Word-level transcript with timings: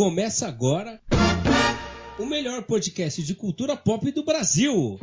Começa 0.00 0.48
agora 0.48 0.98
o 2.18 2.24
melhor 2.24 2.62
podcast 2.62 3.22
de 3.22 3.34
cultura 3.34 3.76
pop 3.76 4.10
do 4.10 4.24
Brasil. 4.24 4.98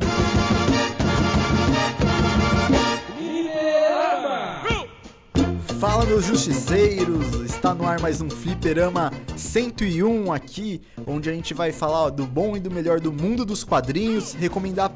Fala 5.78 6.04
meus 6.04 6.24
justiceiros, 6.24 7.32
está 7.48 7.72
no 7.72 7.86
ar 7.86 8.00
mais 8.00 8.20
um 8.20 8.28
Fliperama 8.28 9.12
101 9.36 10.32
aqui, 10.32 10.80
onde 11.06 11.30
a 11.30 11.32
gente 11.32 11.54
vai 11.54 11.70
falar 11.70 12.10
do 12.10 12.26
bom 12.26 12.56
e 12.56 12.60
do 12.60 12.68
melhor 12.68 12.98
do 12.98 13.12
mundo 13.12 13.44
dos 13.44 13.62
quadrinhos, 13.62 14.32
recomendar 14.32 14.92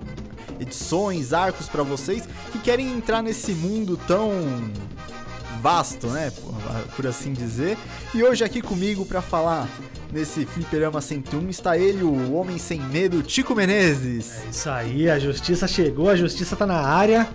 edições, 0.58 1.32
arcos 1.32 1.68
para 1.68 1.84
vocês 1.84 2.28
que 2.50 2.58
querem 2.58 2.90
entrar 2.90 3.22
nesse 3.22 3.52
mundo 3.52 3.96
tão 4.08 4.32
vasto, 5.62 6.08
né, 6.08 6.30
por, 6.30 6.52
por 6.96 7.06
assim 7.06 7.32
dizer. 7.32 7.78
E 8.12 8.22
hoje 8.22 8.42
aqui 8.42 8.60
comigo 8.60 9.06
para 9.06 9.22
falar 9.22 9.68
nesse 10.12 10.44
Fliperama 10.44 11.00
101 11.00 11.48
está 11.48 11.78
ele, 11.78 12.02
o 12.02 12.34
homem 12.34 12.58
sem 12.58 12.80
medo, 12.80 13.22
Tico 13.22 13.54
Menezes. 13.54 14.42
É 14.44 14.50
isso 14.50 14.68
aí, 14.68 15.08
a 15.08 15.18
justiça 15.18 15.68
chegou, 15.68 16.10
a 16.10 16.16
justiça 16.16 16.56
tá 16.56 16.66
na 16.66 16.80
área 16.80 17.28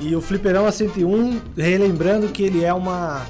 e 0.00 0.14
o 0.14 0.20
Fliperama 0.20 0.70
101, 0.70 1.40
relembrando 1.56 2.28
que 2.28 2.42
ele 2.44 2.64
é 2.64 2.72
uma 2.72 3.26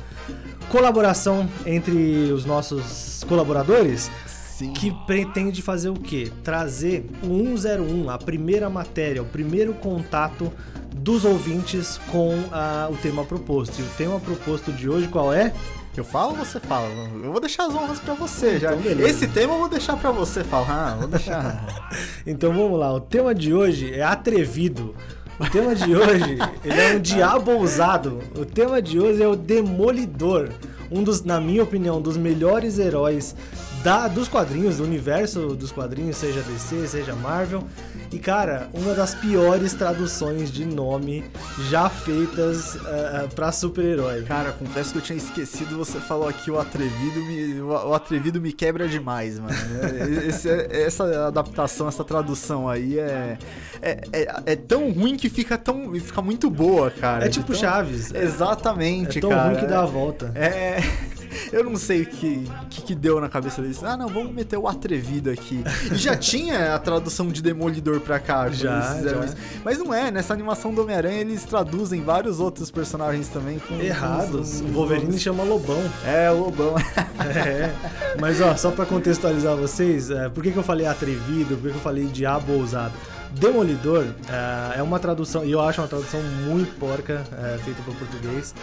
colaboração 0.69 1.49
entre 1.65 2.31
os 2.31 2.45
nossos 2.45 3.25
colaboradores. 3.27 4.11
Sim. 4.63 4.73
Que 4.73 4.93
pretende 5.07 5.61
fazer 5.61 5.89
o 5.89 5.95
quê? 5.95 6.31
Trazer 6.45 7.05
o 7.21 7.57
101, 7.57 8.09
a 8.09 8.17
primeira 8.17 8.71
matéria, 8.71 9.21
o 9.21 9.27
primeiro 9.27 9.75
contato 9.75 10.53
dos 10.95 11.25
ouvintes 11.25 11.99
com 12.13 12.39
ah, 12.53 12.89
o 12.89 12.97
tema 12.97 13.25
proposto. 13.25 13.81
E 13.81 13.83
o 13.83 13.89
tema 13.99 14.21
proposto 14.21 14.71
de 14.73 14.89
hoje 14.89 15.09
qual 15.09 15.33
é? 15.33 15.53
Eu 15.97 16.05
falo 16.05 16.31
ou 16.31 16.37
você 16.37 16.61
fala? 16.61 16.89
Eu 17.23 17.33
vou 17.33 17.41
deixar 17.41 17.67
as 17.67 17.75
honras 17.75 17.99
pra 17.99 18.15
você 18.15 18.59
já. 18.59 18.71
Então, 18.71 18.83
beleza. 18.83 19.11
Esse 19.11 19.27
tema 19.27 19.55
eu 19.55 19.59
vou 19.59 19.69
deixar 19.69 19.97
pra 19.97 20.13
você 20.13 20.45
falar. 20.45 20.93
Ah, 20.93 20.97
vou 20.97 21.09
deixar. 21.09 21.83
Então 22.25 22.53
vamos 22.53 22.79
lá, 22.79 22.95
o 22.95 23.01
tema 23.01 23.35
de 23.35 23.53
hoje 23.53 23.93
é 23.93 24.03
atrevido. 24.03 24.95
O 25.41 25.51
tema 25.51 25.75
de 25.75 25.95
hoje 25.95 26.39
ele 26.65 26.81
é 26.81 26.95
um 26.95 27.01
diabo 27.01 27.51
ousado. 27.51 28.21
O 28.39 28.45
tema 28.45 28.81
de 28.81 29.01
hoje 29.01 29.21
é 29.23 29.27
o 29.27 29.35
Demolidor. 29.35 30.51
Um 30.91 31.03
dos, 31.03 31.25
na 31.25 31.41
minha 31.41 31.63
opinião, 31.63 32.01
dos 32.01 32.17
melhores 32.17 32.79
heróis 32.79 33.35
da, 33.83 34.07
dos 34.09 34.29
quadrinhos, 34.29 34.77
do 34.77 34.85
universo 34.85 35.55
dos 35.57 35.73
quadrinhos, 35.73 36.17
seja 36.17 36.41
DC, 36.43 36.87
seja 36.87 37.15
Marvel. 37.15 37.65
E 38.13 38.19
cara, 38.19 38.69
uma 38.75 38.95
das 38.95 39.15
piores 39.15 39.73
traduções 39.73 40.51
de 40.53 40.65
nome 40.65 41.25
já 41.71 41.89
feitas 41.89 42.75
uh, 42.75 43.29
para 43.35 43.51
super-herói. 43.51 44.23
Cara, 44.25 44.53
confesso 44.53 44.93
que 44.93 44.99
eu 44.99 45.03
tinha 45.03 45.17
esquecido, 45.17 45.77
você 45.79 45.99
falou 45.99 46.29
aqui 46.29 46.51
o 46.51 46.61
atrevido 46.61 47.21
me, 47.25 47.61
o, 47.63 47.95
atrevido 47.95 48.41
me 48.41 48.53
quebra 48.53 48.87
demais, 48.87 49.39
mano. 49.39 49.55
Esse- 50.27 50.51
essa 50.71 51.29
adaptação, 51.29 51.89
essa 51.89 52.05
tradução 52.05 52.69
aí 52.69 52.99
é, 52.99 53.39
é, 53.81 54.01
é, 54.13 54.43
é 54.47 54.57
tão 54.57 54.93
ruim 54.93 55.17
que 55.17 55.31
fica 55.31 55.57
tão 55.57 55.95
fica 55.95 56.21
muito 56.21 56.51
boa, 56.51 56.91
cara. 56.91 57.25
É 57.25 57.29
tipo 57.29 57.53
Então- 57.53 57.61
Chaves. 57.61 58.13
Exatamente, 58.15 59.19
é 59.19 59.21
tão 59.21 59.31
cara. 59.31 59.49
ruim 59.49 59.57
que 59.61 59.67
dá 59.67 59.81
a 59.83 59.87
volta. 59.87 60.33
É. 60.35 60.81
Eu 61.53 61.65
não 61.65 61.77
sei 61.77 62.03
o 62.03 62.07
que, 62.07 62.51
que, 62.71 62.83
que 62.83 62.95
deu 62.95 63.21
na 63.21 63.29
cabeça 63.29 63.61
deles. 63.63 63.83
Ah, 63.83 63.97
não, 63.97 64.09
vamos 64.09 64.33
meter 64.33 64.57
o 64.57 64.67
atrevido 64.69 65.31
aqui. 65.31 65.63
E 65.93 65.97
já 65.97 66.17
tinha 66.17 66.75
a 66.75 66.79
tradução 66.79 67.29
de 67.29 67.43
Demolidor 67.43 68.01
pra 68.01 68.19
cá. 68.19 68.49
Já, 68.51 69.01
já. 69.03 69.25
isso. 69.25 69.37
Mas 69.65 69.79
não 69.79 69.93
é, 69.93 70.11
nessa 70.11 70.33
animação 70.33 70.73
do 70.75 70.83
Homem-Aranha 70.83 71.21
eles 71.21 71.45
traduzem 71.45 72.03
vários 72.03 72.41
outros 72.41 72.71
personagens 72.71 73.29
também 73.29 73.59
com. 73.59 73.75
Errados. 73.81 74.61
com- 74.61 74.69
O 74.69 74.73
Wolverine 74.73 75.19
chama 75.19 75.43
Lobão. 75.43 75.83
É, 76.05 76.31
o 76.31 76.39
Lobão. 76.45 76.75
É, 77.23 77.71
mas 78.21 78.41
ó, 78.41 78.55
só 78.57 78.71
pra 78.71 78.85
contextualizar 78.85 79.57
vocês, 79.57 80.11
é, 80.11 80.29
por 80.29 80.43
que, 80.43 80.51
que 80.51 80.57
eu 80.59 80.63
falei 80.63 80.87
atrevido, 80.87 81.57
por 81.57 81.65
que, 81.65 81.71
que 81.71 81.77
eu 81.77 81.81
falei 81.81 82.07
diabo 82.07 82.53
ousado? 82.55 82.93
Demolidor 83.39 84.05
é, 84.29 84.79
é 84.79 84.83
uma 84.83 84.99
tradução, 84.99 85.45
e 85.45 85.51
eu 85.53 85.61
acho 85.61 85.81
uma 85.81 85.89
tradução 85.89 86.21
muito 86.47 86.75
porca, 86.79 87.25
é, 87.33 87.59
feita 87.59 87.83
para 87.83 87.95
português, 87.95 88.55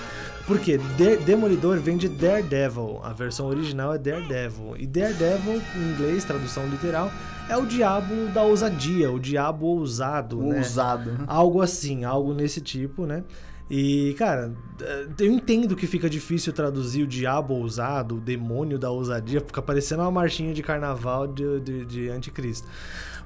porque 0.47 0.77
de- 0.97 1.17
Demolidor 1.17 1.77
vem 1.79 1.97
de 1.97 2.07
Daredevil, 2.07 2.99
a 3.03 3.11
versão 3.13 3.47
original 3.47 3.93
é 3.93 3.97
Daredevil, 3.97 4.75
e 4.77 4.85
Daredevil, 4.87 5.61
em 5.75 5.91
inglês, 5.93 6.23
tradução 6.23 6.67
literal, 6.67 7.11
é 7.49 7.57
o 7.57 7.65
diabo 7.65 8.27
da 8.33 8.43
ousadia, 8.43 9.11
o 9.11 9.19
diabo 9.19 9.65
ousado, 9.65 10.39
O 10.39 10.49
né? 10.49 10.57
ousado. 10.57 11.19
Algo 11.27 11.61
assim, 11.61 12.03
algo 12.05 12.33
nesse 12.33 12.61
tipo, 12.61 13.05
né? 13.05 13.23
E, 13.69 14.15
cara, 14.17 14.51
eh, 14.81 15.07
eu 15.19 15.31
entendo 15.31 15.75
que 15.75 15.85
fica 15.85 16.09
difícil 16.09 16.51
traduzir 16.51 17.03
o 17.03 17.07
diabo 17.07 17.53
ousado, 17.53 18.17
o 18.17 18.19
demônio 18.19 18.79
da 18.79 18.89
ousadia, 18.89 19.41
fica 19.41 19.61
parecendo 19.61 20.01
uma 20.01 20.09
marchinha 20.09 20.53
de 20.53 20.63
carnaval 20.63 21.27
de, 21.27 21.59
de, 21.59 21.85
de 21.85 22.09
anticristo. 22.09 22.67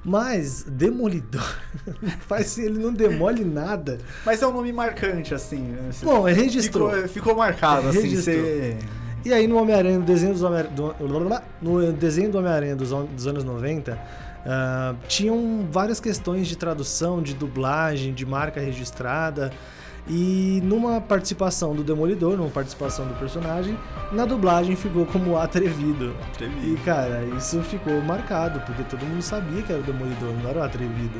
Mas, 0.04 0.62
demolidor, 0.64 1.58
faz 2.28 2.58
ele 2.58 2.78
não 2.78 2.92
demole 2.92 3.42
nada. 3.42 3.98
Mas 4.26 4.42
é 4.42 4.46
um 4.46 4.52
nome 4.52 4.70
marcante, 4.70 5.32
assim. 5.32 5.62
né? 5.62 5.90
Bom, 6.02 6.22
registrou. 6.22 6.90
Ficou, 6.90 7.08
ficou 7.08 7.34
marcado, 7.36 7.88
assim. 7.88 8.02
Registrou. 8.02 8.36
Você... 8.36 8.76
E 9.24 9.32
aí 9.32 9.46
no 9.46 9.56
Homem-Aranha, 9.56 9.98
no 9.98 10.04
desenho 10.04 10.34
do, 10.34 10.94
no 11.62 11.92
desenho 11.94 12.30
do 12.30 12.36
Homem-Aranha 12.36 12.76
dos, 12.76 12.90
dos 12.90 13.26
anos 13.26 13.42
90, 13.42 13.98
ah, 14.44 14.94
tinham 15.08 15.66
várias 15.70 15.98
questões 15.98 16.46
de 16.46 16.56
tradução, 16.56 17.22
de 17.22 17.32
dublagem, 17.32 18.12
de 18.12 18.26
marca 18.26 18.60
registrada. 18.60 19.50
E 20.06 20.60
numa 20.62 21.00
participação 21.00 21.74
do 21.74 21.82
Demolidor, 21.82 22.36
numa 22.36 22.50
participação 22.50 23.06
do 23.06 23.14
personagem, 23.14 23.78
na 24.12 24.26
dublagem 24.26 24.76
ficou 24.76 25.06
como 25.06 25.38
atrevido. 25.38 26.14
Atrevido. 26.32 26.74
E 26.74 26.76
cara, 26.84 27.24
isso 27.36 27.62
ficou 27.62 28.00
marcado, 28.02 28.60
porque 28.60 28.82
todo 28.84 29.04
mundo 29.06 29.22
sabia 29.22 29.62
que 29.62 29.72
era 29.72 29.80
o 29.80 29.84
Demolidor, 29.84 30.32
não 30.42 30.50
era 30.50 30.60
o 30.60 30.62
atrevido. 30.62 31.18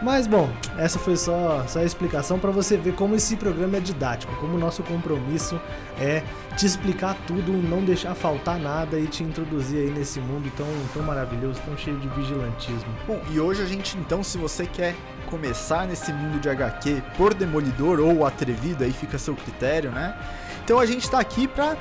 Mas 0.00 0.28
bom, 0.28 0.48
essa 0.76 0.96
foi 0.96 1.16
só, 1.16 1.64
só 1.66 1.80
a 1.80 1.84
explicação 1.84 2.38
para 2.38 2.52
você 2.52 2.76
ver 2.76 2.94
como 2.94 3.16
esse 3.16 3.34
programa 3.34 3.78
é 3.78 3.80
didático, 3.80 4.34
como 4.36 4.54
o 4.54 4.58
nosso 4.58 4.82
compromisso 4.84 5.60
é 6.00 6.22
te 6.56 6.66
explicar 6.66 7.16
tudo, 7.26 7.52
não 7.52 7.82
deixar 7.82 8.14
faltar 8.14 8.60
nada 8.60 8.98
e 8.98 9.08
te 9.08 9.24
introduzir 9.24 9.78
aí 9.78 9.90
nesse 9.90 10.20
mundo 10.20 10.52
tão, 10.56 10.66
tão 10.94 11.02
maravilhoso, 11.02 11.60
tão 11.64 11.76
cheio 11.76 11.98
de 11.98 12.08
vigilantismo. 12.08 12.86
Bom, 13.08 13.20
e 13.30 13.40
hoje 13.40 13.62
a 13.62 13.66
gente, 13.66 13.98
então, 13.98 14.22
se 14.22 14.38
você 14.38 14.66
quer 14.66 14.94
começar 15.26 15.86
nesse 15.86 16.12
mundo 16.12 16.40
de 16.40 16.48
HQ 16.48 17.02
por 17.16 17.34
Demolidor 17.34 17.98
ou 17.98 18.24
Atrevido, 18.24 18.84
aí 18.84 18.92
fica 18.92 19.16
a 19.16 19.18
seu 19.18 19.34
critério, 19.34 19.90
né? 19.90 20.16
Então 20.64 20.78
a 20.78 20.86
gente 20.86 21.10
tá 21.10 21.18
aqui 21.18 21.48
pra 21.48 21.76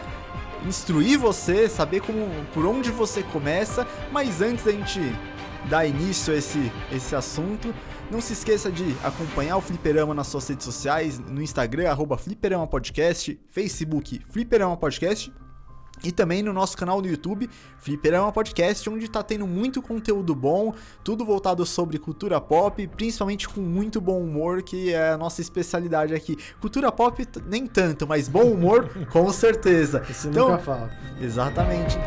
instruir 0.65 1.19
você, 1.19 1.69
saber 1.69 2.01
como, 2.01 2.27
por 2.53 2.65
onde 2.65 2.89
você 2.89 3.21
começa, 3.21 3.85
mas 4.11 4.41
antes 4.41 4.65
da 4.65 4.71
gente 4.71 4.99
dar 5.65 5.85
início 5.85 6.33
a 6.33 6.37
esse, 6.37 6.71
esse 6.91 7.15
assunto, 7.15 7.73
não 8.09 8.21
se 8.21 8.33
esqueça 8.33 8.71
de 8.71 8.95
acompanhar 9.03 9.57
o 9.57 9.61
Fliperama 9.61 10.13
nas 10.13 10.27
suas 10.27 10.47
redes 10.47 10.65
sociais, 10.65 11.19
no 11.19 11.41
Instagram, 11.41 11.89
arroba 11.89 12.17
Fliperama 12.17 12.65
Podcast, 12.67 13.39
Facebook, 13.49 14.21
Fliperama 14.29 14.77
Podcast, 14.77 15.31
e 16.03 16.11
também 16.11 16.43
no 16.43 16.53
nosso 16.53 16.77
canal 16.77 17.01
no 17.01 17.07
YouTube, 17.07 17.49
Fliperama 17.79 18.31
Podcast, 18.31 18.87
onde 18.89 19.09
tá 19.09 19.23
tendo 19.23 19.47
muito 19.47 19.81
conteúdo 19.81 20.35
bom, 20.35 20.73
tudo 21.03 21.25
voltado 21.25 21.65
sobre 21.65 21.97
cultura 21.97 22.39
pop, 22.39 22.87
principalmente 22.87 23.49
com 23.49 23.61
muito 23.61 23.99
bom 23.99 24.21
humor, 24.21 24.61
que 24.61 24.93
é 24.93 25.09
a 25.11 25.17
nossa 25.17 25.41
especialidade 25.41 26.13
aqui. 26.13 26.37
Cultura 26.61 26.91
pop 26.91 27.27
nem 27.47 27.65
tanto, 27.65 28.07
mas 28.07 28.27
bom 28.27 28.43
humor 28.43 28.89
com 29.11 29.31
certeza. 29.31 30.03
Isso 30.09 30.27
Então, 30.29 30.51
nunca 30.51 30.63
falta. 30.63 30.95
exatamente. 31.19 31.97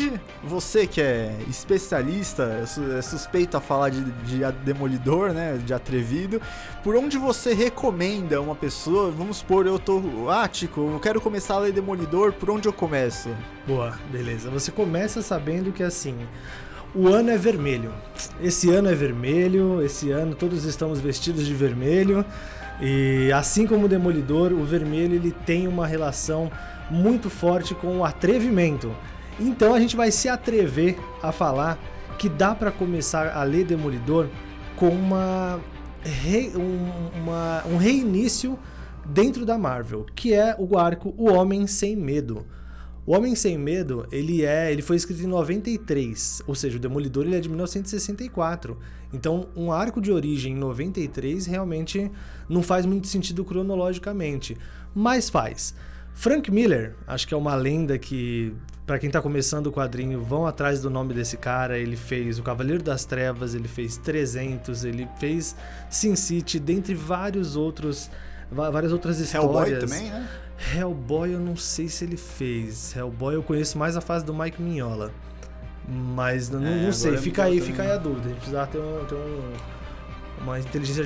Onde 0.00 0.20
você 0.42 0.86
que 0.86 1.00
é 1.00 1.36
especialista, 1.48 2.42
é 2.42 2.98
é 2.98 3.02
suspeito 3.02 3.56
a 3.56 3.60
falar 3.60 3.90
de, 3.90 4.02
de 4.02 4.40
demolidor, 4.64 5.32
né, 5.32 5.58
de 5.64 5.74
atrevido, 5.74 6.40
por 6.82 6.96
onde 6.96 7.18
você 7.18 7.52
recomenda 7.52 8.40
uma 8.40 8.54
pessoa, 8.54 9.10
vamos 9.10 9.38
supor, 9.38 9.66
eu 9.66 9.78
tô, 9.78 10.00
ah, 10.30 10.48
Tico, 10.48 10.80
eu 10.92 11.00
quero 11.00 11.20
começar 11.20 11.54
a 11.54 11.58
ler 11.58 11.72
Demolidor, 11.72 12.32
por 12.32 12.50
onde 12.50 12.66
eu 12.66 12.72
começo? 12.72 13.28
Boa, 13.66 13.98
beleza. 14.10 14.50
Você 14.50 14.72
começa 14.72 15.20
sabendo 15.20 15.72
que 15.72 15.82
assim, 15.82 16.16
o 16.94 17.08
ano 17.08 17.30
é 17.30 17.36
vermelho. 17.36 17.92
Esse 18.40 18.70
ano 18.70 18.88
é 18.88 18.94
vermelho, 18.94 19.82
esse 19.82 20.10
ano 20.10 20.34
todos 20.34 20.64
estamos 20.64 21.00
vestidos 21.00 21.46
de 21.46 21.54
vermelho. 21.54 22.24
E 22.80 23.30
assim 23.32 23.66
como 23.66 23.84
o 23.84 23.88
Demolidor, 23.88 24.52
o 24.52 24.64
vermelho 24.64 25.14
ele 25.14 25.30
tem 25.30 25.68
uma 25.68 25.86
relação 25.86 26.50
muito 26.90 27.28
forte 27.28 27.74
com 27.74 27.98
o 27.98 28.04
atrevimento. 28.04 28.90
Então 29.40 29.74
a 29.74 29.80
gente 29.80 29.96
vai 29.96 30.10
se 30.10 30.28
atrever 30.28 30.96
a 31.22 31.32
falar 31.32 31.78
que 32.18 32.28
dá 32.28 32.54
pra 32.54 32.70
começar 32.70 33.28
a 33.34 33.42
ler 33.42 33.64
Demolidor 33.64 34.28
com 34.76 34.88
uma, 34.90 35.58
re- 36.02 36.52
um, 36.54 37.20
uma- 37.22 37.64
um 37.66 37.76
reinício 37.78 38.58
dentro 39.06 39.46
da 39.46 39.56
Marvel, 39.58 40.04
que 40.14 40.34
é 40.34 40.54
o 40.58 40.76
arco 40.78 41.14
O 41.16 41.30
Homem 41.32 41.66
Sem 41.66 41.96
Medo. 41.96 42.46
O 43.06 43.12
Homem 43.16 43.34
Sem 43.34 43.56
Medo, 43.58 44.06
ele 44.12 44.44
é, 44.44 44.70
ele 44.70 44.82
foi 44.82 44.96
escrito 44.96 45.22
em 45.22 45.26
93, 45.26 46.42
ou 46.46 46.54
seja, 46.54 46.76
o 46.76 46.80
Demolidor 46.80 47.24
ele 47.24 47.34
é 47.36 47.40
de 47.40 47.48
1964. 47.48 48.78
Então, 49.12 49.48
um 49.56 49.72
arco 49.72 50.00
de 50.00 50.12
origem 50.12 50.52
em 50.52 50.56
93 50.56 51.46
realmente 51.46 52.10
não 52.48 52.62
faz 52.62 52.84
muito 52.86 53.08
sentido 53.08 53.44
cronologicamente, 53.44 54.56
mas 54.94 55.28
faz. 55.30 55.74
Frank 56.14 56.50
Miller, 56.50 56.94
acho 57.06 57.26
que 57.26 57.34
é 57.34 57.36
uma 57.36 57.54
lenda 57.54 57.98
que 57.98 58.54
para 58.90 58.98
quem 58.98 59.08
tá 59.08 59.22
começando 59.22 59.68
o 59.68 59.72
quadrinho, 59.72 60.20
vão 60.20 60.44
atrás 60.44 60.80
do 60.82 60.90
nome 60.90 61.14
desse 61.14 61.36
cara. 61.36 61.78
Ele 61.78 61.96
fez 61.96 62.40
O 62.40 62.42
Cavaleiro 62.42 62.82
das 62.82 63.04
Trevas, 63.04 63.54
ele 63.54 63.68
fez 63.68 63.96
300, 63.96 64.84
ele 64.84 65.08
fez 65.20 65.54
Sin 65.88 66.16
City, 66.16 66.58
dentre 66.58 66.92
vários 66.92 67.54
outros 67.54 68.10
várias 68.50 68.92
outras 68.92 69.20
histórias. 69.20 69.84
Hellboy 69.84 69.88
também, 69.88 70.10
né? 70.10 70.28
Hellboy 70.74 71.32
eu 71.32 71.38
não 71.38 71.56
sei 71.56 71.88
se 71.88 72.04
ele 72.04 72.16
fez. 72.16 72.94
Hellboy 72.96 73.36
eu 73.36 73.44
conheço 73.44 73.78
mais 73.78 73.96
a 73.96 74.00
fase 74.00 74.24
do 74.24 74.34
Mike 74.34 74.60
Mignola. 74.60 75.12
Mas 75.88 76.50
não, 76.50 76.64
é, 76.66 76.82
não 76.82 76.92
sei, 76.92 77.16
fica 77.16 77.44
aí, 77.44 77.60
fica 77.60 77.82
aí 77.82 77.92
a 77.92 77.96
dúvida. 77.96 78.26
A 78.26 78.28
gente 78.30 78.38
precisa 78.38 78.66
ter, 78.66 78.78
um, 78.78 79.04
ter 79.04 79.14
um, 79.14 79.52
uma 80.42 80.58
inteligência 80.58 81.04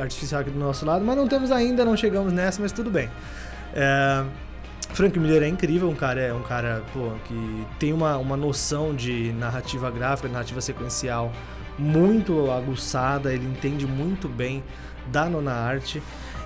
artificial 0.00 0.40
aqui 0.40 0.50
do 0.50 0.58
nosso 0.58 0.84
lado, 0.84 1.04
mas 1.04 1.16
não 1.16 1.28
temos 1.28 1.50
ainda, 1.50 1.84
não 1.84 1.96
chegamos 1.96 2.32
nessa, 2.32 2.60
mas 2.60 2.72
tudo 2.72 2.90
bem. 2.90 3.08
É, 3.74 4.24
Frank 4.92 5.18
Miller 5.18 5.42
é 5.42 5.48
incrível, 5.48 5.88
um 5.88 5.94
cara, 5.94 6.20
é 6.20 6.34
um 6.34 6.42
cara 6.42 6.82
pô, 6.92 7.12
que 7.24 7.66
tem 7.78 7.92
uma, 7.92 8.16
uma 8.16 8.36
noção 8.36 8.94
de 8.94 9.32
narrativa 9.32 9.90
gráfica, 9.90 10.28
narrativa 10.28 10.60
sequencial 10.60 11.32
muito 11.78 12.50
aguçada, 12.50 13.32
ele 13.32 13.46
entende 13.46 13.86
muito 13.86 14.28
bem 14.28 14.62
da 15.06 15.26
nona 15.26 15.52
arte. 15.52 16.02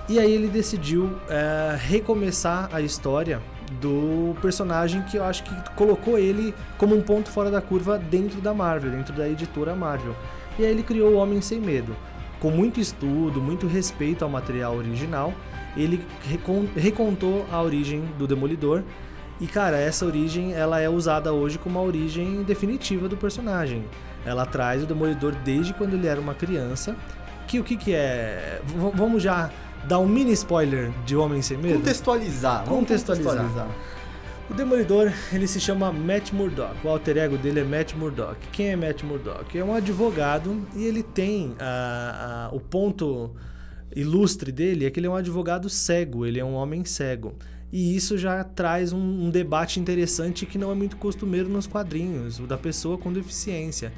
E 0.07 0.19
aí 0.19 0.31
ele 0.31 0.47
decidiu 0.47 1.17
é, 1.27 1.75
recomeçar 1.77 2.69
a 2.71 2.79
história 2.79 3.41
do 3.81 4.35
personagem 4.41 5.01
que 5.03 5.17
eu 5.17 5.23
acho 5.23 5.43
que 5.43 5.69
colocou 5.75 6.17
ele 6.17 6.53
como 6.77 6.95
um 6.95 7.01
ponto 7.01 7.29
fora 7.29 7.49
da 7.49 7.59
curva 7.59 7.97
dentro 7.97 8.39
da 8.39 8.53
Marvel, 8.53 8.91
dentro 8.91 9.13
da 9.13 9.27
editora 9.27 9.75
Marvel. 9.75 10.15
E 10.57 10.63
aí 10.63 10.71
ele 10.71 10.83
criou 10.83 11.13
o 11.13 11.17
Homem 11.17 11.41
Sem 11.41 11.59
Medo. 11.59 11.95
Com 12.39 12.51
muito 12.51 12.79
estudo, 12.79 13.41
muito 13.41 13.65
respeito 13.65 14.23
ao 14.23 14.29
material 14.29 14.75
original, 14.75 15.33
ele 15.75 16.05
recontou 16.75 17.45
a 17.51 17.61
origem 17.61 18.03
do 18.17 18.27
Demolidor. 18.27 18.83
E 19.39 19.47
cara, 19.47 19.77
essa 19.77 20.05
origem 20.05 20.53
ela 20.53 20.79
é 20.79 20.89
usada 20.89 21.33
hoje 21.33 21.57
como 21.57 21.77
a 21.77 21.81
origem 21.81 22.43
definitiva 22.43 23.09
do 23.09 23.17
personagem. 23.17 23.83
Ela 24.25 24.45
traz 24.45 24.83
o 24.83 24.85
Demolidor 24.85 25.35
desde 25.43 25.73
quando 25.73 25.93
ele 25.93 26.07
era 26.07 26.19
uma 26.19 26.33
criança. 26.33 26.95
Que 27.47 27.59
o 27.59 27.63
que, 27.63 27.75
que 27.75 27.93
é? 27.93 28.61
V 28.65 28.91
vamos 28.95 29.21
já 29.21 29.51
dar 29.87 29.99
um 29.99 30.07
mini 30.07 30.31
spoiler 30.31 30.91
de 31.05 31.15
Homem 31.15 31.41
Sem 31.41 31.57
Medo? 31.57 31.75
Contextualizar. 31.75 32.65
Contextualizar. 32.65 33.35
contextualizar. 33.35 33.67
O 34.49 34.53
Demolidor, 34.53 35.11
ele 35.33 35.47
se 35.47 35.59
chama 35.59 35.91
Matt 35.91 36.31
Murdock. 36.31 36.75
O 36.83 36.89
alter 36.89 37.17
ego 37.17 37.37
dele 37.37 37.61
é 37.61 37.63
Matt 37.63 37.93
Murdock. 37.95 38.37
Quem 38.51 38.69
é 38.69 38.75
Matt 38.75 39.03
Murdock? 39.03 39.57
É 39.57 39.63
um 39.63 39.73
advogado 39.73 40.61
e 40.75 40.85
ele 40.85 41.01
tem 41.01 41.55
a, 41.59 42.49
a, 42.51 42.55
o 42.55 42.59
ponto 42.59 43.31
ilustre 43.95 44.51
dele 44.51 44.85
é 44.85 44.91
que 44.91 44.99
ele 44.99 45.07
é 45.07 45.09
um 45.09 45.15
advogado 45.15 45.69
cego, 45.69 46.25
ele 46.25 46.39
é 46.39 46.45
um 46.45 46.53
homem 46.53 46.83
cego. 46.83 47.35
E 47.71 47.95
isso 47.95 48.17
já 48.17 48.43
traz 48.43 48.93
um, 48.93 49.25
um 49.25 49.29
debate 49.29 49.79
interessante 49.79 50.45
que 50.45 50.57
não 50.57 50.71
é 50.71 50.75
muito 50.75 50.97
costumeiro 50.97 51.49
nos 51.49 51.67
quadrinhos, 51.67 52.39
o 52.39 52.47
da 52.47 52.57
pessoa 52.57 52.97
com 52.97 53.11
deficiência. 53.11 53.91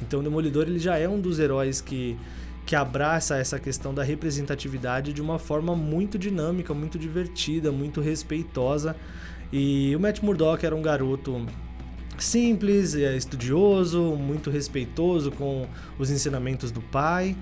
Então 0.00 0.20
o 0.20 0.22
Demolidor 0.22 0.66
ele 0.66 0.78
já 0.78 0.96
é 0.96 1.08
um 1.08 1.20
dos 1.20 1.38
heróis 1.38 1.80
que 1.80 2.16
que 2.68 2.76
abraça 2.76 3.38
essa 3.38 3.58
questão 3.58 3.94
da 3.94 4.02
representatividade 4.02 5.14
de 5.14 5.22
uma 5.22 5.38
forma 5.38 5.74
muito 5.74 6.18
dinâmica, 6.18 6.74
muito 6.74 6.98
divertida, 6.98 7.72
muito 7.72 8.02
respeitosa. 8.02 8.94
E 9.50 9.96
o 9.96 9.98
Matt 9.98 10.20
Murdock 10.20 10.66
era 10.66 10.76
um 10.76 10.82
garoto 10.82 11.46
simples, 12.18 12.94
é, 12.94 13.16
estudioso, 13.16 14.14
muito 14.16 14.50
respeitoso 14.50 15.30
com 15.30 15.66
os 15.98 16.10
ensinamentos 16.10 16.70
do 16.70 16.82
pai, 16.82 17.34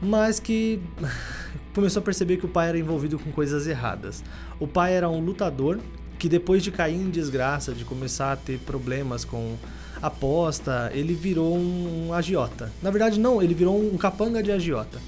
mas 0.00 0.40
que 0.40 0.80
começou 1.74 2.00
a 2.00 2.04
perceber 2.04 2.36
que 2.36 2.46
o 2.46 2.48
pai 2.48 2.68
era 2.68 2.78
envolvido 2.78 3.18
com 3.18 3.30
coisas 3.30 3.66
erradas. 3.66 4.22
O 4.58 4.66
pai 4.66 4.94
era 4.94 5.08
um 5.08 5.20
lutador 5.20 5.78
que 6.18 6.28
depois 6.28 6.62
de 6.62 6.70
cair 6.70 6.96
em 6.96 7.10
desgraça, 7.10 7.72
de 7.72 7.84
começar 7.84 8.32
a 8.32 8.36
ter 8.36 8.58
problemas 8.58 9.24
com 9.24 9.56
aposta, 10.02 10.90
ele 10.92 11.14
virou 11.14 11.56
um 11.56 12.12
agiota. 12.12 12.70
Na 12.82 12.90
verdade, 12.90 13.18
não, 13.18 13.42
ele 13.42 13.54
virou 13.54 13.78
um 13.80 13.96
capanga 13.96 14.42
de 14.42 14.52
agiota. 14.52 14.98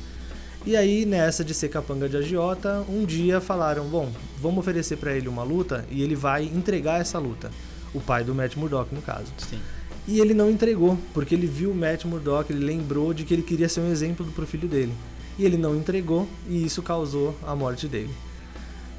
E 0.64 0.76
aí, 0.76 1.04
nessa 1.04 1.44
de 1.44 1.52
ser 1.54 1.68
capanga 1.68 2.08
de 2.08 2.16
agiota, 2.16 2.84
um 2.88 3.04
dia 3.04 3.40
falaram: 3.40 3.84
bom, 3.88 4.10
vamos 4.40 4.58
oferecer 4.58 4.96
para 4.96 5.12
ele 5.12 5.28
uma 5.28 5.42
luta 5.42 5.84
e 5.90 6.02
ele 6.02 6.14
vai 6.14 6.44
entregar 6.44 7.00
essa 7.00 7.18
luta. 7.18 7.50
O 7.92 8.00
pai 8.00 8.24
do 8.24 8.34
Matt 8.34 8.56
Murdock, 8.56 8.94
no 8.94 9.02
caso. 9.02 9.32
Sim. 9.36 9.60
E 10.06 10.20
ele 10.20 10.34
não 10.34 10.50
entregou, 10.50 10.98
porque 11.14 11.34
ele 11.34 11.46
viu 11.46 11.70
o 11.70 11.74
Matt 11.74 12.04
Murdock, 12.04 12.52
ele 12.52 12.64
lembrou 12.64 13.14
de 13.14 13.24
que 13.24 13.32
ele 13.32 13.42
queria 13.42 13.68
ser 13.68 13.80
um 13.80 13.90
exemplo 13.90 14.26
pro 14.26 14.46
filho 14.46 14.68
dele. 14.68 14.92
E 15.38 15.44
ele 15.44 15.56
não 15.56 15.76
entregou, 15.76 16.28
e 16.48 16.64
isso 16.64 16.82
causou 16.82 17.36
a 17.46 17.54
morte 17.54 17.86
dele. 17.86 18.10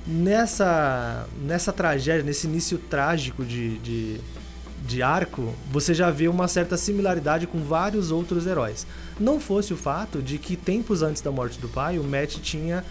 Nessa, 0.07 1.27
nessa 1.41 1.71
tragédia, 1.71 2.23
nesse 2.23 2.47
início 2.47 2.77
trágico 2.77 3.43
de, 3.45 3.77
de 3.79 4.21
de 4.85 5.01
arco, 5.01 5.53
você 5.71 5.93
já 5.93 6.11
vê 6.11 6.27
uma 6.27 6.47
certa 6.47 6.75
similaridade 6.75 7.47
com 7.47 7.59
vários 7.59 8.11
outros 8.11 8.45
heróis. 8.45 8.85
Não 9.19 9.39
fosse 9.39 9.73
o 9.73 9.77
fato 9.77 10.21
de 10.21 10.37
que 10.37 10.57
tempos 10.57 11.01
antes 11.01 11.21
da 11.21 11.31
morte 11.31 11.59
do 11.59 11.69
pai, 11.69 11.97
o 11.97 12.03
Matt 12.03 12.39
tinha 12.41 12.83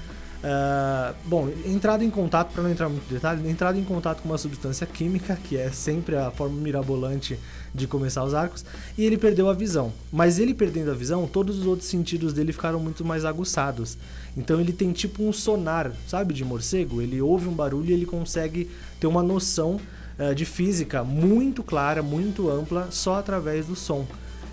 Uh, 0.43 1.15
bom, 1.25 1.49
entrado 1.65 2.03
em 2.03 2.11
contato, 2.11 2.53
para 2.53 2.65
não 2.65 2.71
entrar 2.71 2.89
muito 2.89 3.09
em 3.09 3.15
detalhe, 3.15 3.49
entrado 3.49 3.79
em 3.79 3.85
contato 3.85 4.23
com 4.23 4.29
uma 4.29 4.39
substância 4.39 4.85
química, 4.85 5.37
que 5.37 5.57
é 5.57 5.71
sempre 5.71 6.17
a 6.17 6.33
forma 6.33 6.61
mirabolante 6.61 7.39
de 7.73 7.87
começar 7.87 8.25
os 8.25 8.35
arcos, 8.35 8.65
e 8.99 9.05
ele 9.05 9.17
perdeu 9.17 9.49
a 9.49 9.55
visão. 9.55 9.93
Mas 10.13 10.41
ele 10.41 10.53
perdendo 10.53 10.91
a 10.91 10.95
visão, 10.95 11.29
todos 11.29 11.61
os 11.61 11.67
outros 11.67 11.89
sentidos 11.89 12.33
dele 12.33 12.53
ficaram 12.53 12.81
muito 12.81 13.05
mais 13.05 13.25
aguçados. 13.25 13.97
Então 14.37 14.61
ele 14.61 14.73
tem 14.73 14.93
tipo 14.93 15.23
um 15.23 15.33
sonar, 15.33 15.93
sabe, 16.09 16.35
de 16.35 16.45
morcego? 16.45 17.01
Ele 17.01 17.23
ouve 17.23 17.47
um 17.47 17.55
barulho 17.55 17.91
e 17.91 17.93
ele 17.93 18.05
consegue 18.05 18.69
ter 18.99 19.07
uma 19.07 19.23
noção 19.23 19.81
uh, 20.19 20.35
de 20.35 20.45
física 20.45 21.05
muito 21.05 21.63
clara, 21.63 22.03
muito 22.03 22.51
ampla, 22.51 22.89
só 22.91 23.15
através 23.15 23.67
do 23.67 23.77
som. 23.77 24.05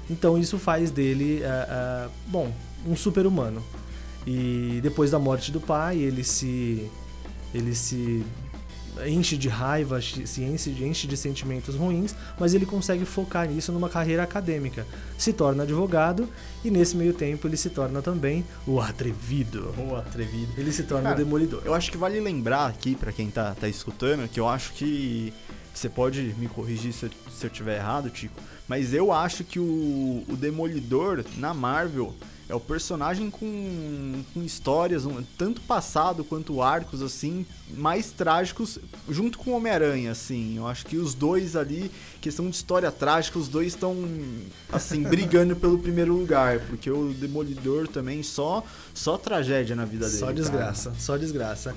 Então 0.08 0.38
isso 0.38 0.60
faz 0.60 0.92
dele, 0.92 1.42
uh, 1.42 2.12
bom, 2.28 2.52
um 2.86 2.96
super-humano. 2.96 3.64
E 4.26 4.80
depois 4.82 5.12
da 5.12 5.20
morte 5.20 5.52
do 5.52 5.60
pai, 5.60 5.98
ele 5.98 6.24
se 6.24 6.90
ele 7.54 7.74
se 7.74 8.24
enche 9.08 9.38
de 9.38 9.48
raiva, 9.48 10.02
se 10.02 10.44
enche, 10.44 10.72
enche 10.84 11.08
de 11.08 11.16
sentimentos 11.16 11.76
ruins, 11.76 12.16
mas 12.40 12.54
ele 12.54 12.66
consegue 12.66 13.06
focar 13.06 13.48
nisso 13.48 13.72
numa 13.72 13.90
carreira 13.90 14.24
acadêmica. 14.24 14.86
Se 15.18 15.32
torna 15.32 15.64
advogado 15.64 16.28
e 16.64 16.72
nesse 16.72 16.96
meio 16.96 17.14
tempo 17.14 17.48
ele 17.48 17.58
se 17.58 17.70
torna 17.70 18.02
também 18.02 18.46
o 18.68 18.80
atrevido. 18.80 19.74
O 19.78 19.96
atrevido. 19.96 20.52
Ele 20.58 20.72
se 20.72 20.84
torna 20.84 21.10
Cara, 21.10 21.22
o 21.22 21.24
demolidor. 21.24 21.62
Eu 21.66 21.74
acho 21.74 21.92
que 21.92 21.98
vale 21.98 22.20
lembrar 22.20 22.68
aqui 22.68 22.96
para 22.96 23.12
quem 23.12 23.30
tá, 23.30 23.56
tá 23.56 23.68
escutando 23.68 24.28
que 24.28 24.40
eu 24.40 24.48
acho 24.48 24.74
que 24.74 25.34
você 25.80 25.90
pode 25.90 26.36
me 26.38 26.48
corrigir 26.48 26.94
se 26.94 27.06
eu, 27.06 27.10
se 27.32 27.46
eu 27.46 27.50
tiver 27.50 27.78
errado, 27.78 28.10
Tico, 28.10 28.40
mas 28.68 28.94
eu 28.94 29.12
acho 29.12 29.44
que 29.44 29.60
o, 29.60 30.24
o 30.28 30.36
Demolidor 30.36 31.24
na 31.38 31.54
Marvel 31.54 32.14
é 32.50 32.56
o 32.56 32.60
personagem 32.60 33.30
com, 33.30 34.24
com 34.34 34.44
histórias, 34.44 35.06
um, 35.06 35.24
tanto 35.38 35.62
passado 35.62 36.24
quanto 36.24 36.64
arcos, 36.64 37.04
assim, 37.04 37.46
mais 37.78 38.12
trágicos, 38.12 38.80
junto 39.08 39.38
com 39.38 39.52
o 39.52 39.54
Homem-Aranha, 39.56 40.12
assim. 40.12 40.58
Eu 40.58 40.68
acho 40.68 40.84
que 40.88 40.98
os 40.98 41.14
dois 41.14 41.56
ali, 41.56 41.92
questão 42.20 42.50
de 42.50 42.56
história 42.56 42.92
trágica, 42.92 43.38
os 43.38 43.48
dois 43.48 43.68
estão, 43.68 43.96
assim, 44.72 45.04
brigando 45.08 45.56
pelo 45.56 45.78
primeiro 45.78 46.12
lugar, 46.12 46.60
porque 46.62 46.90
o 46.90 47.14
Demolidor 47.14 47.88
também 47.88 48.24
só, 48.24 48.64
só 48.96 49.16
tragédia 49.16 49.76
na 49.76 49.86
vida 49.86 50.08
dele. 50.08 50.18
Só 50.18 50.32
desgraça, 50.32 50.90
cara. 50.90 51.02
só 51.02 51.18
desgraça. 51.18 51.76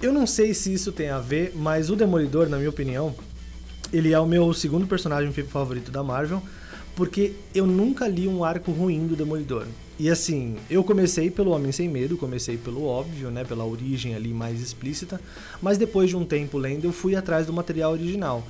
Eu 0.00 0.12
não 0.12 0.26
sei 0.26 0.52
se 0.52 0.74
isso 0.74 0.92
tem 0.92 1.08
a 1.08 1.20
ver, 1.20 1.52
mas 1.56 1.88
o 1.88 1.96
Demolidor, 1.96 2.50
na 2.50 2.58
minha 2.58 2.68
opinião, 2.68 3.14
ele 3.92 4.12
é 4.12 4.18
o 4.18 4.26
meu 4.26 4.52
segundo 4.54 4.86
personagem 4.86 5.30
favorito 5.32 5.90
da 5.90 6.02
Marvel, 6.02 6.42
porque 6.96 7.32
eu 7.54 7.66
nunca 7.66 8.08
li 8.08 8.26
um 8.28 8.44
arco 8.44 8.70
ruim 8.70 9.06
do 9.06 9.16
Demolidor. 9.16 9.66
E 9.98 10.10
assim, 10.10 10.56
eu 10.68 10.82
comecei 10.82 11.30
pelo 11.30 11.52
Homem 11.52 11.70
Sem 11.70 11.88
Medo, 11.88 12.16
comecei 12.16 12.56
pelo 12.56 12.84
óbvio, 12.84 13.30
né, 13.30 13.44
pela 13.44 13.64
origem 13.64 14.14
ali 14.14 14.32
mais 14.32 14.60
explícita, 14.60 15.20
mas 15.60 15.78
depois 15.78 16.10
de 16.10 16.16
um 16.16 16.24
tempo 16.24 16.58
lendo, 16.58 16.84
eu 16.84 16.92
fui 16.92 17.14
atrás 17.14 17.46
do 17.46 17.52
material 17.52 17.92
original. 17.92 18.46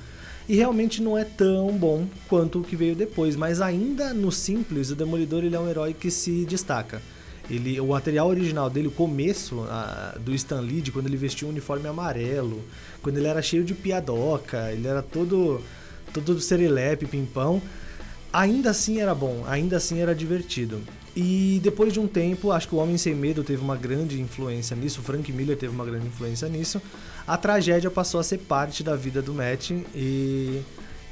E 0.47 0.55
realmente 0.55 1.01
não 1.01 1.17
é 1.17 1.23
tão 1.23 1.71
bom 1.77 2.05
quanto 2.27 2.59
o 2.59 2.63
que 2.63 2.75
veio 2.75 2.95
depois, 2.95 3.35
mas 3.35 3.61
ainda 3.61 4.13
no 4.13 4.31
simples, 4.31 4.89
o 4.89 4.95
Demolidor 4.95 5.43
ele 5.43 5.55
é 5.55 5.59
um 5.59 5.69
herói 5.69 5.93
que 5.93 6.11
se 6.11 6.45
destaca. 6.45 7.01
Ele, 7.49 7.79
o 7.79 7.87
material 7.87 8.27
original 8.27 8.69
dele, 8.69 8.87
o 8.87 8.91
começo 8.91 9.61
a, 9.69 10.17
do 10.19 10.33
Stan 10.33 10.61
Lee, 10.61 10.81
de 10.81 10.91
quando 10.91 11.07
ele 11.07 11.17
vestia 11.17 11.47
um 11.47 11.51
uniforme 11.51 11.87
amarelo, 11.87 12.63
quando 13.01 13.17
ele 13.17 13.27
era 13.27 13.41
cheio 13.41 13.63
de 13.63 13.73
piadoca, 13.73 14.71
ele 14.71 14.87
era 14.87 15.01
todo 15.01 15.61
todo 16.13 16.39
serelepe, 16.39 17.07
pimpão, 17.07 17.61
ainda 18.31 18.69
assim 18.69 18.99
era 18.99 19.15
bom, 19.15 19.43
ainda 19.47 19.77
assim 19.77 19.99
era 19.99 20.13
divertido. 20.13 20.81
E 21.15 21.59
depois 21.63 21.93
de 21.93 21.99
um 21.99 22.07
tempo, 22.07 22.51
acho 22.51 22.67
que 22.67 22.75
o 22.75 22.79
Homem 22.79 22.97
Sem 22.97 23.13
Medo 23.13 23.43
teve 23.43 23.61
uma 23.61 23.75
grande 23.75 24.19
influência 24.19 24.75
nisso, 24.75 24.99
o 24.99 25.03
Frank 25.03 25.31
Miller 25.31 25.57
teve 25.57 25.73
uma 25.73 25.85
grande 25.85 26.07
influência 26.07 26.47
nisso. 26.49 26.81
A 27.27 27.37
tragédia 27.37 27.91
passou 27.91 28.19
a 28.19 28.23
ser 28.23 28.39
parte 28.39 28.83
da 28.83 28.95
vida 28.95 29.21
do 29.21 29.33
Matt 29.33 29.71
e 29.95 30.61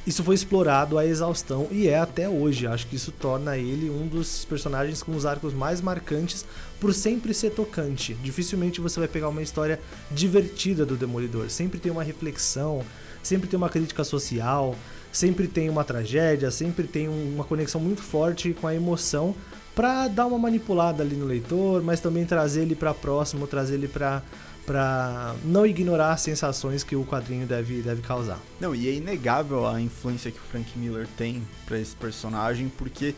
isso 0.06 0.24
foi 0.24 0.34
explorado 0.34 0.98
à 0.98 1.06
exaustão 1.06 1.68
e 1.70 1.88
é 1.88 2.00
até 2.00 2.28
hoje. 2.28 2.66
Acho 2.66 2.88
que 2.88 2.96
isso 2.96 3.12
torna 3.12 3.58
ele 3.58 3.90
um 3.90 4.08
dos 4.08 4.46
personagens 4.46 5.04
com 5.04 5.16
os 5.16 5.26
arcos 5.26 5.54
mais 5.54 5.80
marcantes 5.80 6.46
por 6.80 6.94
sempre 6.94 7.34
ser 7.34 7.52
tocante. 7.52 8.16
Dificilmente 8.16 8.82
você 8.82 9.00
vai 9.00 9.08
pegar 9.08 9.30
uma 9.30 9.44
história 9.44 9.80
divertida 10.10 10.86
do 10.86 10.96
Demolidor. 10.96 11.50
Sempre 11.50 11.80
tem 11.80 11.92
uma 11.92 12.04
reflexão, 12.04 12.84
sempre 13.22 13.48
tem 13.48 13.58
uma 13.58 13.70
crítica 13.70 14.04
social, 14.04 14.76
sempre 15.12 15.48
tem 15.48 15.70
uma 15.70 15.84
tragédia, 15.84 16.50
sempre 16.50 16.88
tem 16.88 17.08
uma 17.08 17.44
conexão 17.44 17.80
muito 17.80 18.02
forte 18.02 18.54
com 18.54 18.66
a 18.66 18.74
emoção 18.74 19.36
para 19.76 20.08
dar 20.08 20.26
uma 20.26 20.38
manipulada 20.38 21.04
ali 21.04 21.16
no 21.16 21.26
leitor, 21.26 21.82
mas 21.82 22.00
também 22.00 22.26
trazer 22.26 22.64
ele 22.64 22.76
para 22.76 22.94
próximo, 22.94 23.48
trazer 23.48 23.76
ele 23.76 23.88
para 23.88 24.22
para 24.66 25.36
não 25.44 25.66
ignorar 25.66 26.14
as 26.14 26.22
sensações 26.22 26.84
que 26.84 26.96
o 26.96 27.04
quadrinho 27.04 27.46
deve, 27.46 27.82
deve 27.82 28.02
causar. 28.02 28.40
Não, 28.60 28.76
e 28.76 28.88
é 28.88 28.94
inegável 28.94 29.68
a 29.68 29.82
influência 29.82 30.32
que 30.32 30.38
o 30.38 30.44
Frank 30.52 30.78
Miller 30.78 31.08
tem 31.18 31.42
para 31.66 31.80
esse 31.80 31.96
personagem, 31.96 32.72
porque 32.78 33.16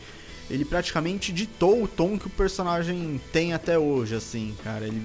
ele 0.50 0.64
praticamente 0.64 1.32
ditou 1.32 1.82
o 1.82 1.88
tom 1.88 2.18
que 2.18 2.26
o 2.26 2.30
personagem 2.30 3.20
tem 3.32 3.52
até 3.54 3.78
hoje, 3.78 4.14
assim, 4.14 4.54
cara. 4.62 4.86
Ele, 4.86 5.02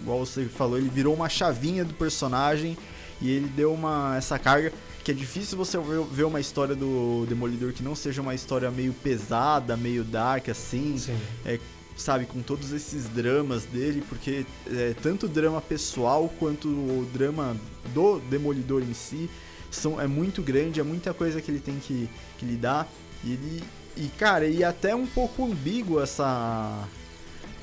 igual 0.00 0.20
você 0.20 0.44
falou, 0.46 0.78
ele 0.78 0.88
virou 0.88 1.14
uma 1.14 1.28
chavinha 1.28 1.84
do 1.84 1.94
personagem 1.94 2.76
e 3.20 3.30
ele 3.30 3.48
deu 3.48 3.72
uma 3.72 4.16
essa 4.16 4.38
carga 4.38 4.72
que 5.04 5.10
é 5.10 5.14
difícil 5.14 5.56
você 5.56 5.78
ver 6.12 6.24
uma 6.24 6.38
história 6.38 6.74
do 6.74 7.24
Demolidor 7.26 7.72
que 7.72 7.82
não 7.82 7.94
seja 7.94 8.20
uma 8.20 8.34
história 8.34 8.70
meio 8.70 8.92
pesada, 8.92 9.76
meio 9.76 10.04
dark 10.04 10.50
assim, 10.50 10.98
Sim. 10.98 11.16
é, 11.46 11.58
sabe, 12.00 12.26
com 12.26 12.40
todos 12.40 12.72
esses 12.72 13.04
dramas 13.08 13.64
dele, 13.64 14.02
porque 14.08 14.46
é, 14.66 14.94
tanto 15.02 15.26
o 15.26 15.28
drama 15.28 15.60
pessoal 15.60 16.32
quanto 16.38 16.68
o 16.68 17.08
drama 17.12 17.56
do 17.92 18.20
Demolidor 18.20 18.82
em 18.82 18.94
si 18.94 19.28
são, 19.70 20.00
é 20.00 20.06
muito 20.06 20.42
grande, 20.42 20.80
é 20.80 20.82
muita 20.82 21.12
coisa 21.12 21.40
que 21.40 21.50
ele 21.50 21.60
tem 21.60 21.78
que, 21.78 22.08
que 22.38 22.46
lidar. 22.46 22.88
E 23.24 23.32
ele. 23.32 23.64
E 23.96 24.08
cara, 24.16 24.46
e 24.46 24.62
até 24.62 24.94
um 24.94 25.06
pouco 25.06 25.44
ambíguo 25.44 26.00
essa. 26.00 26.86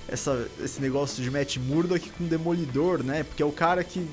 Essa, 0.07 0.47
esse 0.63 0.79
negócio 0.79 1.23
de 1.23 1.31
Matt 1.31 1.57
Murdock 1.57 2.11
com 2.11 2.25
Demolidor, 2.25 3.01
né? 3.01 3.23
Porque 3.23 3.41
é 3.41 3.45
o 3.45 3.51
cara 3.51 3.83
que 3.83 4.07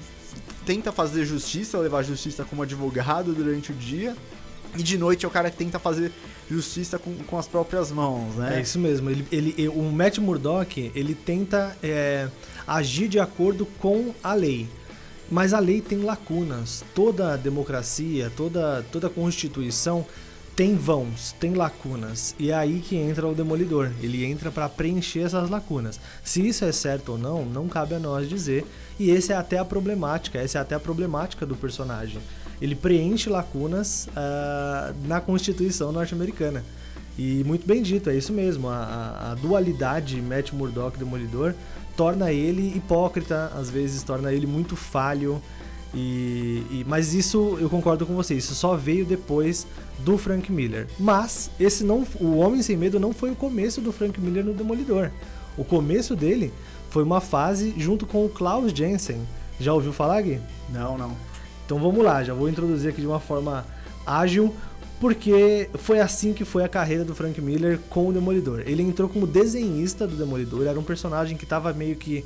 tenta 0.65 0.91
fazer 0.91 1.27
justiça, 1.27 1.77
levar 1.79 2.03
justiça 2.03 2.45
como 2.45 2.63
advogado 2.63 3.35
durante 3.35 3.73
o 3.73 3.75
dia, 3.75 4.17
e 4.77 4.83
de 4.83 4.97
noite 4.97 5.25
é 5.25 5.29
o 5.29 5.31
cara 5.31 5.51
que 5.51 5.57
tenta 5.57 5.79
fazer 5.79 6.13
justiça 6.51 6.99
com, 6.99 7.15
com 7.15 7.39
as 7.39 7.47
próprias 7.47 7.91
mãos, 7.91 8.35
né? 8.37 8.59
É 8.59 8.61
isso 8.61 8.79
mesmo. 8.79 9.11
Ele, 9.11 9.27
ele, 9.31 9.69
o 9.69 9.83
Matt 9.83 10.19
Murdock 10.19 10.93
ele 10.95 11.15
tenta 11.15 11.77
é, 11.83 12.29
agir 12.67 13.09
de 13.09 13.19
acordo 13.19 13.67
com 13.67 14.15
a 14.23 14.35
lei. 14.35 14.69
Mas 15.31 15.55
a 15.55 15.59
lei 15.59 15.81
tem 15.81 15.99
lacunas. 16.03 16.85
Toda 16.95 17.37
democracia, 17.37 18.31
toda, 18.37 18.85
toda 18.93 19.09
constituição 19.09 20.05
tem 20.55 20.77
vãos, 20.77 21.33
tem 21.41 21.55
lacunas. 21.55 22.35
E 22.39 22.51
é 22.51 22.55
aí 22.55 22.81
que 22.81 22.97
entra 22.97 23.27
o 23.27 23.35
demolidor. 23.35 23.91
Ele 24.03 24.25
entra 24.25 24.51
para 24.51 24.69
preencher 24.69 25.21
essas 25.21 25.49
lacunas. 25.49 25.99
Se 26.23 26.47
isso 26.47 26.65
é 26.65 26.73
certo 26.73 27.13
ou 27.13 27.19
não, 27.19 27.45
não 27.45 27.69
cabe 27.69 27.95
a 27.95 27.99
nós 27.99 28.29
dizer. 28.29 28.65
E 28.99 29.11
essa 29.11 29.33
é 29.33 29.37
até 29.37 29.59
a 29.59 29.65
problemática, 29.65 30.39
essa 30.39 30.59
é 30.59 30.61
até 30.61 30.75
a 30.75 30.81
problemática 30.81 31.47
do 31.47 31.57
personagem. 31.57 32.21
Ele 32.63 32.77
preenche 32.77 33.29
lacunas 33.29 34.07
uh, 34.11 34.95
na 35.09 35.21
Constituição 35.21 35.91
norte-americana. 35.91 36.65
E 37.19 37.43
muito 37.45 37.67
bem 37.67 37.83
dito, 37.83 38.09
é 38.09 38.17
isso 38.17 38.33
mesmo. 38.33 38.69
A, 38.69 39.33
a, 39.33 39.35
dualidade 39.35 40.23
Matt 40.23 40.53
Murdock 40.53 40.97
Demolidor 40.97 41.55
torna 41.97 42.31
ele 42.31 42.77
hipócrita, 42.77 43.51
às 43.57 43.69
vezes 43.69 44.05
torna 44.05 44.33
ele 44.33 44.47
muito 44.47 44.77
falho. 44.77 45.43
E, 45.93 46.65
e, 46.71 46.85
mas 46.87 47.13
isso 47.13 47.59
eu 47.61 47.69
concordo 47.69 48.07
com 48.07 48.15
você, 48.15 48.35
isso 48.35 48.55
só 48.55 48.77
veio 48.77 49.05
depois 49.05 49.67
do 49.99 50.17
Frank 50.17 50.51
Miller. 50.53 50.87
Mas 51.01 51.51
esse 51.59 51.83
não, 51.83 52.07
o 52.21 52.37
Homem 52.37 52.63
Sem 52.63 52.77
Medo 52.77 53.01
não 53.01 53.13
foi 53.13 53.33
o 53.33 53.37
começo 53.37 53.81
do 53.81 53.91
Frank 53.91 54.21
Miller 54.21 54.45
no 54.45 54.55
Demolidor. 54.55 55.11
O 55.59 55.65
começo 55.65 56.15
dele 56.15 56.55
foi 56.91 57.03
uma 57.03 57.21
fase 57.21 57.75
junto 57.77 58.07
com 58.07 58.25
o 58.25 58.29
Klaus 58.29 58.71
Jensen. 58.73 59.21
Já 59.59 59.75
ouviu 59.75 59.93
falar, 59.93 60.23
Gui? 60.23 60.41
Não, 60.73 60.97
não. 60.97 61.32
Então 61.65 61.79
vamos 61.79 62.05
lá, 62.05 62.23
já 62.23 62.35
vou 62.35 62.49
introduzir 62.49 62.91
aqui 62.91 63.01
de 63.01 63.07
uma 63.07 63.21
forma 63.21 63.65
ágil, 64.07 64.55
porque 65.01 65.69
foi 65.75 66.01
assim 66.01 66.33
que 66.33 66.45
foi 66.45 66.65
a 66.65 66.69
carreira 66.69 67.05
do 67.05 67.15
Frank 67.15 67.41
Miller 67.41 67.79
com 67.91 68.09
o 68.09 68.13
Demolidor. 68.13 68.63
Ele 68.67 68.83
entrou 68.83 69.09
como 69.09 69.27
desenhista 69.27 70.07
do 70.07 70.15
Demolidor, 70.17 70.67
era 70.67 70.79
um 70.79 70.85
personagem 70.85 71.37
que 71.37 71.45
estava 71.45 71.73
meio 71.73 71.97
que 71.97 72.25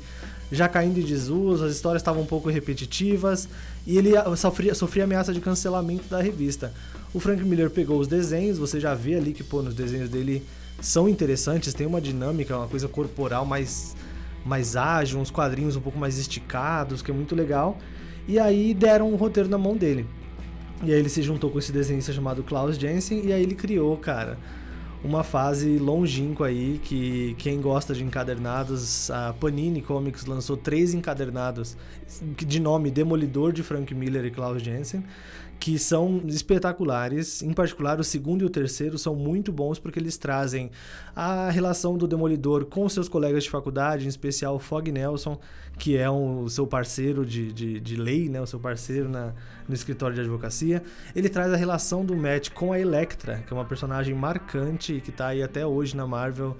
já 0.51 0.69
caindo 0.69 1.01
em 1.01 1.03
desuso, 1.03 1.65
as 1.65 1.73
histórias 1.73 2.03
estavam 2.03 2.23
um 2.23 2.27
pouco 2.27 2.49
repetitivas 2.49 3.49
e 3.87 3.99
ele 3.99 4.11
sofria, 4.37 4.75
sofria 4.75 5.05
ameaça 5.05 5.33
de 5.33 5.41
cancelamento 5.41 6.05
da 6.09 6.21
revista. 6.21 6.73
O 7.13 7.19
Frank 7.19 7.43
Miller 7.43 7.71
pegou 7.71 7.99
os 7.99 8.07
desenhos, 8.07 8.59
você 8.59 8.79
já 8.79 8.95
vê 8.95 9.15
ali 9.15 9.33
que 9.33 9.43
pô, 9.43 9.63
nos 9.63 9.75
desenhos 9.75 10.09
dele 10.09 10.45
são 10.81 11.09
interessantes, 11.09 11.73
tem 11.73 11.87
uma 11.87 12.01
dinâmica, 12.01 12.57
uma 12.57 12.69
coisa 12.69 12.87
corporal 12.87 13.45
mais, 13.45 13.97
mais 14.45 14.77
ágil, 14.77 15.19
uns 15.19 15.31
quadrinhos 15.31 15.77
um 15.77 15.81
pouco 15.81 15.99
mais 15.99 16.19
esticados, 16.19 17.03
que 17.03 17.11
é 17.11 17.15
muito 17.15 17.35
legal. 17.35 17.79
E 18.29 18.39
aí 18.39 18.75
deram 18.75 19.13
um 19.13 19.17
roteiro 19.17 19.49
na 19.49 19.59
mão 19.59 19.77
dele. 19.77 20.07
E 20.83 20.93
aí 20.93 20.99
ele 20.99 21.09
se 21.09 21.23
juntou 21.23 21.51
com 21.51 21.59
esse 21.59 21.73
desenhista 21.73 22.13
chamado 22.13 22.43
Klaus 22.43 22.77
Jensen 22.77 23.25
e 23.25 23.33
aí 23.33 23.43
ele 23.43 23.55
criou, 23.55 23.97
cara, 23.97 24.39
uma 25.03 25.23
fase 25.23 25.79
longínqua 25.79 26.49
aí 26.49 26.81
que 26.83 27.35
quem 27.39 27.61
gosta 27.61 27.95
de 27.95 28.05
encadernados, 28.05 29.11
a 29.11 29.33
Panini 29.33 29.81
Comics 29.81 30.27
lançou 30.27 30.57
três 30.57 30.93
encadernados 30.93 31.77
de 32.37 32.61
nome 32.61 32.91
Demolidor 32.91 33.53
de 33.53 33.63
Frank 33.63 33.95
Miller 33.95 34.25
e 34.25 34.31
Klaus 34.31 34.63
Jensen, 34.63 35.05
que 35.59 35.79
são 35.79 36.23
espetaculares. 36.27 37.43
Em 37.43 37.53
particular, 37.53 37.99
o 37.99 38.05
segundo 38.05 38.43
e 38.43 38.45
o 38.45 38.51
terceiro 38.51 38.99
são 38.99 39.15
muito 39.15 39.53
bons 39.53 39.79
porque 39.79 39.99
eles 39.99 40.17
trazem 40.17 40.71
a 41.15 41.51
relação 41.51 41.97
do 41.97 42.07
Demolidor 42.07 42.67
com 42.67 42.89
seus 42.89 43.09
colegas 43.09 43.45
de 43.45 43.51
faculdade, 43.51 44.05
em 44.05 44.09
especial 44.09 44.59
Fog 44.59 44.91
Nelson, 44.91 45.39
que 45.79 45.97
é 45.97 46.11
um, 46.11 46.43
o 46.43 46.51
seu 46.51 46.67
parceiro 46.67 47.25
de, 47.25 47.53
de, 47.53 47.81
de 47.81 47.97
lei, 47.97 48.29
né? 48.29 48.41
o 48.41 48.47
seu 48.47 48.59
parceiro 48.59 49.09
na, 49.09 49.33
no 49.69 49.75
escritório 49.75 50.15
de 50.15 50.21
advocacia. 50.21 50.83
Ele 51.15 51.29
traz 51.29 51.53
a 51.53 51.57
relação 51.57 52.05
do 52.05 52.17
Matt 52.17 52.51
com 52.51 52.73
a 52.73 52.81
Electra, 52.81 53.43
que 53.47 53.53
é 53.53 53.57
uma 53.57 53.65
personagem 53.65 54.15
marcante 54.15 54.95
e 54.95 55.01
que 55.01 55.11
está 55.11 55.29
aí 55.29 55.43
até 55.43 55.67
hoje 55.67 55.97
na 55.97 56.07
Marvel. 56.07 56.57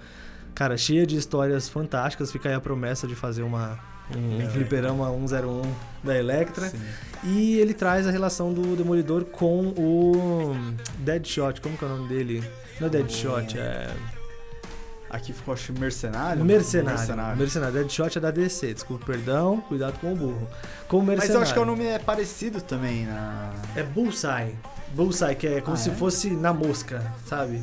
Cara, 0.57 0.75
cheia 0.75 1.05
de 1.05 1.15
histórias 1.15 1.69
fantásticas. 1.69 2.31
Fica 2.31 2.49
aí 2.49 2.55
a 2.55 2.59
promessa 2.59 3.07
de 3.07 3.13
fazer 3.13 3.43
uma, 3.43 3.77
um 4.17 4.41
é, 4.41 4.49
fliperama 4.49 5.07
101 5.07 5.61
da 6.03 6.17
Electra. 6.17 6.67
Sim. 6.69 6.79
E 7.23 7.59
ele 7.59 7.75
traz 7.75 8.07
a 8.07 8.11
relação 8.11 8.51
do 8.51 8.75
Demolidor 8.75 9.23
com 9.25 9.67
o 9.77 10.55
Deadshot. 10.97 11.61
Como 11.61 11.77
que 11.77 11.85
é 11.85 11.87
o 11.87 11.91
nome 11.91 12.09
dele? 12.09 12.43
Não 12.79 12.87
é 12.87 12.89
Deadshot, 12.89 13.55
é... 13.55 13.87
Aqui 15.11 15.31
ficou, 15.31 15.53
acho, 15.53 15.71
Mercenário? 15.73 16.43
Mercenário. 16.43 16.97
Mercenário. 16.97 17.37
Mercenário. 17.37 17.73
Deadshot 17.75 18.17
é 18.17 18.19
da 18.19 18.31
DC. 18.31 18.73
Desculpa, 18.73 19.05
perdão. 19.05 19.61
Cuidado 19.61 19.99
com 19.99 20.11
o 20.11 20.15
burro. 20.15 20.47
Com 20.87 21.03
Mercenário. 21.03 21.27
Mas 21.27 21.35
eu 21.35 21.41
acho 21.41 21.53
que 21.53 21.59
o 21.59 21.65
nome 21.65 21.85
é 21.85 21.99
parecido 21.99 22.61
também 22.61 23.05
na... 23.05 23.53
É 23.75 23.83
Bullseye. 23.83 24.55
Bullseye, 24.95 25.35
que 25.35 25.45
é 25.45 25.61
como 25.61 25.75
ah, 25.75 25.79
se 25.79 25.91
é? 25.91 25.93
fosse 25.93 26.31
na 26.31 26.51
mosca, 26.51 27.13
sabe? 27.27 27.61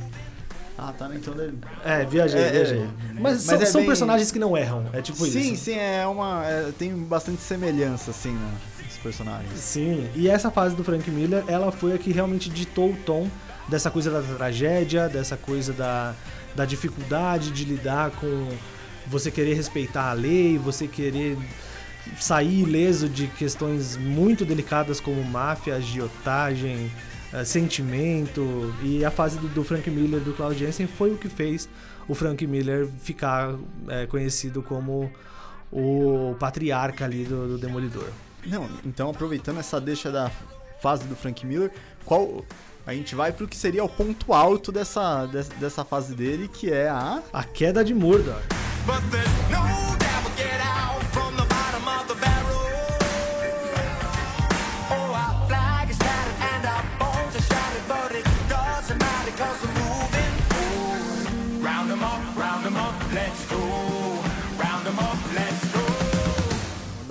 Ah, 0.77 0.93
tá, 0.93 1.09
né? 1.09 1.17
Então 1.17 1.35
dele. 1.35 1.59
É, 1.85 2.05
viajei, 2.05 2.41
é, 2.41 2.51
viajei. 2.51 2.81
É, 2.81 2.89
mas, 3.13 3.23
mas, 3.23 3.43
são, 3.43 3.61
é 3.61 3.65
são 3.65 3.81
bem... 3.81 3.89
personagens 3.89 4.33
que 4.33 4.39
não 4.39 4.57
erram, 4.57 4.85
é 4.93 5.01
tipo 5.01 5.19
sim, 5.19 5.27
isso. 5.27 5.39
Sim, 5.39 5.57
sim, 5.57 5.79
é 5.79 6.07
uma. 6.07 6.45
É, 6.45 6.73
tem 6.77 6.95
bastante 6.97 7.41
semelhança, 7.41 8.11
assim, 8.11 8.33
né? 8.33 8.55
Os 8.91 8.99
personagens. 8.99 9.59
Sim, 9.59 10.11
e 10.15 10.29
essa 10.29 10.51
fase 10.51 10.75
do 10.75 10.83
Frank 10.83 11.09
Miller, 11.11 11.45
ela 11.47 11.71
foi 11.71 11.95
a 11.95 11.99
que 11.99 12.11
realmente 12.11 12.51
ditou 12.51 12.91
o 12.91 12.97
tom 12.97 13.29
dessa 13.69 13.91
coisa 13.91 14.11
da 14.11 14.21
tragédia, 14.21 15.09
dessa 15.09 15.37
coisa 15.37 15.73
da, 15.73 16.15
da 16.55 16.65
dificuldade 16.65 17.51
de 17.51 17.65
lidar 17.65 18.11
com 18.11 18.49
você 19.07 19.31
querer 19.31 19.55
respeitar 19.55 20.11
a 20.11 20.13
lei, 20.13 20.59
você 20.59 20.89
querer 20.89 21.39
sair 22.19 22.61
ileso 22.61 23.09
de 23.09 23.27
questões 23.29 23.97
muito 23.97 24.45
delicadas 24.45 25.01
como 25.01 25.23
máfia, 25.25 25.77
agiotagem 25.77 26.91
uh, 27.35 27.45
sentimento. 27.45 28.75
E 28.83 29.05
a 29.05 29.11
fase 29.11 29.39
do, 29.39 29.49
do, 29.49 29.65
Frank 29.65 29.91
Miller 29.91 30.21
do 30.21 30.33
Claude 30.33 30.59
Jensen 30.59 30.87
foi 30.87 31.13
o 31.13 31.19
que 31.19 31.29
fez 31.29 31.69
o 32.09 32.15
Frank 32.15 32.47
Miller 32.47 32.87
ficar 33.03 33.55
é, 33.89 34.07
conhecido 34.07 34.63
como 34.63 35.11
o 35.73 36.37
patriarca 36.39 37.05
ali 37.05 37.25
do, 37.25 37.49
do, 37.49 37.59
Demolidor. 37.59 38.09
Não, 38.47 38.69
então 38.85 39.11
aproveitando 39.11 39.59
essa 39.59 39.81
deixa 39.81 40.11
da 40.11 40.31
fase 40.81 41.07
do 41.07 41.17
Frank 41.17 41.45
Miller, 41.47 41.73
qual 42.05 42.45
a 42.87 42.93
gente 42.93 43.15
vai 43.15 43.33
pro 43.33 43.49
que 43.49 43.57
seria 43.57 43.83
o 43.83 43.89
ponto 43.89 44.35
alto 44.35 44.71
dessa, 44.71 45.27
dessa 45.59 45.85
fase 45.85 46.15
dele, 46.15 46.49
que 46.49 46.71
é 46.71 46.89
a 46.89 47.23
a 47.33 47.43
queda 47.43 47.83
de 47.83 47.95
Murdoch. 47.95 48.43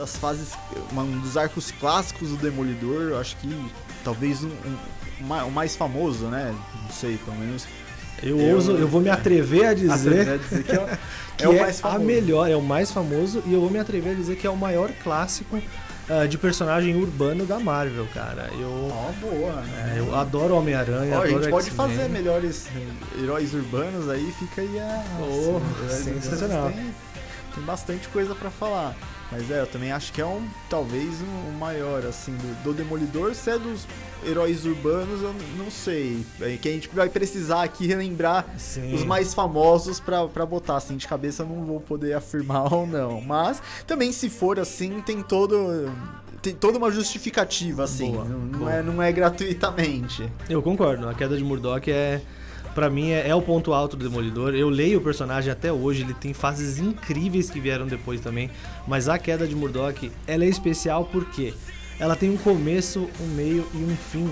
Das 0.03 0.17
fases, 0.17 0.51
um 0.91 1.19
dos 1.19 1.37
arcos 1.37 1.71
clássicos 1.71 2.29
do 2.29 2.35
Demolidor, 2.35 3.03
eu 3.03 3.19
acho 3.19 3.37
que 3.37 3.71
talvez 4.03 4.43
um, 4.43 4.49
um, 4.49 5.47
o 5.47 5.51
mais 5.51 5.77
famoso, 5.77 6.25
né? 6.25 6.53
Não 6.83 6.89
sei, 6.91 7.17
pelo 7.17 7.37
menos. 7.37 7.65
Eu, 8.21 8.37
eu, 8.37 8.55
ouso, 8.55 8.73
eu 8.73 8.87
vou 8.87 8.99
me 8.99 9.09
atrever 9.09 9.65
a 9.65 9.71
dizer, 9.73 10.29
a 10.29 10.37
dizer 10.37 10.63
que, 10.63 10.71
é, 10.73 10.97
que 11.37 11.45
é, 11.45 11.47
o 11.47 11.57
mais 11.57 11.79
famoso. 11.79 12.01
a 12.01 12.05
melhor, 12.05 12.51
é 12.51 12.55
o 12.55 12.61
mais 12.61 12.91
famoso, 12.91 13.41
e 13.45 13.53
eu 13.53 13.61
vou 13.61 13.69
me 13.69 13.79
atrever 13.79 14.11
a 14.11 14.15
dizer 14.15 14.35
que 14.35 14.45
é 14.45 14.49
o 14.49 14.57
maior 14.57 14.91
clássico 15.01 15.55
uh, 15.55 16.27
de 16.27 16.37
personagem 16.37 16.97
urbano 16.97 17.45
da 17.45 17.57
Marvel, 17.57 18.05
cara. 18.13 18.49
Eu, 18.59 18.91
oh, 18.91 19.13
boa. 19.21 19.63
É, 19.87 19.99
eu 19.99 20.13
adoro 20.13 20.55
Homem-Aranha. 20.57 21.17
Oh, 21.17 21.21
a 21.21 21.27
gente 21.27 21.47
pode 21.47 21.71
fazer 21.71 22.09
melhores 22.09 22.67
heróis 23.17 23.53
urbanos 23.53 24.09
aí, 24.09 24.33
fica 24.37 24.59
aí 24.59 24.79
a. 24.79 25.03
Oh, 25.21 25.61
sensacional. 25.89 26.71
Tem, 26.71 26.93
tem 27.55 27.63
bastante 27.63 28.09
coisa 28.09 28.35
para 28.35 28.49
falar. 28.49 28.93
Mas 29.33 29.49
é, 29.49 29.61
eu 29.61 29.67
também 29.67 29.91
acho 29.91 30.13
que 30.13 30.21
é 30.21 30.25
um 30.25 30.47
talvez 30.69 31.19
um, 31.21 31.49
um 31.49 31.57
maior, 31.57 32.05
assim, 32.05 32.31
do, 32.33 32.63
do, 32.65 32.73
Demolidor. 32.73 33.33
Se 33.33 33.49
é 33.49 33.57
dos 33.57 33.87
heróis 34.23 34.63
urbanos, 34.63 35.23
eu 35.23 35.33
não 35.57 35.71
sei. 35.71 36.23
É 36.39 36.55
que 36.55 36.69
a 36.69 36.71
gente 36.71 36.87
vai 36.93 37.09
precisar 37.09 37.63
aqui 37.63 37.87
relembrar 37.87 38.45
Sim. 38.59 38.93
os 38.93 39.03
mais 39.03 39.33
famosos 39.33 39.99
pra, 39.99 40.27
pra 40.27 40.45
botar, 40.45 40.77
assim, 40.77 40.97
de 40.97 41.07
cabeça 41.07 41.41
eu 41.41 41.47
não 41.47 41.65
vou 41.65 41.79
poder 41.79 42.13
afirmar 42.13 42.69
ou 42.71 42.85
não. 42.85 43.21
Mas 43.21 43.59
também 43.87 44.11
se 44.11 44.29
for 44.29 44.59
assim, 44.59 45.01
tem 45.01 45.23
todo. 45.23 45.91
Tem 46.39 46.53
toda 46.53 46.77
uma 46.77 46.91
justificativa, 46.91 47.85
assim. 47.85 48.11
Boa, 48.11 48.25
não, 48.25 48.39
não 48.39 48.69
é, 48.69 48.83
não 48.83 49.01
é 49.01 49.11
gratuitamente. 49.11 50.31
Eu 50.47 50.61
concordo. 50.61 51.09
A 51.09 51.15
queda 51.15 51.35
de 51.35 51.43
Murdoch 51.43 51.89
é 51.89 52.21
para 52.73 52.89
mim 52.89 53.11
é, 53.11 53.27
é, 53.27 53.35
o 53.35 53.41
ponto 53.41 53.73
alto 53.73 53.95
do 53.95 54.07
Demolidor. 54.07 54.53
Eu 54.55 54.69
leio 54.69 54.99
o 54.99 55.01
personagem 55.01 55.51
até 55.51 55.71
hoje, 55.71 56.03
ele 56.03 56.13
tem 56.13 56.33
fases 56.33 56.79
incríveis 56.79 57.49
que 57.49 57.59
vieram 57.59 57.87
depois 57.87 58.19
também, 58.19 58.49
mas 58.87 59.07
a 59.07 59.17
queda 59.17 59.47
de 59.47 59.55
Murdoch, 59.55 60.11
ela 60.27 60.43
é 60.43 60.47
especial 60.47 61.05
porque 61.05 61.53
ela 61.99 62.15
tem 62.15 62.29
um 62.29 62.37
começo, 62.37 63.09
um 63.21 63.27
meio 63.27 63.67
e 63.73 63.77
um 63.77 63.95
fim 63.95 64.29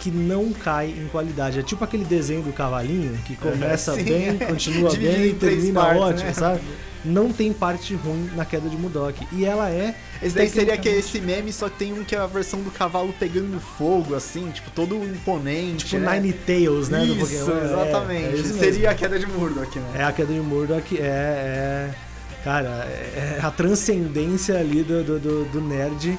que 0.00 0.10
não 0.10 0.52
cai 0.52 0.90
em 0.90 1.08
qualidade. 1.08 1.58
É 1.58 1.62
tipo 1.62 1.82
aquele 1.82 2.04
desenho 2.04 2.42
do 2.42 2.52
cavalinho 2.52 3.18
que 3.26 3.34
começa 3.36 3.94
bem, 3.96 4.38
continua 4.38 4.94
bem, 4.96 5.34
termina 5.34 5.80
partes, 5.80 6.02
ótimo, 6.02 6.26
né? 6.26 6.32
sabe? 6.34 6.60
Não 7.04 7.32
tem 7.32 7.52
parte 7.52 7.94
ruim 7.94 8.30
na 8.34 8.44
queda 8.44 8.68
de 8.68 8.76
Mudok. 8.76 9.26
E 9.32 9.44
ela 9.44 9.70
é. 9.70 9.94
Esse 10.22 10.34
daí 10.34 10.48
seria 10.48 10.76
que 10.76 10.88
esse 10.88 11.20
meme 11.20 11.52
só 11.52 11.68
tem 11.68 11.92
um 11.92 12.04
que 12.04 12.14
é 12.14 12.18
a 12.18 12.26
versão 12.26 12.60
do 12.60 12.70
cavalo 12.70 13.14
pegando 13.18 13.60
fogo, 13.60 14.14
assim, 14.14 14.50
tipo, 14.50 14.70
todo 14.70 14.96
imponente. 14.96 15.86
Tipo 15.86 16.02
né? 16.02 16.18
Nine 16.18 16.32
Tails, 16.32 16.88
né? 16.88 17.04
Isso, 17.04 17.50
exatamente. 17.50 18.36
É, 18.36 18.40
é 18.40 18.42
seria 18.42 18.90
a 18.90 18.94
queda 18.94 19.18
de 19.18 19.26
Murdoch, 19.26 19.78
né? 19.78 19.90
É 19.96 20.04
a 20.04 20.12
queda 20.12 20.32
de 20.32 20.40
Murdoch, 20.40 20.96
é. 20.96 21.02
é 21.02 21.94
cara, 22.42 22.86
é, 22.86 23.38
é 23.38 23.40
a 23.42 23.50
transcendência 23.50 24.58
ali 24.58 24.82
do, 24.82 25.04
do, 25.04 25.18
do, 25.18 25.44
do 25.46 25.60
nerd. 25.60 26.18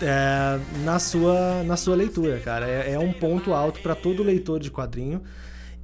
É, 0.00 0.60
na, 0.84 1.00
sua, 1.00 1.64
na 1.64 1.76
sua 1.76 1.96
leitura, 1.96 2.38
cara. 2.38 2.68
É, 2.68 2.92
é 2.92 2.98
um 2.98 3.12
ponto 3.12 3.52
alto 3.52 3.80
para 3.80 3.94
todo 3.94 4.22
leitor 4.22 4.60
de 4.60 4.70
quadrinho. 4.70 5.20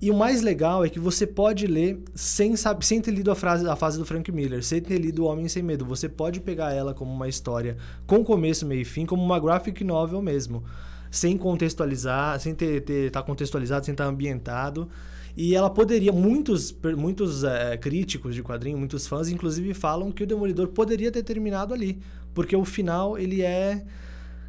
E 0.00 0.10
o 0.10 0.14
mais 0.14 0.42
legal 0.42 0.84
é 0.84 0.88
que 0.88 0.98
você 0.98 1.26
pode 1.26 1.66
ler 1.66 1.98
sem, 2.14 2.56
sabe, 2.56 2.84
sem 2.84 3.00
ter 3.00 3.10
lido 3.10 3.30
a, 3.30 3.34
frase, 3.34 3.66
a 3.66 3.76
fase 3.76 3.98
do 3.98 4.04
Frank 4.04 4.30
Miller, 4.30 4.62
sem 4.62 4.80
ter 4.80 4.98
lido 4.98 5.24
O 5.24 5.26
Homem 5.26 5.48
Sem 5.48 5.62
Medo. 5.62 5.84
Você 5.84 6.08
pode 6.08 6.40
pegar 6.40 6.72
ela 6.72 6.92
como 6.92 7.12
uma 7.12 7.28
história 7.28 7.76
com 8.06 8.24
começo, 8.24 8.66
meio 8.66 8.82
e 8.82 8.84
fim, 8.84 9.06
como 9.06 9.22
uma 9.22 9.38
graphic 9.38 9.82
novel 9.82 10.20
mesmo. 10.20 10.64
Sem 11.10 11.38
contextualizar, 11.38 12.38
sem 12.40 12.54
ter, 12.54 12.82
ter 12.82 13.10
tá 13.10 13.22
contextualizado, 13.22 13.86
sem 13.86 13.92
estar 13.92 14.04
tá 14.04 14.10
ambientado. 14.10 14.88
E 15.36 15.54
ela 15.54 15.70
poderia, 15.70 16.12
muitos, 16.12 16.74
muitos 16.96 17.42
é, 17.42 17.76
críticos 17.76 18.34
de 18.34 18.42
quadrinho, 18.42 18.78
muitos 18.78 19.06
fãs, 19.06 19.28
inclusive, 19.28 19.74
falam 19.74 20.12
que 20.12 20.22
o 20.22 20.26
Demolidor 20.26 20.68
poderia 20.68 21.10
ter 21.10 21.22
terminado 21.22 21.72
ali. 21.72 21.98
Porque 22.32 22.54
o 22.54 22.64
final, 22.64 23.18
ele 23.18 23.42
é 23.42 23.84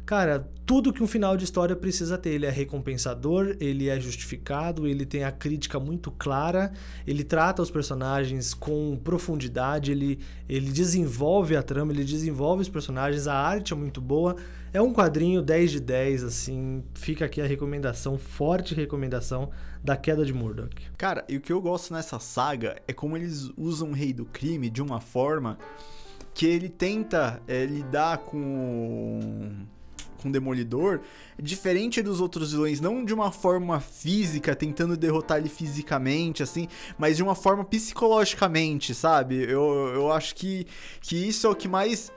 Cara, 0.06 0.48
tudo 0.64 0.92
que 0.92 1.02
um 1.02 1.06
final 1.06 1.36
de 1.36 1.42
história 1.42 1.74
precisa 1.74 2.16
ter. 2.16 2.30
Ele 2.30 2.46
é 2.46 2.50
recompensador, 2.50 3.56
ele 3.58 3.88
é 3.88 3.98
justificado, 3.98 4.86
ele 4.86 5.04
tem 5.04 5.24
a 5.24 5.32
crítica 5.32 5.80
muito 5.80 6.12
clara, 6.12 6.72
ele 7.04 7.24
trata 7.24 7.60
os 7.60 7.72
personagens 7.72 8.54
com 8.54 8.96
profundidade, 9.02 9.90
ele, 9.90 10.20
ele 10.48 10.70
desenvolve 10.70 11.56
a 11.56 11.62
trama, 11.62 11.92
ele 11.92 12.04
desenvolve 12.04 12.62
os 12.62 12.68
personagens, 12.68 13.26
a 13.26 13.34
arte 13.34 13.72
é 13.72 13.76
muito 13.76 14.00
boa. 14.00 14.36
É 14.72 14.80
um 14.80 14.92
quadrinho 14.92 15.42
10 15.42 15.72
de 15.72 15.80
10, 15.80 16.22
assim. 16.22 16.84
Fica 16.94 17.24
aqui 17.24 17.40
a 17.40 17.46
recomendação, 17.46 18.16
forte 18.16 18.76
recomendação 18.76 19.50
da 19.82 19.96
queda 19.96 20.24
de 20.24 20.32
Murdoch. 20.32 20.70
Cara, 20.96 21.24
e 21.28 21.36
o 21.36 21.40
que 21.40 21.52
eu 21.52 21.60
gosto 21.60 21.92
nessa 21.92 22.20
saga 22.20 22.76
é 22.86 22.92
como 22.92 23.16
eles 23.16 23.50
usam 23.56 23.90
o 23.90 23.92
Rei 23.92 24.12
do 24.12 24.24
Crime 24.24 24.70
de 24.70 24.80
uma 24.80 25.00
forma 25.00 25.58
que 26.32 26.46
ele 26.46 26.68
tenta 26.68 27.40
é, 27.48 27.64
lidar 27.64 28.18
com 28.18 29.66
com 30.26 30.30
Demolidor, 30.30 31.00
diferente 31.40 32.02
dos 32.02 32.20
outros 32.20 32.52
vilões, 32.52 32.80
não 32.80 33.04
de 33.04 33.14
uma 33.14 33.30
forma 33.30 33.80
física, 33.80 34.54
tentando 34.54 34.96
derrotar 34.96 35.38
ele 35.38 35.48
fisicamente, 35.48 36.42
assim, 36.42 36.68
mas 36.98 37.16
de 37.16 37.22
uma 37.22 37.34
forma 37.34 37.64
psicologicamente, 37.64 38.94
sabe? 38.94 39.36
Eu, 39.44 39.92
eu 39.94 40.12
acho 40.12 40.34
que, 40.34 40.66
que 41.00 41.16
isso 41.28 41.46
é 41.46 41.50
o 41.50 41.54
que 41.54 41.68
mais 41.68 42.12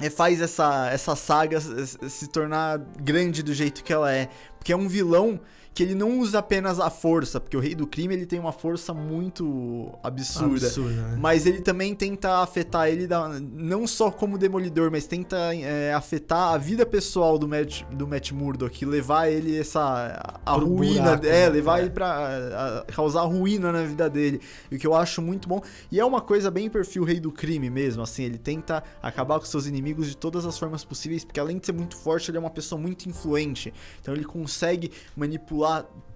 é, 0.00 0.10
faz 0.10 0.40
essa, 0.40 0.90
essa 0.90 1.14
saga 1.14 1.60
se 1.60 2.28
tornar 2.28 2.78
grande 3.00 3.42
do 3.42 3.54
jeito 3.54 3.84
que 3.84 3.92
ela 3.92 4.12
é. 4.12 4.28
Porque 4.58 4.72
é 4.72 4.76
um 4.76 4.88
vilão 4.88 5.40
que 5.78 5.84
ele 5.84 5.94
não 5.94 6.18
usa 6.18 6.40
apenas 6.40 6.80
a 6.80 6.90
força, 6.90 7.38
porque 7.38 7.56
o 7.56 7.60
rei 7.60 7.72
do 7.72 7.86
crime 7.86 8.12
ele 8.12 8.26
tem 8.26 8.40
uma 8.40 8.50
força 8.50 8.92
muito 8.92 9.96
absurda, 10.02 10.66
absurda 10.66 11.02
né? 11.02 11.16
mas 11.20 11.46
ele 11.46 11.60
também 11.60 11.94
tenta 11.94 12.42
afetar 12.42 12.88
ele 12.88 13.06
da, 13.06 13.28
não 13.38 13.86
só 13.86 14.10
como 14.10 14.36
demolidor, 14.36 14.90
mas 14.90 15.06
tenta 15.06 15.36
é, 15.54 15.94
afetar 15.94 16.52
a 16.52 16.58
vida 16.58 16.84
pessoal 16.84 17.38
do 17.38 17.46
Matt, 17.46 17.84
do 17.92 18.08
Matt 18.08 18.32
Murdock, 18.32 18.84
levar 18.84 19.28
ele 19.28 19.56
essa 19.56 20.38
a 20.44 20.56
Pro 20.56 20.66
ruína, 20.66 21.16
buraco, 21.16 21.26
é, 21.26 21.30
né? 21.30 21.48
levar 21.48 21.78
é. 21.78 21.82
ele 21.82 21.90
para 21.90 22.84
causar 22.92 23.22
ruína 23.22 23.70
na 23.70 23.84
vida 23.84 24.10
dele, 24.10 24.40
o 24.72 24.76
que 24.76 24.84
eu 24.84 24.96
acho 24.96 25.22
muito 25.22 25.48
bom. 25.48 25.62
E 25.92 26.00
é 26.00 26.04
uma 26.04 26.20
coisa 26.20 26.50
bem 26.50 26.68
perfil 26.68 27.04
rei 27.04 27.20
do 27.20 27.30
crime 27.30 27.70
mesmo, 27.70 28.02
assim, 28.02 28.24
ele 28.24 28.38
tenta 28.38 28.82
acabar 29.00 29.38
com 29.38 29.46
seus 29.46 29.68
inimigos 29.68 30.08
de 30.08 30.16
todas 30.16 30.44
as 30.44 30.58
formas 30.58 30.84
possíveis, 30.84 31.24
porque 31.24 31.38
além 31.38 31.56
de 31.56 31.66
ser 31.66 31.72
muito 31.72 31.96
forte, 31.96 32.32
ele 32.32 32.38
é 32.38 32.40
uma 32.40 32.50
pessoa 32.50 32.80
muito 32.80 33.08
influente. 33.08 33.72
Então 34.00 34.12
ele 34.12 34.24
consegue 34.24 34.90
manipular 35.16 35.67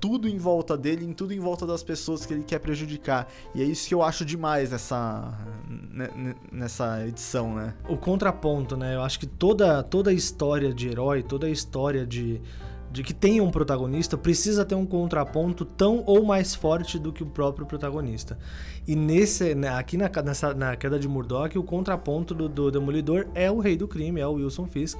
tudo 0.03 0.29
em 0.29 0.37
volta 0.37 0.77
dele, 0.77 1.05
em 1.05 1.13
tudo 1.13 1.33
em 1.33 1.39
volta 1.39 1.65
das 1.65 1.81
pessoas 1.83 2.27
que 2.27 2.35
ele 2.35 2.43
quer 2.43 2.59
prejudicar. 2.59 3.29
E 3.55 3.63
é 3.63 3.65
isso 3.65 3.87
que 3.87 3.95
eu 3.95 4.03
acho 4.03 4.25
demais 4.25 4.73
nessa, 4.73 5.33
nessa 6.51 7.07
edição, 7.07 7.55
né? 7.55 7.75
O 7.89 7.97
contraponto, 7.97 8.77
né? 8.77 8.97
Eu 8.97 9.03
acho 9.03 9.21
que 9.21 9.27
toda, 9.27 9.81
toda 9.85 10.13
história 10.13 10.75
de 10.75 10.89
herói, 10.89 11.23
toda 11.23 11.49
história 11.49 12.05
de, 12.05 12.41
de 12.91 13.05
que 13.05 13.15
tem 13.15 13.41
um 13.41 13.53
protagonista 13.53 14.19
precisa 14.19 14.65
ter 14.65 14.75
um 14.75 14.85
contraponto 14.85 15.65
tão 15.65 16.03
ou 16.05 16.25
mais 16.25 16.53
forte 16.53 16.99
do 16.99 17.13
que 17.13 17.23
o 17.23 17.27
próprio 17.27 17.65
protagonista. 17.65 18.37
E 18.89 18.97
nesse, 18.97 19.55
né, 19.55 19.69
aqui 19.69 19.97
na, 19.97 20.11
nessa, 20.25 20.53
na 20.53 20.75
queda 20.75 20.99
de 20.99 21.07
Murdoch, 21.07 21.57
o 21.57 21.63
contraponto 21.63 22.35
do, 22.35 22.49
do 22.49 22.73
Demolidor 22.73 23.29
é 23.37 23.49
o 23.49 23.61
rei 23.61 23.77
do 23.77 23.87
crime, 23.87 24.21
é 24.21 24.27
o 24.27 24.33
Wilson 24.33 24.67
Fisk, 24.67 24.99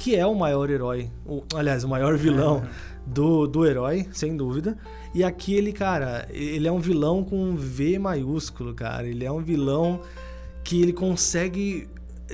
que 0.00 0.16
é 0.16 0.24
o 0.24 0.34
maior 0.34 0.70
herói, 0.70 1.10
o, 1.26 1.42
aliás, 1.54 1.84
o 1.84 1.88
maior 1.88 2.16
vilão 2.16 2.66
do, 3.06 3.46
do 3.46 3.66
herói, 3.66 4.08
sem 4.12 4.34
dúvida. 4.34 4.78
E 5.14 5.22
aqui 5.22 5.54
ele, 5.54 5.74
cara, 5.74 6.26
ele 6.30 6.66
é 6.66 6.72
um 6.72 6.78
vilão 6.78 7.22
com 7.22 7.36
um 7.36 7.54
V 7.54 7.98
maiúsculo, 7.98 8.72
cara. 8.72 9.06
Ele 9.06 9.26
é 9.26 9.30
um 9.30 9.42
vilão 9.42 10.00
que 10.64 10.80
ele 10.80 10.94
consegue, 10.94 11.86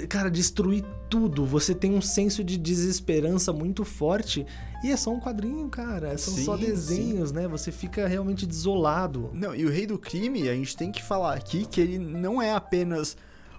cara, 0.08 0.30
destruir 0.30 0.84
tudo. 1.10 1.44
Você 1.44 1.74
tem 1.74 1.92
um 1.92 2.00
senso 2.00 2.44
de 2.44 2.56
desesperança 2.56 3.52
muito 3.52 3.84
forte. 3.84 4.46
E 4.84 4.92
é 4.92 4.96
só 4.96 5.10
um 5.10 5.18
quadrinho, 5.18 5.68
cara. 5.68 6.16
São 6.16 6.34
sim, 6.34 6.44
só 6.44 6.56
desenhos, 6.56 7.30
sim. 7.30 7.34
né? 7.34 7.48
Você 7.48 7.72
fica 7.72 8.06
realmente 8.06 8.46
desolado. 8.46 9.28
Não, 9.32 9.52
e 9.52 9.64
o 9.64 9.70
Rei 9.70 9.88
do 9.88 9.98
Crime, 9.98 10.48
a 10.48 10.54
gente 10.54 10.76
tem 10.76 10.92
que 10.92 11.02
falar 11.02 11.34
aqui 11.34 11.66
que 11.66 11.80
ele 11.80 11.98
não 11.98 12.40
é 12.40 12.52
apenas 12.52 13.16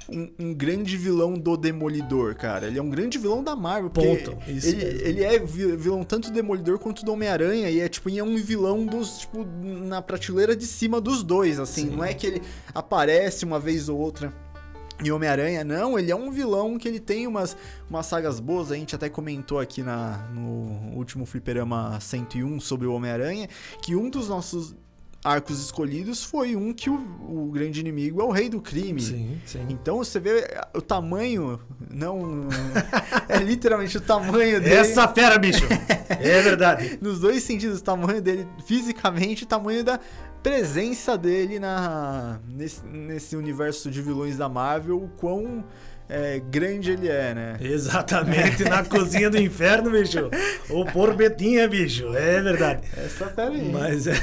um, 0.10 0.30
um, 0.40 0.54
grande 0.54 0.98
vilão 0.98 1.34
do 1.34 1.58
Demolidor, 1.58 2.36
cara. 2.36 2.68
Ele 2.68 2.80
é 2.80 2.82
um 2.82 2.90
grande 2.90 3.18
vilão 3.18 3.44
da 3.44 3.56
Marvel. 3.56 3.90
Ponto. 3.90 4.38
Isso 4.48 4.70
ele, 4.70 5.02
ele 5.04 5.24
é 5.24 5.40
vilão 5.40 6.04
tanto 6.04 6.30
do 6.30 6.34
Demolidor 6.34 6.80
quanto 6.80 7.04
do 7.04 7.12
Homem-Aranha. 7.12 7.70
E 7.70 7.80
é 7.80 7.88
tipo, 7.88 8.10
é 8.10 8.24
um 8.24 8.36
vilão 8.38 8.86
dos, 8.86 9.20
tipo, 9.20 9.46
na 9.46 10.02
prateleira 10.02 10.56
de 10.56 10.66
cima 10.66 11.02
dos 11.02 11.24
dois, 11.24 11.60
assim. 11.60 11.90
Sim. 11.90 11.96
Não 11.96 12.04
é 12.04 12.14
que 12.14 12.28
ele 12.28 12.42
aparece 12.74 13.46
uma 13.46 13.60
vez 13.60 13.90
ou 13.90 13.98
outra. 13.98 14.34
E 15.04 15.12
Homem-Aranha, 15.12 15.64
não, 15.64 16.00
ele 16.00 16.12
é 16.12 16.16
um 16.16 16.32
vilão 16.32 16.78
que 16.78 16.88
ele 16.88 17.00
tem 17.00 17.28
umas, 17.28 17.56
umas 17.88 18.06
sagas 18.08 18.40
boas. 18.40 18.72
A 18.72 18.76
gente 18.76 18.96
até 18.96 19.08
comentou 19.08 19.60
aqui 19.60 19.84
na, 19.84 20.28
no 20.34 20.96
último 20.96 21.26
Fliperama 21.26 22.00
101 22.00 22.60
sobre 22.60 22.88
o 22.88 22.94
Homem-Aranha, 22.94 23.48
que 23.82 23.96
um 23.96 24.10
dos 24.10 24.28
nossos 24.28 24.76
arcos 25.28 25.60
escolhidos 25.60 26.24
foi 26.24 26.56
um 26.56 26.74
que 26.74 26.90
o, 26.90 26.96
o, 26.96 27.52
grande 27.52 27.80
inimigo 27.80 28.22
é 28.22 28.24
o 28.24 28.32
rei 28.32 28.50
do 28.50 28.62
crime. 28.62 29.02
Sim, 29.02 29.42
sim. 29.46 29.66
Então 29.70 29.98
você 29.98 30.20
vê 30.20 30.48
o 30.74 30.82
tamanho, 30.82 31.60
não. 31.92 32.48
é 33.28 33.38
literalmente 33.40 33.98
o 33.98 34.02
tamanho 34.02 34.62
dele. 34.62 34.76
Essa 34.76 35.08
fera, 35.10 35.38
bicho! 35.38 35.66
é 36.10 36.42
verdade. 36.42 36.98
Nos 37.02 37.20
dois 37.20 37.44
sentidos, 37.44 37.80
o 37.80 37.84
tamanho 37.84 38.22
dele 38.22 38.48
fisicamente, 38.66 39.44
o 39.44 39.48
tamanho 39.48 39.84
da 39.84 40.00
presença 40.42 41.18
dele 41.18 41.60
na 41.60 42.40
nesse, 42.48 42.86
nesse 42.86 43.36
universo 43.36 43.92
de 43.92 44.02
vilões 44.02 44.38
da 44.38 44.48
Marvel, 44.48 45.04
o 45.04 45.10
quão 45.10 45.66
é, 46.10 46.40
grande 46.40 46.92
ele 46.92 47.10
é, 47.10 47.34
né? 47.34 47.58
Exatamente, 47.60 48.64
na 48.64 48.84
cozinha 48.86 49.30
do 49.30 49.38
inferno, 49.38 49.92
bicho. 49.92 50.30
O 50.70 50.86
porbetinha, 50.86 51.68
bicho. 51.68 52.16
É 52.16 52.42
verdade. 52.42 52.82
Essa 52.96 53.28
fera 53.28 53.52
aí. 53.52 53.70
Mas 53.70 54.08
é. 54.08 54.14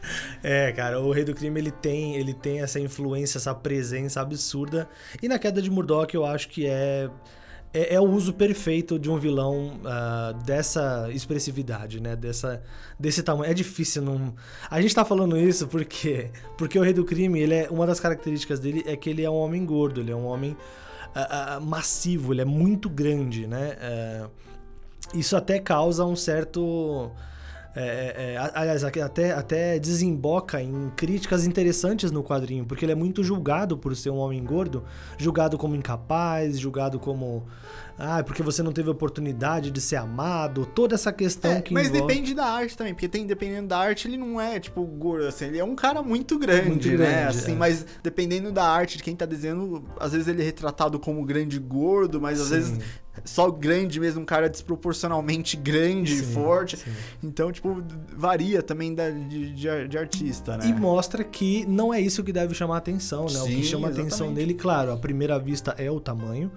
É, 0.40 0.70
cara, 0.70 1.00
o 1.00 1.10
Rei 1.10 1.24
do 1.24 1.34
Crime 1.34 1.58
ele 1.58 1.72
tem, 1.72 2.14
ele 2.14 2.32
tem 2.32 2.60
essa 2.60 2.78
influência, 2.78 3.38
essa 3.38 3.52
presença 3.52 4.20
absurda. 4.20 4.88
E 5.20 5.28
na 5.28 5.38
queda 5.38 5.60
de 5.60 5.68
Murdoch 5.68 6.14
eu 6.14 6.24
acho 6.24 6.48
que 6.48 6.64
é 6.64 7.10
é, 7.72 7.94
é, 7.94 8.00
o 8.00 8.04
uso 8.04 8.32
perfeito 8.32 8.98
de 8.98 9.10
um 9.10 9.18
vilão 9.18 9.78
uh, 9.80 10.34
dessa 10.44 11.08
expressividade, 11.12 12.00
né? 12.00 12.16
Dessa, 12.16 12.62
desse 12.98 13.22
tamanho. 13.22 13.50
É 13.50 13.54
difícil 13.54 14.02
não. 14.02 14.34
A 14.70 14.80
gente 14.80 14.94
tá 14.94 15.04
falando 15.04 15.36
isso 15.36 15.68
porque 15.68 16.30
porque 16.56 16.78
o 16.78 16.82
Rei 16.82 16.94
do 16.94 17.04
Crime, 17.04 17.38
ele 17.38 17.54
é 17.54 17.68
uma 17.70 17.86
das 17.86 18.00
características 18.00 18.58
dele 18.58 18.82
é 18.86 18.96
que 18.96 19.10
ele 19.10 19.22
é 19.22 19.30
um 19.30 19.34
homem 19.34 19.64
gordo, 19.66 20.00
ele 20.00 20.10
é 20.10 20.16
um 20.16 20.24
homem 20.24 20.56
uh, 21.14 21.58
uh, 21.58 21.60
massivo, 21.60 22.32
ele 22.32 22.40
é 22.40 22.44
muito 22.44 22.88
grande, 22.88 23.46
né? 23.46 23.76
isso 25.14 25.36
até 25.36 25.58
causa 25.58 26.04
um 26.04 26.16
certo 26.16 27.10
é, 27.80 28.14
é, 28.16 28.34
é 28.34 28.50
aliás, 28.54 28.82
até, 28.82 29.32
até 29.32 29.78
desemboca 29.78 30.60
em 30.60 30.90
críticas 30.96 31.46
interessantes 31.46 32.10
no 32.10 32.24
quadrinho, 32.24 32.66
porque 32.66 32.84
ele 32.84 32.92
é 32.92 32.94
muito 32.94 33.22
julgado 33.22 33.78
por 33.78 33.94
ser 33.94 34.10
um 34.10 34.16
homem 34.16 34.42
gordo, 34.42 34.84
julgado 35.16 35.56
como 35.56 35.74
incapaz, 35.74 36.58
julgado 36.58 36.98
como. 36.98 37.46
Ah, 38.00 38.22
porque 38.22 38.44
você 38.44 38.62
não 38.62 38.72
teve 38.72 38.88
oportunidade 38.88 39.72
de 39.72 39.80
ser 39.80 39.96
amado, 39.96 40.64
toda 40.64 40.94
essa 40.94 41.12
questão 41.12 41.52
é, 41.52 41.60
que. 41.60 41.74
Mas 41.74 41.88
envolve... 41.88 42.06
depende 42.06 42.34
da 42.34 42.46
arte 42.46 42.76
também, 42.76 42.94
porque 42.94 43.08
tem, 43.08 43.26
dependendo 43.26 43.68
da 43.68 43.78
arte, 43.78 44.06
ele 44.06 44.16
não 44.16 44.40
é, 44.40 44.60
tipo, 44.60 44.84
gordo, 44.84 45.26
assim, 45.26 45.46
ele 45.46 45.58
é 45.58 45.64
um 45.64 45.74
cara 45.74 46.00
muito 46.02 46.38
grande, 46.38 46.68
muito 46.68 46.88
né? 46.88 46.96
Grande, 46.96 47.38
assim, 47.38 47.52
é. 47.52 47.56
mas 47.56 47.84
dependendo 48.02 48.52
da 48.52 48.64
arte 48.64 48.96
de 48.96 49.02
quem 49.02 49.16
tá 49.16 49.26
desenhando, 49.26 49.84
às 49.98 50.12
vezes 50.12 50.28
ele 50.28 50.42
é 50.42 50.44
retratado 50.44 50.98
como 50.98 51.24
grande 51.24 51.58
gordo, 51.58 52.20
mas 52.20 52.40
às 52.40 52.48
Sim. 52.48 52.54
vezes 52.54 52.78
só 53.24 53.50
grande 53.50 54.00
mesmo, 54.00 54.20
um 54.22 54.24
cara 54.24 54.48
desproporcionalmente 54.48 55.56
grande 55.56 56.14
e 56.14 56.22
forte. 56.22 56.76
Sim. 56.76 56.90
Então, 57.22 57.50
tipo, 57.52 57.82
varia 58.16 58.62
também 58.62 58.94
da, 58.94 59.10
de, 59.10 59.52
de, 59.52 59.88
de, 59.88 59.98
artista, 59.98 60.56
né? 60.56 60.66
E 60.66 60.72
mostra 60.72 61.22
que 61.24 61.66
não 61.66 61.92
é 61.92 62.00
isso 62.00 62.22
que 62.22 62.32
deve 62.32 62.54
chamar 62.54 62.76
a 62.76 62.78
atenção, 62.78 63.24
né? 63.24 63.30
Sim, 63.30 63.40
o 63.40 63.46
que 63.56 63.62
chama 63.64 63.88
a 63.88 63.90
atenção 63.90 64.32
dele, 64.32 64.54
claro, 64.54 64.92
à 64.92 64.96
primeira 64.96 65.38
vista 65.38 65.74
é 65.78 65.90
o 65.90 66.00
tamanho, 66.00 66.50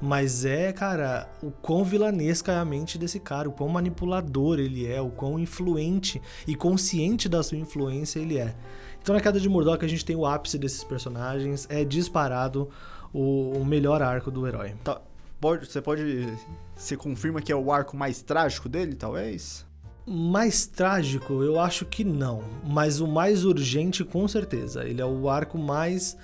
mas 0.00 0.44
é, 0.44 0.72
cara, 0.72 1.28
o 1.42 1.50
quão 1.50 1.84
vilanesca 1.84 2.52
é 2.52 2.56
a 2.56 2.64
mente 2.64 2.98
desse 2.98 3.20
cara, 3.20 3.48
o 3.48 3.52
quão 3.52 3.68
manipulador 3.68 4.58
ele 4.58 4.86
é, 4.86 5.00
o 5.00 5.10
quão 5.10 5.38
influente 5.38 6.20
e 6.46 6.54
consciente 6.54 7.28
da 7.28 7.42
sua 7.42 7.58
influência 7.58 8.18
ele 8.18 8.38
é. 8.38 8.54
Então, 9.00 9.14
na 9.14 9.20
queda 9.20 9.38
de 9.38 9.48
Murdoch, 9.48 9.84
a 9.84 9.88
gente 9.88 10.04
tem 10.04 10.16
o 10.16 10.24
ápice 10.24 10.56
desses 10.56 10.82
personagens, 10.82 11.66
é 11.68 11.84
disparado 11.84 12.70
o, 13.12 13.52
o 13.58 13.64
melhor 13.64 14.02
arco 14.02 14.30
do 14.30 14.46
herói. 14.46 14.74
Tá 14.82 15.00
pode, 15.44 15.66
você 15.66 15.82
pode. 15.82 16.26
Você 16.74 16.96
confirma 16.96 17.42
que 17.42 17.52
é 17.52 17.56
o 17.56 17.70
arco 17.70 17.94
mais 17.94 18.22
trágico 18.22 18.66
dele, 18.66 18.94
talvez? 18.94 19.66
Mais 20.06 20.66
trágico, 20.66 21.42
eu 21.42 21.60
acho 21.60 21.84
que 21.84 22.02
não. 22.02 22.42
Mas 22.66 22.98
o 22.98 23.06
mais 23.06 23.44
urgente, 23.44 24.02
com 24.04 24.26
certeza. 24.26 24.84
Ele 24.84 25.02
é 25.02 25.04
o 25.04 25.28
arco 25.28 25.58
mais 25.58 26.16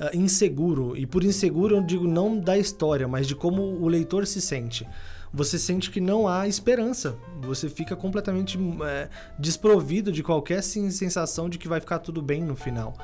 uh, 0.00 0.16
inseguro. 0.16 0.96
E 0.96 1.06
por 1.06 1.22
inseguro 1.22 1.76
eu 1.76 1.82
digo 1.82 2.08
não 2.08 2.36
da 2.36 2.58
história, 2.58 3.06
mas 3.06 3.28
de 3.28 3.36
como 3.36 3.62
o 3.62 3.86
leitor 3.86 4.26
se 4.26 4.40
sente. 4.40 4.84
Você 5.32 5.56
sente 5.56 5.88
que 5.88 6.00
não 6.00 6.26
há 6.26 6.48
esperança. 6.48 7.16
Você 7.42 7.68
fica 7.68 7.94
completamente 7.94 8.58
é, 8.84 9.08
desprovido 9.38 10.10
de 10.10 10.22
qualquer 10.22 10.64
sensação 10.64 11.48
de 11.48 11.58
que 11.58 11.68
vai 11.68 11.78
ficar 11.78 12.00
tudo 12.00 12.20
bem 12.20 12.42
no 12.42 12.56
final. 12.56 12.94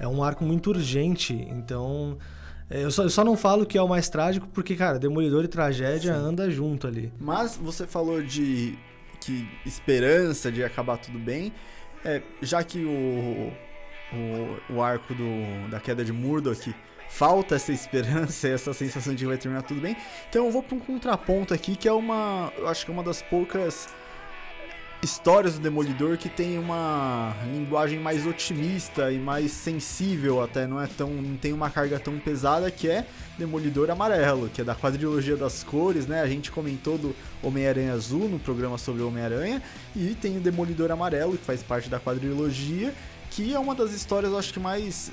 É 0.00 0.08
um 0.08 0.20
arco 0.22 0.44
muito 0.44 0.70
urgente, 0.70 1.32
então 1.48 2.18
eu 2.80 2.90
só, 2.90 3.02
eu 3.02 3.10
só 3.10 3.24
não 3.24 3.36
falo 3.36 3.66
que 3.66 3.76
é 3.76 3.82
o 3.82 3.88
mais 3.88 4.08
trágico 4.08 4.48
porque, 4.52 4.74
cara, 4.74 4.98
Demolidor 4.98 5.44
e 5.44 5.48
tragédia 5.48 6.14
Sim. 6.14 6.18
anda 6.18 6.50
junto 6.50 6.86
ali. 6.86 7.12
Mas 7.20 7.56
você 7.56 7.86
falou 7.86 8.22
de 8.22 8.78
que 9.20 9.48
esperança 9.64 10.50
de 10.50 10.64
acabar 10.64 10.96
tudo 10.96 11.18
bem. 11.18 11.52
É, 12.04 12.20
já 12.40 12.64
que 12.64 12.84
o, 12.84 13.52
o, 14.12 14.74
o 14.74 14.82
arco 14.82 15.14
do, 15.14 15.70
da 15.70 15.78
queda 15.78 16.04
de 16.04 16.12
Murdoch 16.12 16.74
falta 17.08 17.54
essa 17.56 17.72
esperança, 17.72 18.48
essa 18.48 18.72
sensação 18.72 19.14
de 19.14 19.22
que 19.22 19.28
vai 19.28 19.38
terminar 19.38 19.62
tudo 19.62 19.80
bem. 19.80 19.96
Então 20.28 20.46
eu 20.46 20.50
vou 20.50 20.62
para 20.62 20.74
um 20.74 20.80
contraponto 20.80 21.54
aqui 21.54 21.76
que 21.76 21.86
é 21.86 21.92
uma, 21.92 22.52
eu 22.56 22.66
acho 22.68 22.84
que 22.84 22.90
é 22.90 22.94
uma 22.94 23.02
das 23.02 23.22
poucas 23.22 23.88
histórias 25.02 25.54
do 25.54 25.60
Demolidor 25.60 26.16
que 26.16 26.28
tem 26.28 26.56
uma 26.58 27.34
linguagem 27.52 27.98
mais 27.98 28.24
otimista 28.24 29.10
e 29.10 29.18
mais 29.18 29.50
sensível 29.50 30.40
até, 30.40 30.64
não 30.64 30.80
é 30.80 30.86
tão 30.86 31.10
não 31.10 31.36
tem 31.36 31.52
uma 31.52 31.68
carga 31.68 31.98
tão 31.98 32.18
pesada 32.20 32.70
que 32.70 32.88
é 32.88 33.04
Demolidor 33.36 33.90
Amarelo, 33.90 34.48
que 34.48 34.60
é 34.60 34.64
da 34.64 34.76
quadrilogia 34.76 35.36
das 35.36 35.64
cores, 35.64 36.06
né? 36.06 36.20
A 36.20 36.28
gente 36.28 36.52
comentou 36.52 36.96
do 36.96 37.16
Homem-Aranha 37.42 37.94
Azul 37.94 38.28
no 38.28 38.38
programa 38.38 38.78
sobre 38.78 39.02
Homem-Aranha 39.02 39.60
e 39.96 40.14
tem 40.14 40.36
o 40.36 40.40
Demolidor 40.40 40.92
Amarelo 40.92 41.36
que 41.36 41.44
faz 41.44 41.64
parte 41.64 41.88
da 41.88 41.98
quadrilogia, 41.98 42.94
que 43.30 43.52
é 43.52 43.58
uma 43.58 43.74
das 43.74 43.92
histórias 43.92 44.30
eu 44.30 44.38
acho 44.38 44.52
que 44.52 44.60
mais 44.60 45.10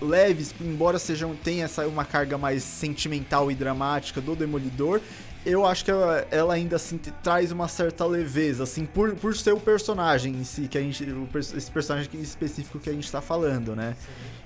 leves, 0.00 0.54
embora 0.60 0.98
sejam 0.98 1.34
tenha 1.34 1.64
essa 1.64 1.86
uma 1.88 2.04
carga 2.04 2.38
mais 2.38 2.62
sentimental 2.62 3.50
e 3.50 3.54
dramática 3.54 4.20
do 4.20 4.36
Demolidor, 4.36 5.00
eu 5.44 5.66
acho 5.66 5.84
que 5.84 5.90
ela, 5.90 6.26
ela, 6.30 6.54
ainda 6.54 6.76
assim 6.76 6.98
traz 7.22 7.52
uma 7.52 7.68
certa 7.68 8.04
leveza, 8.06 8.62
assim, 8.62 8.86
por, 8.86 9.14
por 9.14 9.36
ser 9.36 9.52
o 9.52 9.60
personagem 9.60 10.34
em 10.34 10.44
si, 10.44 10.68
que 10.68 10.78
a 10.78 10.80
gente. 10.80 11.04
O, 11.04 11.28
esse 11.36 11.70
personagem 11.70 12.08
específico 12.14 12.78
que 12.78 12.88
a 12.88 12.92
gente 12.92 13.10
tá 13.10 13.20
falando, 13.20 13.76
né? 13.76 13.94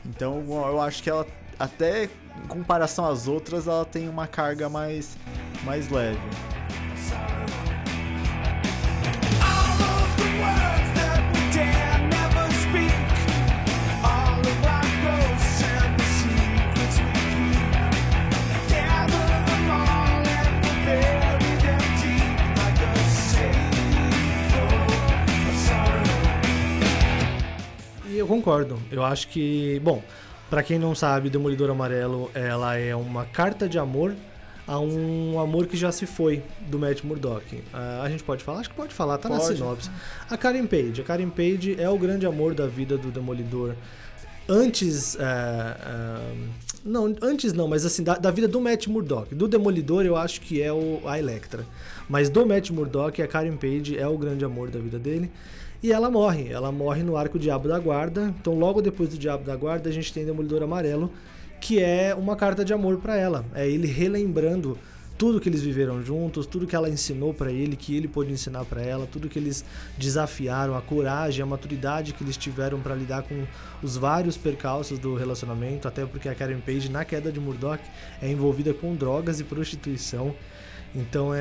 Então 0.05 0.45
eu 0.49 0.81
acho 0.81 1.03
que 1.03 1.11
ela, 1.11 1.27
até 1.59 2.05
em 2.05 2.47
comparação 2.49 3.07
às 3.07 3.29
outras, 3.29 3.67
ela 3.67 3.85
tem 3.85 4.09
uma 4.09 4.27
carga 4.27 4.69
mais, 4.69 5.17
mais 5.65 5.89
leve. 5.89 6.19
eu 11.03 11.08
concordo. 28.49 28.79
Eu 28.91 29.05
acho 29.05 29.29
que, 29.29 29.79
bom, 29.85 30.03
para 30.49 30.63
quem 30.63 30.79
não 30.79 30.95
sabe, 30.95 31.29
Demolidor 31.29 31.69
Amarelo, 31.69 32.31
ela 32.33 32.77
é 32.77 32.97
uma 32.97 33.27
carta 33.27 33.69
de 33.69 33.79
amor 33.79 34.15
a 34.67 34.79
um 34.79 35.39
amor 35.39 35.67
que 35.67 35.77
já 35.77 35.93
se 35.93 36.07
foi 36.07 36.43
do 36.63 36.79
Matt 36.79 37.03
Murdock. 37.03 37.57
Uh, 37.57 38.03
a 38.03 38.09
gente 38.09 38.23
pode 38.23 38.43
falar? 38.43 38.61
Acho 38.61 38.71
que 38.71 38.75
pode 38.75 38.95
falar, 38.95 39.19
tá 39.19 39.29
pode. 39.29 39.43
na 39.43 39.49
sinopse. 39.49 39.91
A 40.31 40.37
Karen 40.37 40.67
Page. 40.67 41.03
A 41.03 41.05
Karen 41.05 41.29
Page 41.29 41.77
é 41.79 41.89
o 41.91 41.99
grande 41.99 42.25
amor 42.25 42.55
da 42.55 42.67
vida 42.67 42.97
do 42.97 43.11
Demolidor. 43.11 43.75
Antes. 44.49 45.15
Uh, 45.15 45.19
uh, 45.19 46.49
não, 46.85 47.15
antes 47.21 47.53
não, 47.53 47.69
mas 47.69 47.85
assim, 47.85 48.03
da, 48.03 48.17
da, 48.17 48.31
vida 48.31 48.49
do 48.49 48.61
Matt 48.61 48.87
Murdock. 48.87 49.35
Do 49.35 49.47
Demolidor, 49.47 50.07
eu 50.07 50.17
acho 50.17 50.41
que 50.41 50.63
é 50.63 50.73
o, 50.73 51.03
a 51.05 51.19
Electra. 51.19 51.67
Mas 52.09 52.31
do 52.31 52.47
Matt 52.47 52.71
Murdock, 52.71 53.21
a 53.21 53.29
Karen 53.29 53.57
Page 53.57 53.99
é 53.99 54.07
o 54.07 54.17
grande 54.17 54.45
amor 54.45 54.71
da 54.71 54.79
vida 54.79 54.99
dele. 54.99 55.31
E 55.83 55.93
ela 55.93 56.11
morre. 56.11 56.49
Ela 56.49 56.73
morre 56.73 57.03
no 57.03 57.17
arco 57.17 57.39
Diabo 57.39 57.69
da 57.69 57.79
Guarda. 57.79 58.35
Então, 58.41 58.59
logo 58.59 58.83
depois 58.83 59.11
do 59.11 59.19
Diabo 59.19 59.45
da 59.45 59.55
Guarda, 59.55 59.89
a 59.89 59.93
gente 59.93 60.13
tem 60.13 60.25
Demolidor 60.25 60.63
Amarelo, 60.63 61.11
que 61.61 61.81
é 61.81 62.15
uma 62.15 62.35
carta 62.35 62.65
de 62.65 62.73
amor 62.73 62.99
para 62.99 63.17
ela. 63.17 63.45
É 63.55 63.69
ele 63.69 63.87
relembrando 63.87 64.77
tudo 65.17 65.41
que 65.41 65.49
eles 65.49 65.63
viveram 65.63 66.01
juntos, 66.01 66.47
tudo 66.47 66.67
que 66.67 66.77
ela 66.77 66.89
ensinou 66.89 67.35
para 67.35 67.51
ele, 67.51 67.75
que 67.75 67.97
ele 67.97 68.07
pôde 68.07 68.33
ensinar 68.33 68.65
para 68.65 68.81
ela, 68.81 69.07
tudo 69.11 69.29
que 69.29 69.39
eles 69.39 69.65
desafiaram, 69.97 70.77
a 70.77 70.81
coragem, 70.81 71.43
a 71.43 71.47
maturidade 71.47 72.13
que 72.13 72.23
eles 72.23 72.37
tiveram 72.37 72.79
para 72.79 72.95
lidar 72.95 73.25
com 73.25 73.45
os 73.83 73.97
vários 73.97 74.37
percalços 74.37 74.97
do 74.97 75.17
relacionamento, 75.17 75.89
até 75.89 76.07
porque 76.07 76.29
a 76.29 76.35
Karen 76.37 76.61
Page 76.61 76.89
na 76.89 77.05
queda 77.05 77.33
de 77.33 77.41
Murdoch 77.41 77.83
é 78.23 78.31
envolvida 78.31 78.73
com 78.73 78.95
drogas 78.95 79.41
e 79.41 79.45
prostituição. 79.45 80.35
Então 80.95 81.35
é, 81.35 81.39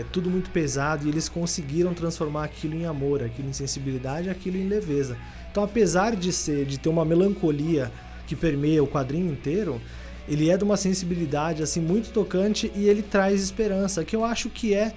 é, 0.00 0.04
tudo 0.12 0.30
muito 0.30 0.50
pesado 0.50 1.06
e 1.06 1.08
eles 1.08 1.28
conseguiram 1.28 1.94
transformar 1.94 2.44
aquilo 2.44 2.74
em 2.74 2.84
amor, 2.84 3.22
aquilo 3.22 3.48
em 3.48 3.52
sensibilidade, 3.52 4.28
aquilo 4.28 4.56
em 4.56 4.68
leveza. 4.68 5.16
Então, 5.50 5.64
apesar 5.64 6.14
de 6.14 6.32
ser, 6.32 6.64
de 6.64 6.78
ter 6.78 6.88
uma 6.88 7.04
melancolia 7.04 7.90
que 8.26 8.36
permeia 8.36 8.82
o 8.82 8.86
quadrinho 8.86 9.32
inteiro, 9.32 9.80
ele 10.28 10.50
é 10.50 10.56
de 10.56 10.62
uma 10.62 10.76
sensibilidade 10.76 11.62
assim 11.62 11.80
muito 11.80 12.12
tocante 12.12 12.70
e 12.76 12.88
ele 12.88 13.02
traz 13.02 13.42
esperança, 13.42 14.04
que 14.04 14.14
eu 14.14 14.24
acho 14.24 14.48
que 14.48 14.74
é 14.74 14.92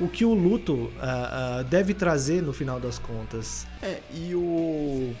o 0.00 0.08
que 0.08 0.24
o 0.24 0.32
luto 0.32 0.74
uh, 0.74 0.88
uh, 1.60 1.64
deve 1.64 1.92
trazer 1.92 2.42
no 2.42 2.52
final 2.52 2.78
das 2.78 2.98
contas. 2.98 3.66
É, 3.82 3.98
e 4.14 4.34
o 4.34 5.12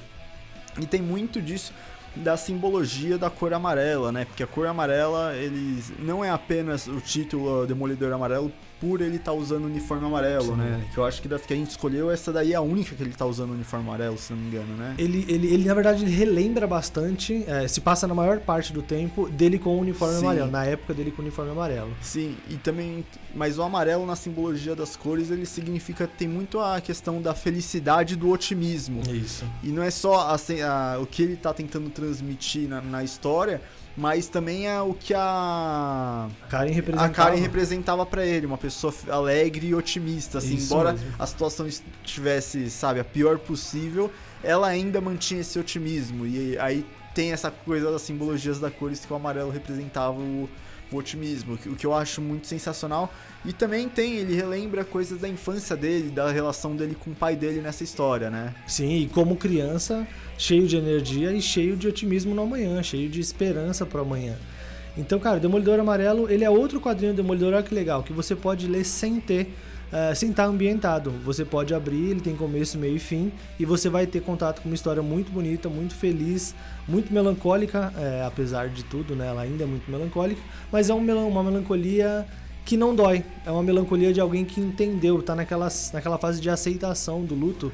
e 0.80 0.86
tem 0.86 1.02
muito 1.02 1.42
disso 1.42 1.72
da 2.16 2.36
simbologia 2.36 3.16
da 3.16 3.30
cor 3.30 3.52
amarela, 3.52 4.10
né? 4.10 4.24
Porque 4.24 4.42
a 4.42 4.46
cor 4.46 4.66
amarela, 4.66 5.34
eles 5.34 5.92
não 5.98 6.24
é 6.24 6.30
apenas 6.30 6.86
o 6.86 7.00
título 7.00 7.66
Demolidor 7.66 8.12
Amarelo 8.12 8.52
por 8.80 9.00
ele 9.00 9.16
estar 9.16 9.32
usando 9.32 9.64
o 9.64 9.66
uniforme 9.66 10.06
amarelo, 10.06 10.46
Sim. 10.46 10.56
né? 10.56 10.84
Que 10.92 10.98
eu 10.98 11.04
acho 11.04 11.20
que 11.20 11.28
das 11.28 11.42
que 11.42 11.52
a 11.52 11.56
gente 11.56 11.70
escolheu, 11.70 12.10
essa 12.10 12.32
daí 12.32 12.52
é 12.52 12.56
a 12.56 12.60
única 12.60 12.94
que 12.94 13.02
ele 13.02 13.12
tá 13.12 13.26
usando 13.26 13.50
o 13.50 13.54
uniforme 13.54 13.86
amarelo, 13.88 14.16
se 14.18 14.32
não 14.32 14.40
me 14.40 14.48
engano, 14.48 14.76
né? 14.76 14.94
Ele, 14.98 15.24
ele, 15.28 15.46
ele, 15.52 15.64
na 15.64 15.74
verdade, 15.74 16.04
ele 16.04 16.10
relembra 16.14 16.66
bastante, 16.66 17.44
é, 17.46 17.66
se 17.66 17.80
passa 17.80 18.06
na 18.06 18.14
maior 18.14 18.38
parte 18.40 18.72
do 18.72 18.82
tempo 18.82 19.28
dele 19.28 19.58
com 19.58 19.70
o 19.76 19.80
uniforme 19.80 20.14
Sim. 20.14 20.20
amarelo, 20.24 20.50
na 20.50 20.64
época 20.64 20.94
dele 20.94 21.10
com 21.10 21.22
o 21.22 21.24
uniforme 21.24 21.50
amarelo. 21.50 21.90
Sim, 22.00 22.36
e 22.48 22.56
também, 22.56 23.04
mas 23.34 23.58
o 23.58 23.62
amarelo 23.62 24.06
na 24.06 24.14
simbologia 24.16 24.74
das 24.76 24.96
cores, 24.96 25.30
ele 25.30 25.46
significa, 25.46 26.06
tem 26.06 26.28
muito 26.28 26.60
a 26.60 26.80
questão 26.80 27.20
da 27.20 27.34
felicidade 27.34 28.14
e 28.14 28.16
do 28.16 28.30
otimismo. 28.30 29.00
Isso. 29.12 29.44
E 29.62 29.68
não 29.68 29.82
é 29.82 29.90
só 29.90 30.28
a 30.30 30.38
se- 30.38 30.62
a- 30.62 30.98
o 31.00 31.06
que 31.06 31.22
ele 31.22 31.36
tá 31.36 31.52
tentando 31.52 31.90
transmitir 31.90 32.68
na, 32.68 32.80
na 32.80 33.02
história, 33.02 33.60
mas 33.98 34.28
também 34.28 34.68
é 34.68 34.80
o 34.80 34.94
que 34.94 35.12
a 35.12 36.28
Karen 36.48 36.70
a 36.70 36.74
representava. 36.74 37.12
Karen 37.12 37.36
representava 37.40 38.06
pra 38.06 38.24
ele, 38.24 38.46
uma 38.46 38.56
pessoa 38.56 38.94
alegre 39.08 39.66
e 39.66 39.74
otimista, 39.74 40.38
assim, 40.38 40.54
Isso 40.54 40.72
embora 40.72 40.92
mesmo. 40.92 41.14
a 41.18 41.26
situação 41.26 41.66
estivesse, 41.66 42.70
sabe, 42.70 43.00
a 43.00 43.04
pior 43.04 43.38
possível, 43.38 44.10
ela 44.42 44.68
ainda 44.68 45.00
mantinha 45.00 45.40
esse 45.40 45.58
otimismo. 45.58 46.24
E 46.26 46.56
aí 46.58 46.86
tem 47.12 47.32
essa 47.32 47.50
coisa 47.50 47.90
das 47.90 48.02
simbologias 48.02 48.60
da 48.60 48.70
cores 48.70 49.04
que 49.04 49.12
o 49.12 49.16
amarelo 49.16 49.50
representava 49.50 50.16
o, 50.16 50.48
o 50.96 50.96
otimismo, 50.96 51.54
o 51.66 51.76
que- 51.76 51.84
eu 51.84 51.94
acho 51.94 52.20
muito 52.20 52.46
sensacional. 52.46 53.12
E 53.44 53.52
também 53.52 53.88
tem, 53.88 54.16
ele 54.16 54.34
relembra 54.34 54.84
coisas 54.84 55.18
da 55.20 55.28
infância 55.28 55.76
dele, 55.76 56.10
da 56.10 56.30
relação 56.30 56.74
dele 56.74 56.96
com 56.98 57.10
o 57.10 57.14
pai 57.14 57.36
dele 57.36 57.60
nessa 57.60 57.84
história, 57.84 58.30
né? 58.30 58.54
Sim, 58.66 59.02
e 59.02 59.08
como 59.08 59.36
criança, 59.36 60.06
cheio 60.36 60.66
de 60.66 60.76
energia 60.76 61.32
e 61.32 61.40
cheio 61.40 61.76
de 61.76 61.86
otimismo 61.86 62.34
no 62.34 62.42
amanhã, 62.42 62.82
cheio 62.82 63.08
de 63.08 63.20
esperança 63.20 63.86
pro 63.86 64.00
amanhã. 64.00 64.36
Então, 64.96 65.18
cara, 65.20 65.38
Demolidor 65.38 65.78
Amarelo, 65.78 66.28
ele 66.30 66.42
é 66.42 66.50
outro 66.50 66.80
quadrinho 66.80 67.12
do 67.12 67.16
Demolidor, 67.22 67.54
olha 67.54 67.62
que 67.62 67.74
legal, 67.74 68.02
que 68.02 68.12
você 68.12 68.34
pode 68.34 68.66
ler 68.66 68.84
sem 68.84 69.20
ter, 69.20 69.54
eh, 69.92 70.14
sem 70.14 70.30
estar 70.30 70.44
ambientado. 70.44 71.10
Você 71.24 71.44
pode 71.44 71.74
abrir, 71.74 72.10
ele 72.10 72.20
tem 72.20 72.34
começo, 72.36 72.78
meio 72.78 72.96
e 72.96 72.98
fim, 72.98 73.32
e 73.58 73.64
você 73.64 73.88
vai 73.88 74.06
ter 74.06 74.20
contato 74.20 74.60
com 74.62 74.68
uma 74.68 74.74
história 74.74 75.02
muito 75.02 75.30
bonita, 75.32 75.68
muito 75.68 75.94
feliz, 75.94 76.54
muito 76.86 77.12
melancólica, 77.12 77.92
eh, 77.96 78.24
apesar 78.26 78.68
de 78.68 78.84
tudo, 78.84 79.14
né? 79.16 79.26
Ela 79.28 79.42
ainda 79.42 79.64
é 79.64 79.66
muito 79.66 79.90
melancólica, 79.90 80.40
mas 80.70 80.90
é 80.90 80.94
um 80.94 81.00
melan- 81.00 81.24
uma 81.26 81.42
melancolia 81.42 82.26
que 82.64 82.76
não 82.76 82.94
dói. 82.94 83.24
É 83.46 83.50
uma 83.50 83.62
melancolia 83.62 84.12
de 84.12 84.20
alguém 84.20 84.44
que 84.44 84.60
entendeu, 84.60 85.22
tá 85.22 85.34
naquela, 85.34 85.68
naquela 85.92 86.18
fase 86.18 86.40
de 86.40 86.50
aceitação 86.50 87.24
do 87.24 87.34
luto. 87.34 87.72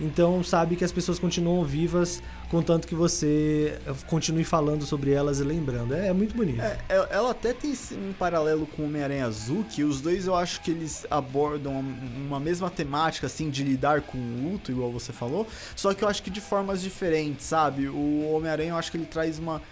Então 0.00 0.42
sabe 0.42 0.76
que 0.76 0.84
as 0.84 0.90
pessoas 0.90 1.18
continuam 1.18 1.62
vivas, 1.62 2.22
contanto 2.50 2.86
que 2.88 2.94
você 2.94 3.78
continue 4.08 4.42
falando 4.44 4.84
sobre 4.84 5.12
elas 5.12 5.38
e 5.38 5.44
lembrando. 5.44 5.94
É, 5.94 6.08
é 6.08 6.12
muito 6.12 6.34
bonito. 6.34 6.60
É, 6.60 6.78
é- 6.88 7.08
ela 7.10 7.30
até 7.30 7.52
tem 7.52 7.72
um 7.92 8.12
paralelo 8.12 8.66
com 8.66 8.82
o 8.82 8.86
Homem-Aranha 8.86 9.26
Azul, 9.26 9.64
que 9.64 9.84
os 9.84 10.00
dois 10.00 10.26
eu 10.26 10.34
acho 10.34 10.60
que 10.60 10.70
eles 10.70 11.06
abordam 11.10 11.78
uma, 11.78 12.40
mesma 12.40 12.68
temática, 12.68 13.26
assim, 13.28 13.48
de 13.48 13.62
lidar 13.62 14.02
com 14.02 14.18
o 14.18 14.50
luto, 14.50 14.72
igual 14.72 14.90
você 14.90 15.12
falou, 15.12 15.46
só 15.76 15.94
que 15.94 16.02
eu 16.02 16.08
acho 16.08 16.22
que 16.22 16.30
de 16.30 16.40
formas 16.40 16.82
diferentes, 16.82 17.46
sabe? 17.46 17.88
O 17.88 18.32
Homem-Aranha 18.34 18.70
eu 18.70 18.76
acho 18.76 18.90
que 18.90 18.96
ele 18.96 19.06
traz 19.06 19.38
uma, 19.38 19.62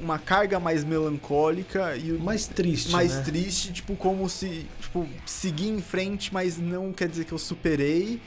uma 0.00 0.18
carga 0.18 0.58
mais 0.58 0.84
melancólica 0.84 1.96
e 1.96 2.12
Mais 2.12 2.46
triste, 2.46 2.90
mais 2.90 3.14
né? 3.14 3.22
triste, 3.22 3.72
tipo, 3.72 3.94
como 3.94 4.28
se, 4.28 4.66
tipo, 4.80 5.06
seguir 5.26 5.68
em 5.68 5.82
frente, 5.82 6.32
mas 6.32 6.56
não 6.56 6.92
quer 6.92 7.08
dizer 7.08 7.24
que 7.24 7.32
eu 7.32 7.38
superei. 7.38 8.20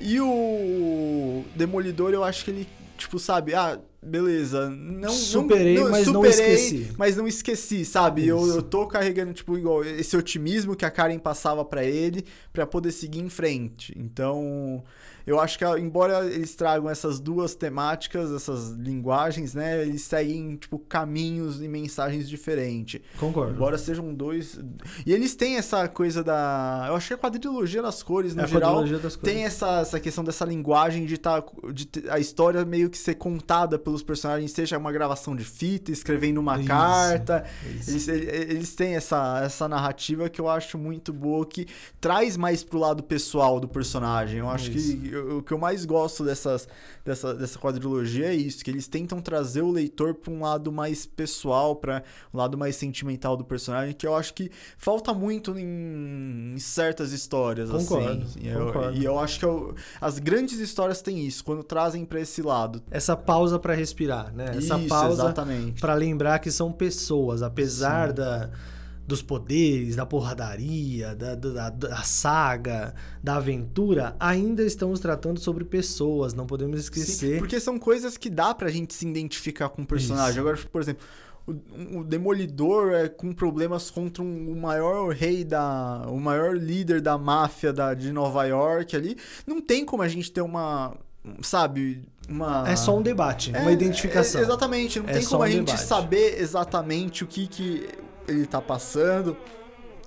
E 0.00 0.20
o 0.20 1.44
Demolidor, 1.56 2.12
eu 2.12 2.22
acho 2.22 2.44
que 2.44 2.50
ele, 2.52 2.68
tipo, 2.98 3.18
sabe, 3.18 3.54
ah, 3.54 3.80
beleza, 4.02 4.70
não 4.70 5.10
Superei, 5.10 5.78
mas 5.84 6.06
não 6.06 6.24
esqueci. 6.24 6.92
mas 6.96 7.16
não 7.16 7.26
esqueci, 7.26 7.84
sabe? 7.84 8.26
Eu, 8.26 8.38
Isso. 8.46 8.56
eu 8.58 8.62
tô 8.62 8.86
carregando, 8.86 9.32
tipo, 9.32 9.56
igual 9.58 9.84
esse 9.84 10.16
otimismo 10.16 10.76
que 10.76 10.84
a 10.84 10.90
Karen 10.90 11.18
passava 11.18 11.64
pra 11.64 11.84
ele 11.84 12.24
pra 12.52 12.66
poder 12.66 12.92
seguir 12.92 13.20
em 13.20 13.28
frente. 13.28 13.92
Então, 13.98 14.82
eu 15.26 15.38
acho 15.38 15.58
que, 15.58 15.64
embora 15.78 16.24
eles 16.24 16.54
tragam 16.54 16.88
essas 16.88 17.20
duas 17.20 17.54
temáticas, 17.54 18.30
essas 18.32 18.70
linguagens, 18.70 19.52
né, 19.54 19.82
eles 19.82 20.02
seguem, 20.02 20.56
tipo, 20.56 20.78
caminhos 20.78 21.60
e 21.62 21.68
mensagens 21.68 22.28
diferentes. 22.28 23.00
Concordo. 23.18 23.52
Embora 23.52 23.76
sejam 23.76 24.14
dois. 24.14 24.58
E 25.04 25.12
eles 25.12 25.34
têm 25.34 25.56
essa 25.56 25.86
coisa 25.88 26.22
da. 26.24 26.86
Eu 26.88 26.94
acho 26.94 27.08
que 27.08 27.14
a 27.14 27.18
quadrilogia 27.18 27.82
das 27.82 28.02
cores, 28.02 28.34
no 28.34 28.42
É 28.42 28.46
geral, 28.46 28.82
das 28.84 29.16
cores. 29.16 29.34
tem 29.34 29.44
essa, 29.44 29.80
essa 29.80 30.00
questão 30.00 30.24
dessa 30.24 30.44
linguagem 30.44 31.04
de, 31.04 31.18
tá, 31.18 31.44
de 31.74 31.88
a 32.08 32.18
história 32.18 32.64
meio 32.64 32.88
que 32.88 32.96
ser 32.96 33.16
contada 33.16 33.78
pelos 33.88 34.02
personagens, 34.02 34.52
seja 34.52 34.76
uma 34.76 34.92
gravação 34.92 35.34
de 35.34 35.44
fita, 35.44 35.90
escrevendo 35.90 36.38
uma 36.38 36.58
Isso, 36.58 36.68
carta. 36.68 37.44
isso. 37.78 37.90
Eles, 37.90 38.08
ele- 38.08 38.30
eles 38.52 38.74
têm 38.74 38.94
essa, 38.96 39.40
essa 39.42 39.66
narrativa 39.66 40.28
que 40.28 40.40
eu 40.40 40.48
acho 40.48 40.76
muito 40.76 41.12
boa, 41.12 41.44
que 41.46 41.66
traz 42.00 42.36
mais 42.36 42.62
pro 42.62 42.78
lado 42.78 43.02
pessoal 43.02 43.58
do 43.58 43.66
personagem. 43.66 44.40
Eu 44.40 44.48
acho 44.50 44.70
Isso. 44.70 44.96
que 44.98 45.10
eu- 45.12 45.38
o 45.38 45.42
que 45.42 45.52
eu 45.52 45.58
mais 45.58 45.84
gosto 45.86 46.24
dessas, 46.24 46.68
dessa, 47.04 47.34
dessa 47.34 47.58
quadrilogia 47.58 48.26
é 48.26 48.34
isso, 48.34 48.62
que 48.62 48.70
eles 48.70 48.86
tentam 48.86 49.20
trazer 49.20 49.62
o 49.62 49.70
leitor 49.70 50.14
pra 50.14 50.30
um 50.32 50.40
lado 50.42 50.70
mais 50.70 51.06
pessoal, 51.06 51.74
para 51.76 52.02
um 52.32 52.36
lado 52.36 52.58
mais 52.58 52.76
sentimental 52.76 53.36
do 53.36 53.44
personagem, 53.44 53.94
que 53.94 54.06
eu 54.06 54.14
acho 54.14 54.34
que 54.34 54.50
falta 54.76 55.14
muito 55.14 55.58
em, 55.58 56.52
em 56.54 56.58
certas 56.58 57.12
histórias, 57.12 57.70
Concordo, 57.70 58.24
assim. 58.24 58.40
E 58.42 58.48
eu, 58.48 58.66
concordo. 58.66 58.98
e 58.98 59.04
eu 59.04 59.18
acho 59.18 59.38
que 59.38 59.44
eu- 59.44 59.74
as 60.00 60.18
grandes 60.18 60.58
histórias 60.58 61.00
têm 61.00 61.26
isso, 61.26 61.42
quando 61.44 61.62
trazem 61.62 62.04
pra 62.04 62.20
esse 62.20 62.42
lado. 62.42 62.82
Essa 62.90 63.16
pausa 63.16 63.58
pra 63.58 63.74
respirar, 63.78 64.32
né? 64.34 64.46
Essa 64.56 64.76
isso, 64.78 64.88
pausa 64.88 65.34
pra 65.80 65.94
lembrar 65.94 66.38
que 66.40 66.50
são 66.50 66.70
pessoas, 66.72 67.42
apesar 67.42 68.12
da 68.12 68.50
dos 69.06 69.22
poderes, 69.22 69.96
da 69.96 70.04
porradaria, 70.04 71.14
da, 71.16 71.34
da, 71.34 71.70
da 71.70 71.96
saga, 72.02 72.94
da 73.24 73.36
aventura, 73.36 74.14
ainda 74.20 74.62
estamos 74.62 75.00
tratando 75.00 75.40
sobre 75.40 75.64
pessoas, 75.64 76.34
não 76.34 76.46
podemos 76.46 76.76
Sim, 76.78 76.82
esquecer. 76.82 77.38
porque 77.38 77.58
são 77.58 77.78
coisas 77.78 78.18
que 78.18 78.28
dá 78.28 78.54
pra 78.54 78.68
gente 78.70 78.92
se 78.92 79.08
identificar 79.08 79.70
com 79.70 79.80
o 79.80 79.86
personagem. 79.86 80.32
Isso. 80.32 80.40
Agora, 80.40 80.58
por 80.70 80.82
exemplo, 80.82 81.02
o, 81.46 82.00
o 82.00 82.04
Demolidor 82.04 82.92
é 82.92 83.08
com 83.08 83.32
problemas 83.32 83.90
contra 83.90 84.22
um- 84.22 84.52
o 84.52 84.60
maior 84.60 85.08
rei 85.14 85.42
da. 85.42 86.04
o 86.08 86.20
maior 86.20 86.54
líder 86.54 87.00
da 87.00 87.16
máfia 87.16 87.72
da, 87.72 87.94
de 87.94 88.12
Nova 88.12 88.44
York 88.44 88.94
ali. 88.94 89.16
Não 89.46 89.62
tem 89.62 89.86
como 89.86 90.02
a 90.02 90.08
gente 90.08 90.30
ter 90.30 90.42
uma. 90.42 90.94
Sabe? 91.42 92.02
Uma. 92.28 92.68
É 92.68 92.76
só 92.76 92.96
um 92.96 93.02
debate, 93.02 93.54
É, 93.54 93.60
uma 93.60 93.72
identificação. 93.72 94.40
é- 94.40 94.44
exatamente, 94.44 95.00
não 95.00 95.08
É 95.08 95.12
tem 95.14 95.24
como 95.24 95.40
um 95.40 95.42
a 95.44 95.50
gente 95.50 95.66
debate. 95.66 95.84
saber 95.84 96.40
exatamente 96.40 97.24
o 97.24 97.26
que, 97.26 97.46
que 97.46 97.88
ele 98.26 98.46
tá 98.46 98.60
passando. 98.60 99.36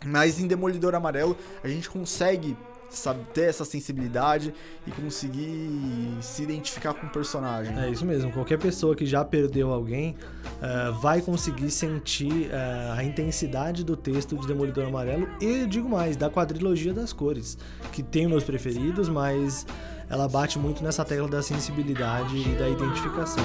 Mas 0.06 0.40
em 0.40 0.48
Demolidor 0.48 0.96
Amarelo 0.96 1.38
a 1.64 1.68
gente 1.68 1.90
consegue 1.90 2.58
sabe, 2.90 3.22
ter 3.34 3.44
essa 3.44 3.64
sensibilidade 3.64 4.54
e 4.86 4.92
conseguir 4.92 6.18
se 6.20 6.44
identificar 6.44 6.94
com 6.94 7.08
o 7.08 7.10
personagem. 7.10 7.78
É 7.80 7.90
isso 7.90 8.06
mesmo. 8.06 8.32
Qualquer 8.34 8.58
pessoa 8.60 8.96
que 8.98 9.06
já 9.06 9.24
perdeu 9.24 9.72
alguém 9.72 10.18
eh, 10.62 10.92
vai 11.02 11.22
conseguir 11.22 11.72
sentir 11.72 12.50
eh, 12.52 12.94
a 12.98 13.02
intensidade 13.02 13.86
do 13.86 13.96
texto 13.96 14.36
de 14.38 14.46
Demolidor 14.46 14.88
Amarelo 14.88 15.26
e, 15.40 15.66
digo 15.68 15.88
mais, 15.88 16.18
da 16.18 16.30
quadrilogia 16.30 16.94
das 16.94 17.14
cores, 17.14 17.58
que 17.94 18.04
tem 18.04 18.28
meus 18.28 18.44
preferidos, 18.44 19.08
mas 19.08 19.66
ela 20.12 20.28
bate 20.28 20.60
muito 20.60 20.84
nessa 20.84 21.06
tecla 21.06 21.28
da 21.28 21.42
sensibilidade 21.42 22.38
e 22.38 22.56
da 22.56 22.68
identificação. 22.68 23.44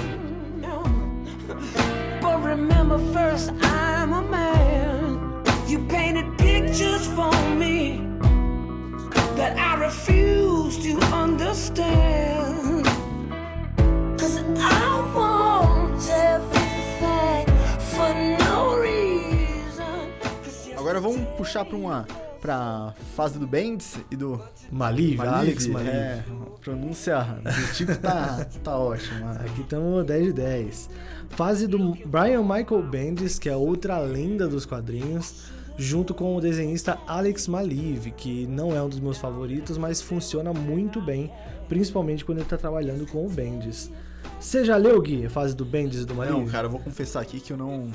Agora 20.77 20.99
vamos 20.99 21.27
puxar 21.37 21.63
para 21.63 21.77
uma 21.77 22.05
pra 22.37 22.93
fase 23.15 23.37
do 23.37 23.47
Bendis 23.47 23.99
e 24.11 24.15
do 24.15 24.41
Maliv. 24.71 25.21
Alex 25.21 25.67
Maliv. 25.67 25.89
É, 25.89 26.23
pronúncia 26.61 27.21
do 27.43 27.73
tipo 27.73 27.95
tá, 27.97 28.47
tá 28.63 28.77
ótima. 28.77 29.31
Aqui 29.33 29.61
estamos 29.61 30.05
10 30.05 30.25
de 30.27 30.33
10. 30.33 30.89
Fase 31.29 31.67
do 31.67 31.95
Brian 32.05 32.41
Michael 32.41 32.83
Bendis, 32.83 33.37
que 33.37 33.49
é 33.49 33.55
outra 33.55 33.99
lenda 33.99 34.47
dos 34.47 34.65
quadrinhos, 34.65 35.51
junto 35.77 36.13
com 36.13 36.35
o 36.35 36.41
desenhista 36.41 36.97
Alex 37.05 37.47
Maliv, 37.47 38.11
que 38.11 38.47
não 38.47 38.75
é 38.75 38.81
um 38.81 38.89
dos 38.89 38.99
meus 38.99 39.17
favoritos, 39.17 39.77
mas 39.77 40.01
funciona 40.01 40.53
muito 40.53 41.01
bem, 41.01 41.31
principalmente 41.67 42.23
quando 42.23 42.39
ele 42.39 42.45
está 42.45 42.57
trabalhando 42.57 43.05
com 43.05 43.25
o 43.25 43.29
Bendis. 43.29 43.91
Você 44.39 44.63
já 44.63 44.77
leu, 44.77 45.01
Gui, 45.01 45.25
a 45.25 45.29
fase 45.29 45.55
do 45.55 45.65
Bendis 45.65 46.01
e 46.01 46.05
do 46.05 46.15
Maliv? 46.15 46.37
Não, 46.37 46.45
cara, 46.45 46.67
eu 46.67 46.71
vou 46.71 46.79
confessar 46.79 47.21
aqui 47.21 47.39
que 47.39 47.53
eu 47.53 47.57
não. 47.57 47.89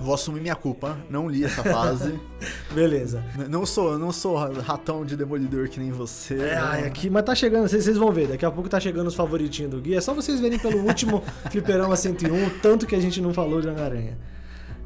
Vou 0.00 0.14
assumir 0.14 0.40
minha 0.40 0.54
culpa, 0.56 0.98
não 1.08 1.28
li 1.28 1.44
essa 1.44 1.62
fase. 1.62 2.18
Beleza. 2.74 3.24
N- 3.38 3.48
não 3.48 3.64
sou, 3.64 3.98
não 3.98 4.12
sou 4.12 4.36
ratão 4.36 5.04
de 5.04 5.16
demolidor 5.16 5.68
que 5.68 5.78
nem 5.80 5.90
você. 5.90 6.34
É, 6.34 6.56
não. 6.56 6.64
ai, 6.66 6.84
aqui, 6.86 7.08
mas 7.08 7.22
tá 7.24 7.34
chegando, 7.34 7.68
vocês, 7.68 7.84
vocês 7.84 7.96
vão 7.96 8.10
ver, 8.12 8.28
daqui 8.28 8.44
a 8.44 8.50
pouco 8.50 8.68
tá 8.68 8.78
chegando 8.80 9.06
os 9.06 9.14
favoritinhos 9.14 9.70
do 9.70 9.80
Gui. 9.80 9.94
É 9.94 10.00
só 10.00 10.12
vocês 10.12 10.40
verem 10.40 10.58
pelo 10.58 10.78
último 10.86 11.22
Fliperama 11.50 11.96
101, 11.96 12.46
o 12.46 12.50
tanto 12.60 12.86
que 12.86 12.94
a 12.94 13.00
gente 13.00 13.20
não 13.20 13.32
falou 13.32 13.60
de 13.60 13.68
Homem-Aranha. 13.68 14.18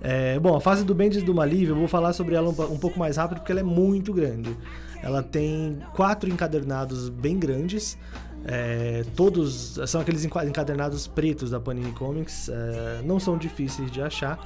É, 0.01 0.39
bom, 0.39 0.55
a 0.57 0.61
fase 0.61 0.85
do 0.85 0.95
Bendis 0.95 1.23
e 1.23 1.25
do 1.25 1.35
Malívio, 1.35 1.73
eu 1.73 1.79
vou 1.79 1.89
falar 1.89 2.13
sobre 2.13 2.37
ela 2.37 2.49
um, 2.49 2.73
um 2.73 2.79
pouco 2.79 2.99
mais 2.99 3.17
rápido 3.17 3.39
porque 3.39 3.51
ela 3.51 3.61
é 3.61 3.65
muito 3.65 4.13
grande. 4.13 4.57
Ela 5.03 5.23
tem 5.23 5.79
quatro 5.95 6.29
encadernados 6.31 7.09
bem 7.09 7.37
grandes. 7.39 7.99
É, 8.45 9.05
todos 9.17 9.79
são 9.89 10.01
aqueles 10.01 10.25
enca- 10.25 10.45
encadernados 10.45 11.09
pretos 11.09 11.51
da 11.51 11.59
Panini 11.59 11.91
Comics. 11.93 12.49
é, 12.49 13.01
não 13.05 13.19
são 13.19 13.37
difíceis 13.37 13.91
de 13.91 14.01
achar, 14.01 14.39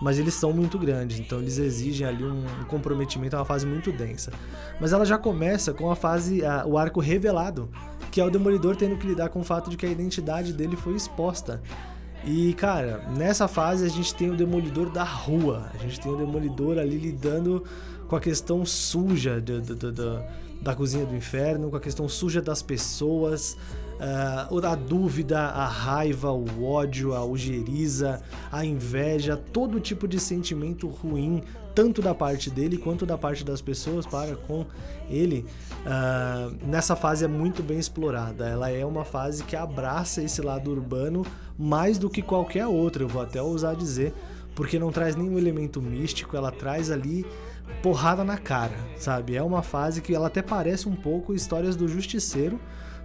mas 0.00 0.18
eles 0.18 0.34
são 0.34 0.52
muito 0.52 0.78
grandes. 0.78 1.18
Então 1.18 1.38
eles 1.38 1.58
exigem 1.58 2.06
ali 2.06 2.24
um, 2.24 2.44
comprometimento, 2.68 3.34
é 3.36 3.38
uma 3.38 3.44
fase 3.44 3.66
muito 3.66 3.90
densa. 3.92 4.32
Mas 4.80 4.92
ela 4.92 5.04
já 5.04 5.18
começa 5.18 5.72
com 5.72 5.90
a 5.90 5.96
fase, 5.96 6.44
a- 6.44 6.64
o 6.66 6.76
arco 6.78 7.00
revelado, 7.00 7.68
que 8.10 8.20
é 8.20 8.24
o 8.24 8.30
Demolidor 8.30 8.76
tendo 8.76 8.96
que 8.96 9.06
lidar 9.06 9.28
com 9.28 9.40
o 9.40 9.44
fato 9.44 9.68
de 9.70 9.76
que 9.76 9.84
a 9.86 9.88
identidade 9.90 10.52
dele 10.52 10.76
foi 10.76 10.94
exposta. 10.94 11.60
E, 12.24 12.52
cara, 12.54 13.04
nessa 13.16 13.46
fase 13.46 13.84
a 13.84 13.88
gente 13.88 14.14
tem 14.14 14.30
o 14.30 14.36
Demolidor 14.36 14.90
da 14.90 15.04
rua. 15.04 15.70
A 15.74 15.78
gente 15.78 16.00
tem 16.00 16.10
o 16.12 16.16
Demolidor 16.16 16.78
ali 16.78 16.98
lidando 16.98 17.64
com 18.08 18.16
a 18.16 18.20
questão 18.20 18.64
suja 18.64 19.40
do- 19.40 19.60
do- 19.60 19.92
do- 19.92 20.22
da 20.60 20.74
cozinha 20.74 21.06
do 21.06 21.14
inferno, 21.14 21.70
com 21.70 21.76
a 21.76 21.80
questão 21.80 22.08
suja 22.08 22.42
das 22.42 22.62
pessoas, 22.62 23.56
ah, 24.00 24.48
a 24.70 24.74
dúvida, 24.74 25.38
a 25.38 25.66
raiva, 25.66 26.32
o 26.32 26.64
ódio, 26.64 27.14
a 27.14 27.24
ojeriza, 27.24 28.22
a 28.50 28.64
inveja, 28.64 29.36
todo 29.36 29.80
tipo 29.80 30.06
de 30.06 30.20
sentimento 30.20 30.86
ruim, 30.88 31.42
tanto 31.74 32.02
da 32.02 32.14
parte 32.14 32.50
dele 32.50 32.76
quanto 32.76 33.06
da 33.06 33.16
parte 33.16 33.44
das 33.44 33.60
pessoas 33.60 34.06
para 34.06 34.36
com 34.36 34.66
ele. 35.08 35.46
ah, 35.86 36.50
nessa 36.66 36.94
fase 36.94 37.24
é 37.24 37.28
muito 37.28 37.62
bem 37.62 37.78
explorada. 37.78 38.48
Ela 38.48 38.70
é 38.70 38.84
uma 38.84 39.04
fase 39.04 39.44
que 39.44 39.56
abraça 39.56 40.22
esse 40.22 40.42
lado 40.42 40.70
urbano 40.70 41.24
mais 41.58 41.98
do 41.98 42.08
que 42.08 42.22
qualquer 42.22 42.66
outra, 42.66 43.02
eu 43.02 43.08
vou 43.08 43.20
até 43.20 43.42
ousar 43.42 43.74
dizer, 43.74 44.14
porque 44.54 44.78
não 44.78 44.92
traz 44.92 45.16
nenhum 45.16 45.36
elemento 45.36 45.82
místico, 45.82 46.36
ela 46.36 46.52
traz 46.52 46.90
ali 46.90 47.26
porrada 47.82 48.24
na 48.24 48.36
cara, 48.36 48.76
sabe? 48.96 49.36
É 49.36 49.42
uma 49.42 49.62
fase 49.62 50.00
que 50.00 50.14
ela 50.14 50.28
até 50.28 50.42
parece 50.42 50.88
um 50.88 50.96
pouco 50.96 51.34
histórias 51.34 51.76
do 51.76 51.86
Justiceiro, 51.86 52.58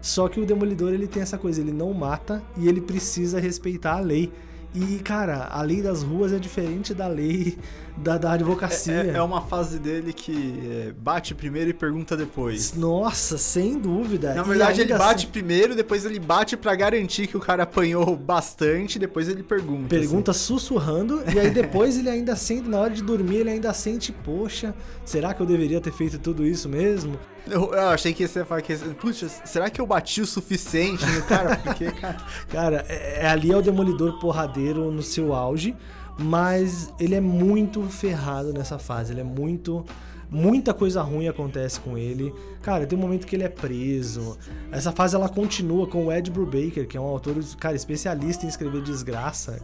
só 0.04 0.28
que 0.28 0.38
o 0.38 0.46
Demolidor 0.46 0.94
ele 0.94 1.08
tem 1.08 1.24
essa 1.24 1.38
coisa, 1.38 1.62
ele 1.62 1.72
não 1.72 1.94
mata 1.94 2.44
e 2.58 2.68
ele 2.68 2.82
precisa 2.82 3.40
respeitar 3.40 3.94
a 3.94 4.00
lei. 4.02 4.30
E, 4.76 5.00
cara, 5.00 5.46
a 5.46 5.62
lei 5.62 5.82
das 5.82 6.04
ruas 6.04 6.34
é 6.34 6.38
diferente 6.38 6.94
da 6.94 7.08
lei 7.08 7.58
da, 7.98 8.18
da 8.18 8.32
advocacia. 8.34 9.12
É, 9.14 9.18
é 9.18 9.22
uma 9.22 9.42
fase 9.42 9.78
dele 9.80 10.14
que 10.14 10.60
é, 10.88 10.92
bate 10.92 11.34
primeiro 11.36 11.70
e 11.70 11.74
pergunta 11.74 12.18
depois. 12.18 12.74
Nossa, 12.74 13.38
sem 13.38 13.78
dúvida. 13.78 14.34
Na 14.34 14.44
verdade, 14.44 14.82
ele 14.82 14.94
bate 14.98 15.26
assim- 15.26 15.32
primeiro, 15.32 15.76
depois 15.76 16.06
ele 16.06 16.20
bate 16.20 16.58
pra 16.58 16.76
garantir 16.76 17.28
que 17.28 17.38
o 17.38 17.40
cara 17.40 17.64
apanhou 17.64 18.16
bastante, 18.16 18.98
depois 18.98 19.30
ele 19.30 19.44
pergunta. 19.44 19.90
Pergunta 19.90 20.34
sussurrando, 20.34 21.24
e 21.34 21.40
aí 21.40 21.50
depois 21.52 21.98
ele 21.98 22.10
ainda 22.10 22.36
sente, 22.36 22.68
na 22.68 22.80
hora 22.80 22.94
de 22.94 23.04
dormir, 23.04 23.38
ele 23.38 23.50
ainda 23.52 23.74
sente, 23.74 24.12
poxa, 24.12 24.74
será 25.06 25.34
que 25.34 25.42
eu 25.42 25.46
deveria 25.46 25.80
ter 25.80 25.92
feito 25.92 26.18
tudo 26.20 26.46
isso 26.46 26.68
mesmo? 26.70 27.12
assim. 27.14 27.34
Eu, 27.46 27.74
eu 27.74 27.90
achei 27.90 28.14
que 28.14 28.26
você 28.26 28.40
ia 28.40 28.46
falar 28.46 28.62
que. 28.62 28.74
Puxa, 28.76 29.28
será 29.44 29.70
que 29.70 29.80
eu 29.82 29.86
bati 29.86 30.22
o 30.22 30.26
suficiente 30.26 31.06
no 31.06 31.22
cara? 31.24 31.58
Porque, 31.58 31.92
cara. 31.92 32.18
Cara, 32.50 32.86
é, 32.88 33.24
é- 33.24 33.28
ali 33.28 33.52
é 33.52 33.58
o 33.58 33.62
Demolidor 33.62 34.18
porradeiro 34.20 34.90
no 34.92 35.02
seu 35.04 35.34
auge, 35.34 35.76
mas 36.18 36.94
ele 37.00 37.16
é 37.16 37.22
muito 37.22 37.82
ferrado 37.84 38.54
nessa 38.54 38.78
fase, 38.80 39.14
ele 39.14 39.22
é 39.22 39.26
muito. 39.26 39.86
Muita 40.30 40.74
coisa 40.74 41.00
ruim 41.04 41.28
acontece 41.28 41.80
com 41.80 41.96
ele. 41.96 42.34
Cara, 42.64 42.88
tem 42.88 42.98
um 42.98 43.02
momento 43.02 43.28
que 43.28 43.36
ele 43.36 43.44
é 43.44 43.50
preso. 43.50 44.36
Essa 44.72 44.92
fase 44.92 45.16
ela 45.16 45.30
continua 45.30 45.86
com 45.86 46.08
o 46.08 46.12
Ed 46.12 46.32
Brubaker, 46.32 46.88
que 46.88 46.98
é 46.98 47.00
um 47.00 47.04
autor, 47.04 47.36
cara, 47.60 47.76
especialista 47.76 48.44
em 48.44 48.50
escrever 48.50 48.82
desgraça. 48.82 49.62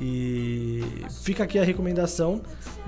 E 0.00 0.82
fica 1.22 1.44
aqui 1.44 1.56
a 1.56 1.62
recomendação 1.62 2.40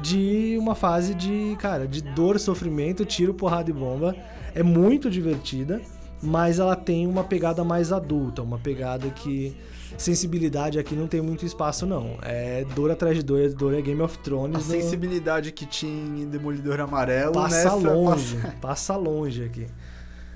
de 0.03 0.57
uma 0.59 0.75
fase 0.75 1.15
de, 1.15 1.57
cara, 1.61 1.87
de 1.87 2.01
dor, 2.01 2.39
sofrimento, 2.41 3.05
tiro, 3.05 3.33
porrada 3.33 3.71
e 3.71 3.73
bomba. 3.73 4.17
É 4.53 4.63
muito 4.65 5.09
divertida, 5.09 5.81
mas 6.23 6.59
ela 6.59 6.77
tem 6.77 7.07
uma 7.07 7.25
pegada 7.25 7.63
mais 7.65 7.93
adulta, 7.93 8.43
uma 8.43 8.59
pegada 8.59 9.09
que 9.11 9.57
sensibilidade 9.99 10.79
aqui 10.79 10.95
não 10.95 11.07
tem 11.07 11.21
muito 11.21 11.45
espaço 11.45 11.85
não. 11.87 12.17
É 12.23 12.65
dor 12.75 12.91
atrás 12.91 13.17
de 13.17 13.23
dor, 13.23 13.49
dor 13.51 13.75
é 13.75 13.83
Game 13.83 14.01
of 14.01 14.19
A 14.19 14.23
Thrones. 14.23 14.67
no- 14.67 14.73
sensibilidade 14.73 15.53
que 15.53 15.67
tinha 15.67 16.23
em 16.23 16.27
Demolidor 16.29 16.81
Amarelo 16.81 17.33
passa 17.33 17.57
nessa 17.57 17.75
longe, 17.75 18.37
passa- 18.37 18.55
passa 18.61 18.97
longe 18.97 19.45
aqui. 19.45 19.67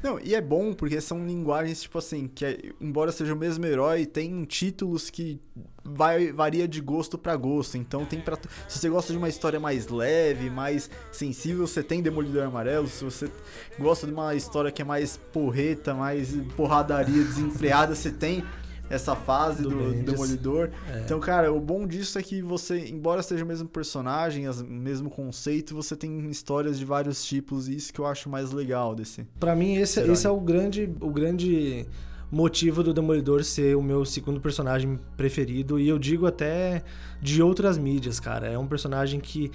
Não, 0.04 0.20
e 0.22 0.34
é 0.34 0.40
bom 0.42 0.74
porque 0.74 1.00
são 1.00 1.26
linguagens, 1.26 1.80
tipo 1.80 1.96
assim, 1.96 2.28
que 2.28 2.44
é- 2.44 2.58
embora 2.78 3.10
seja 3.10 3.32
o 3.32 3.36
mesmo 3.36 3.64
herói, 3.64 4.04
tem 4.04 4.44
títulos 4.44 5.08
que 5.08 5.40
vai, 5.82 6.30
varia 6.30 6.68
de 6.68 6.78
gosto 6.82 7.16
pra 7.16 7.34
gosto. 7.36 7.78
Então 7.78 8.04
tem 8.04 8.20
para 8.20 8.36
Se 8.68 8.78
você 8.78 8.90
gosta 8.90 9.14
de 9.14 9.18
uma 9.18 9.30
história 9.30 9.58
mais 9.58 9.88
leve, 9.88 10.50
mais 10.50 10.90
sensível, 11.10 11.66
você 11.66 11.82
tem 11.82 12.02
Demolidor 12.02 12.44
Amarelo. 12.44 12.86
Se 12.86 13.02
você 13.02 13.30
gosta 13.78 14.06
de 14.06 14.12
uma 14.12 14.34
história 14.34 14.70
que 14.70 14.82
é 14.82 14.84
mais 14.84 15.16
porreta, 15.16 15.94
mais 15.94 16.36
porradaria 16.54 17.24
desenfreada, 17.24 17.94
você 17.94 18.10
tem 18.10 18.44
essa 18.90 19.16
fase 19.16 19.62
Do 19.62 19.70
do. 19.70 20.02
Demolidor. 20.02 20.70
É. 20.92 21.00
Então, 21.00 21.18
cara, 21.20 21.52
o 21.52 21.60
bom 21.60 21.86
disso 21.86 22.18
é 22.18 22.22
que 22.22 22.42
você, 22.42 22.88
embora 22.88 23.22
seja 23.22 23.44
o 23.44 23.48
mesmo 23.48 23.68
personagem, 23.68 24.48
o 24.48 24.64
mesmo 24.64 25.10
conceito, 25.10 25.74
você 25.74 25.96
tem 25.96 26.28
histórias 26.30 26.78
de 26.78 26.84
vários 26.84 27.24
tipos, 27.24 27.68
e 27.68 27.76
isso 27.76 27.92
que 27.92 28.00
eu 28.00 28.06
acho 28.06 28.28
mais 28.28 28.52
legal 28.52 28.94
desse. 28.94 29.26
Pra 29.40 29.54
mim, 29.54 29.76
esse, 29.76 30.00
Herói. 30.00 30.12
esse 30.12 30.26
é 30.26 30.30
o 30.30 30.40
grande, 30.40 30.92
o 31.00 31.10
grande 31.10 31.86
motivo 32.30 32.82
do 32.82 32.92
Demolidor 32.92 33.44
ser 33.44 33.76
o 33.76 33.82
meu 33.82 34.04
segundo 34.04 34.40
personagem 34.40 34.98
preferido. 35.16 35.78
E 35.78 35.88
eu 35.88 35.98
digo 35.98 36.26
até 36.26 36.82
de 37.22 37.42
outras 37.42 37.78
mídias, 37.78 38.18
cara. 38.18 38.48
É 38.48 38.58
um 38.58 38.66
personagem 38.66 39.20
que 39.20 39.50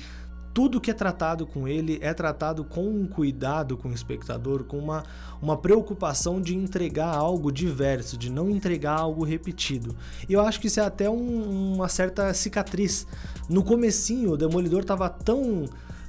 tudo 0.54 0.82
que 0.82 0.90
é 0.92 0.94
tratado 0.94 1.46
com 1.46 1.68
ele 1.68 2.00
é 2.02 2.14
tratado 2.14 2.64
com 2.64 2.84
um 2.88 3.08
cuidado 3.08 3.78
com 3.78 3.90
o 3.90 3.94
espectador, 3.94 4.64
com 4.64 4.78
uma, 4.78 5.04
uma 5.42 5.56
preocupação 5.58 6.42
de 6.42 6.56
entregar 6.56 7.14
algo 7.16 7.52
diverso, 7.52 8.18
de 8.18 8.30
não 8.32 8.50
entregar 8.50 9.00
algo 9.00 9.24
repetido. 9.24 9.96
E 10.28 10.34
eu 10.34 10.42
acho 10.42 10.60
que 10.60 10.68
isso 10.68 10.80
é 10.80 10.84
até 10.84 11.10
um- 11.10 11.76
uma 11.76 11.88
certa 11.88 12.34
cicatriz. 12.34 13.06
No 13.48 13.64
comecinho, 13.64 14.32
o 14.32 14.38
Demolidor 14.38 14.84
tava 14.84 15.10
tão 15.10 15.66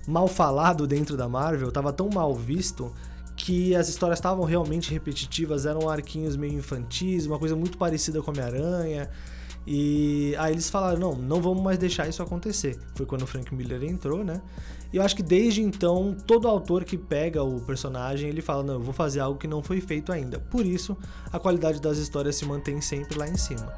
mal 0.06 0.26
falado 0.26 0.86
dentro 0.86 1.16
da 1.16 1.28
Marvel, 1.28 1.70
tava 1.70 1.92
tão 1.92 2.08
mal 2.08 2.34
visto 2.34 2.92
que 3.36 3.74
as 3.74 3.88
histórias 3.88 4.18
estavam 4.18 4.44
realmente 4.44 4.90
repetitivas, 4.92 5.64
eram 5.64 5.88
arquinhos 5.88 6.36
meio 6.36 6.54
infantis, 6.54 7.26
uma 7.26 7.38
coisa 7.38 7.56
muito 7.56 7.78
parecida 7.78 8.20
com 8.22 8.30
Homem-Aranha. 8.30 9.08
E 9.66 10.34
aí 10.38 10.52
eles 10.52 10.70
falaram, 10.70 10.98
não, 10.98 11.14
não 11.14 11.40
vamos 11.40 11.62
mais 11.62 11.78
deixar 11.78 12.08
isso 12.08 12.22
acontecer. 12.22 12.78
Foi 12.94 13.06
quando 13.06 13.22
o 13.22 13.26
Frank 13.26 13.54
Miller 13.54 13.82
entrou, 13.84 14.24
né? 14.24 14.40
E 14.92 14.96
eu 14.96 15.02
acho 15.02 15.14
que 15.14 15.22
desde 15.22 15.62
então, 15.62 16.16
todo 16.26 16.48
autor 16.48 16.84
que 16.84 16.98
pega 16.98 17.42
o 17.42 17.60
personagem, 17.60 18.28
ele 18.28 18.42
fala, 18.42 18.62
não, 18.62 18.74
eu 18.74 18.80
vou 18.80 18.92
fazer 18.92 19.20
algo 19.20 19.38
que 19.38 19.46
não 19.46 19.62
foi 19.62 19.80
feito 19.80 20.10
ainda. 20.12 20.40
Por 20.40 20.66
isso, 20.66 20.96
a 21.32 21.38
qualidade 21.38 21.80
das 21.80 21.98
histórias 21.98 22.36
se 22.36 22.44
mantém 22.44 22.80
sempre 22.80 23.16
lá 23.16 23.28
em 23.28 23.36
cima. 23.36 23.72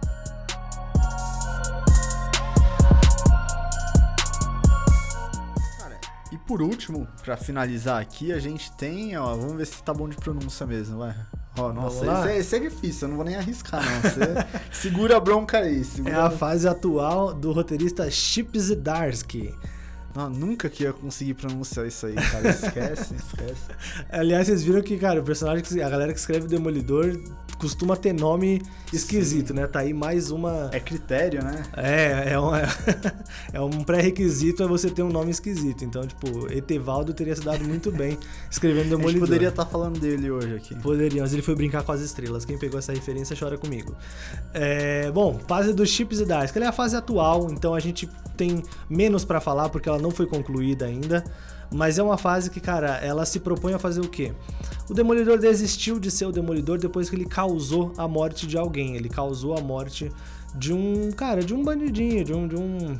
E 6.31 6.39
por 6.39 6.63
último, 6.63 7.07
pra 7.23 7.37
finalizar 7.37 8.01
aqui, 8.01 8.33
a 8.33 8.39
gente 8.39 8.73
tem, 8.73 9.15
ó, 9.19 9.37
vamos 9.37 9.57
ver 9.57 9.67
se 9.67 9.83
tá 9.83 9.93
bom 9.93 10.09
de 10.09 10.17
pronúncia 10.17 10.65
mesmo, 10.65 10.97
vai. 10.97 11.15
Ó, 11.57 11.73
nossa, 11.73 12.07
esse 12.07 12.29
é, 12.29 12.39
esse 12.39 12.57
é 12.57 12.59
difícil, 12.61 13.07
eu 13.07 13.11
não 13.11 13.17
vou 13.17 13.27
nem 13.27 13.37
arriscar, 13.37 13.83
não. 13.85 14.01
Você 14.01 14.21
segura 14.73 15.19
a 15.19 15.21
bronca 15.21 15.59
aí. 15.59 15.81
É 15.81 15.85
Segura 15.85 16.25
a 16.25 16.31
fase 16.31 16.67
atual 16.67 17.35
do 17.35 17.53
roteirista 17.53 18.11
Chip 18.11 18.59
Zdarsky. 18.59 19.55
Não, 20.15 20.29
nunca 20.29 20.69
que 20.69 20.85
ia 20.85 20.93
conseguir 20.93 21.35
pronunciar 21.35 21.87
isso 21.87 22.07
aí, 22.07 22.15
cara. 22.15 22.51
Esquece, 22.53 23.15
esquece. 23.15 23.63
Aliás, 24.11 24.47
vocês 24.47 24.63
viram 24.63 24.83
que, 24.83 24.97
cara, 24.99 25.21
o 25.21 25.25
personagem 25.25 25.65
que 25.65 25.81
a 25.81 25.89
galera 25.89 26.13
que 26.13 26.19
escreve 26.19 26.47
Demolidor 26.47 27.19
costuma 27.59 27.97
ter 27.97 28.13
nome 28.13 28.61
esquisito, 28.93 29.55
né? 29.55 29.67
Tá 29.69 29.81
aí 29.81 29.95
mais 29.95 30.33
uma. 30.33 30.69
É 30.73 30.81
critério, 30.81 31.43
né? 31.45 31.63
É, 31.77 32.33
é 32.33 32.41
um, 32.41 32.51
é 33.53 33.61
um 33.61 33.85
pré-requisito 33.85 34.65
é 34.65 34.67
você 34.67 34.91
ter 34.91 35.03
um 35.03 35.09
nome 35.09 35.31
esquisito. 35.31 35.85
Então, 35.85 36.05
tipo, 36.07 36.53
Etevaldo 36.53 37.15
teria 37.15 37.37
se 37.37 37.43
dado 37.43 37.65
muito 37.65 37.93
bem 37.93 38.19
escrevendo 38.51 38.81
A 38.81 38.85
gente 38.85 38.97
Demolidor. 38.97 39.29
poderia 39.29 39.49
estar 39.49 39.65
falando 39.65 39.99
dele 40.01 40.31
hoje 40.31 40.57
aqui. 40.57 40.75
Poderia, 40.75 41.23
mas 41.23 41.33
ele 41.33 41.43
foi 41.43 41.55
brincar 41.55 41.85
com 41.85 41.93
as 41.93 42.01
estrelas. 42.01 42.45
Quem 42.45 42.59
pegou 42.59 42.79
essa 42.79 42.93
referência 42.93 43.37
chora 43.39 43.57
comigo. 43.57 43.95
É, 44.53 45.11
bom, 45.13 45.39
fase 45.47 45.73
dos 45.73 45.89
chips 45.89 46.19
e 46.19 46.25
DARS, 46.25 46.51
que 46.51 46.59
ela 46.59 46.67
é 46.67 46.69
a 46.69 46.73
fase 46.73 46.97
atual, 46.97 47.49
então 47.51 47.75
a 47.75 47.81
gente 47.81 48.09
tem 48.43 48.65
menos 48.91 49.25
pra 49.25 49.41
falar 49.41 49.69
porque 49.69 49.89
ela 49.89 49.99
não 49.99 50.11
foi 50.11 50.27
concluída 50.27 50.87
ainda. 50.87 51.23
Mas 51.71 51.99
é 51.99 52.03
uma 52.03 52.19
fase 52.19 52.51
que, 52.51 52.61
cara, 52.61 52.99
ela 52.99 53.25
se 53.25 53.41
propõe 53.41 53.73
a 53.73 53.79
fazer 53.79 54.01
o 54.01 54.09
quê? 54.09 54.33
O 54.91 54.95
Demolidor 54.95 55.39
desistiu 55.39 55.99
de 55.99 56.11
ser 56.11 56.27
o 56.27 56.33
Demolidor 56.33 56.77
depois 56.77 57.09
que 57.09 57.17
ele 57.17 57.25
causou 57.25 57.93
a 57.97 58.07
morte 58.07 58.47
de 58.47 58.59
alguém. 58.59 58.97
Ele 58.97 59.09
causou 59.09 59.57
a 59.57 59.61
morte 59.61 60.11
de 60.55 60.73
um, 60.73 61.11
cara, 61.13 61.43
de 61.43 61.55
um 61.55 61.63
bandidinho, 61.63 62.25
de 62.25 62.35
um, 62.35 62.47
de 62.47 62.57
um 62.57 62.99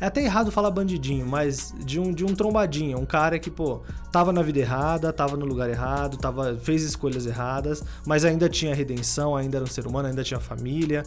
é 0.00 0.06
até 0.06 0.24
errado 0.24 0.50
falar 0.50 0.70
bandidinho, 0.70 1.26
mas 1.26 1.74
de 1.84 2.00
um, 2.00 2.10
de 2.10 2.24
um 2.24 2.34
trombadinho, 2.34 2.98
um 2.98 3.04
cara 3.04 3.38
que, 3.38 3.50
pô, 3.50 3.82
tava 4.10 4.32
na 4.32 4.40
vida 4.40 4.58
errada, 4.58 5.12
tava 5.12 5.36
no 5.36 5.44
lugar 5.44 5.68
errado, 5.68 6.16
tava, 6.16 6.56
fez 6.56 6.82
escolhas 6.82 7.26
erradas, 7.26 7.84
mas 8.06 8.24
ainda 8.24 8.48
tinha 8.48 8.74
redenção, 8.74 9.36
ainda 9.36 9.58
era 9.58 9.64
um 9.64 9.68
ser 9.68 9.86
humano, 9.86 10.08
ainda 10.08 10.24
tinha 10.24 10.40
família. 10.40 11.02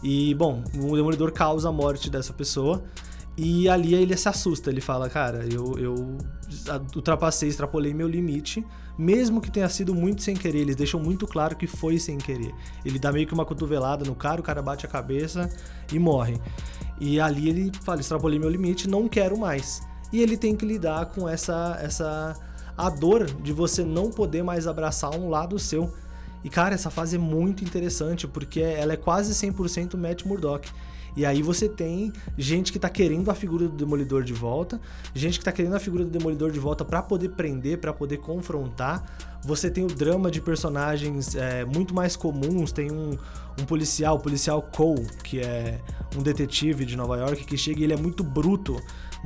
E, 0.00 0.32
bom, 0.34 0.62
o 0.76 0.94
Demolidor 0.94 1.32
causa 1.32 1.68
a 1.68 1.72
morte 1.72 2.08
dessa 2.08 2.32
pessoa. 2.32 2.84
E 3.36 3.68
ali 3.68 3.94
ele 3.94 4.16
se 4.16 4.28
assusta, 4.28 4.70
ele 4.70 4.80
fala, 4.80 5.10
cara, 5.10 5.44
eu, 5.52 5.78
eu 5.78 6.18
ultrapassei, 6.94 7.50
extrapolei 7.50 7.92
meu 7.92 8.08
limite, 8.08 8.64
mesmo 8.98 9.42
que 9.42 9.50
tenha 9.50 9.68
sido 9.68 9.94
muito 9.94 10.22
sem 10.22 10.34
querer, 10.34 10.60
eles 10.60 10.76
deixam 10.76 10.98
muito 10.98 11.26
claro 11.26 11.54
que 11.54 11.66
foi 11.66 11.98
sem 11.98 12.16
querer. 12.16 12.54
Ele 12.82 12.98
dá 12.98 13.12
meio 13.12 13.26
que 13.26 13.34
uma 13.34 13.44
cotovelada 13.44 14.06
no 14.06 14.14
cara, 14.14 14.40
o 14.40 14.44
cara 14.44 14.62
bate 14.62 14.86
a 14.86 14.88
cabeça 14.88 15.50
e 15.92 15.98
morre. 15.98 16.40
E 16.98 17.20
ali 17.20 17.50
ele 17.50 17.72
fala, 17.82 18.00
extrapolei 18.00 18.38
meu 18.38 18.48
limite, 18.48 18.88
não 18.88 19.06
quero 19.06 19.36
mais. 19.36 19.82
E 20.10 20.22
ele 20.22 20.36
tem 20.36 20.56
que 20.56 20.64
lidar 20.64 21.06
com 21.06 21.28
essa 21.28 21.78
essa 21.82 22.34
a 22.76 22.90
dor 22.90 23.24
de 23.24 23.52
você 23.52 23.84
não 23.84 24.10
poder 24.10 24.42
mais 24.42 24.66
abraçar 24.66 25.14
um 25.14 25.28
lado 25.28 25.58
seu. 25.58 25.92
E 26.44 26.48
cara, 26.48 26.74
essa 26.74 26.90
fase 26.90 27.16
é 27.16 27.18
muito 27.18 27.64
interessante 27.64 28.26
porque 28.26 28.60
ela 28.60 28.92
é 28.92 28.96
quase 28.96 29.34
100% 29.34 29.96
Matt 29.96 30.24
Murdock. 30.24 30.70
E 31.16 31.24
aí 31.24 31.42
você 31.42 31.68
tem 31.68 32.12
gente 32.36 32.70
que 32.70 32.78
tá 32.78 32.90
querendo 32.90 33.30
a 33.30 33.34
figura 33.34 33.66
do 33.66 33.74
Demolidor 33.74 34.22
de 34.22 34.34
volta, 34.34 34.78
gente 35.14 35.38
que 35.38 35.44
tá 35.44 35.50
querendo 35.50 35.74
a 35.74 35.80
figura 35.80 36.04
do 36.04 36.10
Demolidor 36.10 36.50
de 36.50 36.58
volta 36.58 36.84
para 36.84 37.02
poder 37.02 37.30
prender, 37.30 37.78
para 37.78 37.92
poder 37.92 38.18
confrontar. 38.18 39.02
Você 39.42 39.70
tem 39.70 39.84
o 39.84 39.88
drama 39.88 40.30
de 40.30 40.40
personagens 40.40 41.34
é, 41.34 41.64
muito 41.64 41.94
mais 41.94 42.16
comuns. 42.16 42.70
Tem 42.70 42.90
um, 42.92 43.16
um 43.58 43.64
policial, 43.64 44.16
o 44.16 44.20
policial 44.20 44.60
Cole, 44.60 45.06
que 45.24 45.40
é 45.40 45.80
um 46.16 46.22
detetive 46.22 46.84
de 46.84 46.96
Nova 46.96 47.16
York, 47.16 47.44
que 47.44 47.56
chega 47.56 47.80
e 47.80 47.84
ele 47.84 47.94
é 47.94 47.96
muito 47.96 48.22
bruto 48.22 48.76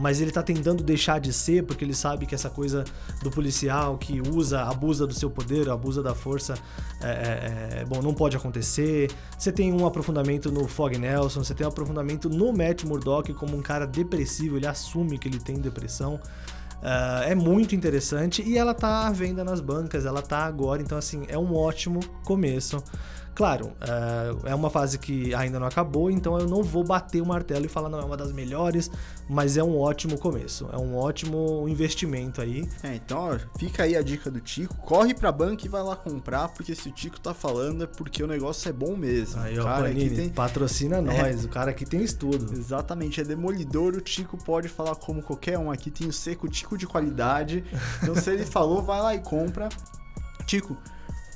mas 0.01 0.21
ele 0.21 0.31
tá 0.31 0.43
tentando 0.43 0.83
deixar 0.83 1.21
de 1.21 1.31
ser 1.31 1.65
porque 1.65 1.85
ele 1.85 1.95
sabe 1.95 2.25
que 2.25 2.35
essa 2.35 2.49
coisa 2.49 2.85
do 3.23 3.31
policial 3.31 3.99
que 3.99 4.21
usa, 4.21 4.63
abusa 4.63 5.07
do 5.07 5.13
seu 5.13 5.31
poder, 5.31 5.69
abusa 5.69 6.03
da 6.03 6.15
força, 6.15 6.55
é, 7.03 7.09
é, 7.11 7.81
é, 7.81 7.85
bom, 7.85 8.01
não 8.01 8.15
pode 8.15 8.35
acontecer. 8.35 9.11
Você 9.39 9.53
tem 9.53 9.73
um 9.73 9.87
aprofundamento 9.87 10.51
no 10.51 10.67
Fog 10.67 10.97
Nelson, 10.97 11.45
você 11.45 11.55
tem 11.55 11.67
um 11.67 11.69
aprofundamento 11.69 12.31
no 12.31 12.51
Matt 12.51 12.85
Murdock 12.85 13.35
como 13.35 13.55
um 13.55 13.61
cara 13.61 13.87
depressivo, 13.87 14.57
ele 14.57 14.67
assume 14.67 15.19
que 15.19 15.29
ele 15.29 15.39
tem 15.39 15.57
depressão. 15.61 16.19
Uh, 16.81 17.25
é 17.25 17.35
muito 17.35 17.75
interessante 17.75 18.43
e 18.43 18.57
ela 18.57 18.73
tá 18.73 19.07
à 19.07 19.11
venda 19.11 19.45
nas 19.45 19.61
bancas, 19.61 20.07
ela 20.07 20.23
tá 20.23 20.39
agora, 20.47 20.81
então 20.81 20.97
assim, 20.97 21.25
é 21.29 21.37
um 21.37 21.55
ótimo 21.55 22.01
começo. 22.25 22.83
Claro, 23.41 23.73
é, 23.81 24.51
é 24.51 24.55
uma 24.55 24.69
fase 24.69 24.99
que 24.99 25.35
ainda 25.35 25.59
não 25.59 25.67
acabou, 25.67 26.11
então 26.11 26.39
eu 26.39 26.47
não 26.47 26.63
vou 26.63 26.85
bater 26.85 27.23
o 27.23 27.25
martelo 27.25 27.65
e 27.65 27.71
falar 27.71 27.89
não 27.89 27.99
é 27.99 28.05
uma 28.05 28.15
das 28.15 28.33
melhores, 28.33 28.91
mas 29.27 29.57
é 29.57 29.65
um 29.65 29.79
ótimo 29.79 30.19
começo, 30.19 30.69
é 30.71 30.77
um 30.77 30.95
ótimo 30.95 31.67
investimento 31.67 32.43
aí. 32.43 32.69
É, 32.83 32.97
então 32.97 33.19
ó, 33.19 33.59
fica 33.59 33.85
aí 33.85 33.97
a 33.97 34.03
dica 34.03 34.31
do 34.31 34.43
Tico, 34.43 34.77
corre 34.77 35.15
pra 35.15 35.33
banca 35.33 35.65
e 35.65 35.71
vai 35.71 35.83
lá 35.83 35.97
comprar, 35.97 36.49
porque 36.49 36.75
se 36.75 36.91
o 36.91 36.93
Tico 36.93 37.19
tá 37.19 37.33
falando 37.33 37.85
é 37.85 37.87
porque 37.87 38.23
o 38.23 38.27
negócio 38.27 38.69
é 38.69 38.73
bom 38.75 38.95
mesmo. 38.95 39.41
Aí, 39.41 39.59
ó, 39.59 39.65
cara 39.65 39.85
Panini, 39.85 40.17
tem... 40.17 40.29
patrocina 40.29 40.99
é. 41.01 41.01
nós, 41.01 41.43
é. 41.43 41.47
o 41.47 41.49
cara 41.49 41.71
aqui 41.71 41.87
tem 41.87 42.03
estudo. 42.03 42.53
Exatamente, 42.53 43.23
é 43.23 43.25
demolidor, 43.25 43.95
o 43.95 44.03
Tico 44.03 44.37
pode 44.37 44.69
falar 44.69 44.97
como 44.97 45.23
qualquer 45.23 45.57
um 45.57 45.71
aqui, 45.71 45.91
tem 45.91 46.07
o 46.07 46.13
seco 46.13 46.47
Tico 46.47 46.77
de 46.77 46.87
qualidade, 46.87 47.65
então 48.03 48.15
se 48.15 48.31
ele 48.31 48.45
falou, 48.45 48.83
vai 48.83 49.01
lá 49.01 49.15
e 49.15 49.21
compra. 49.21 49.71
Tico, 50.45 50.77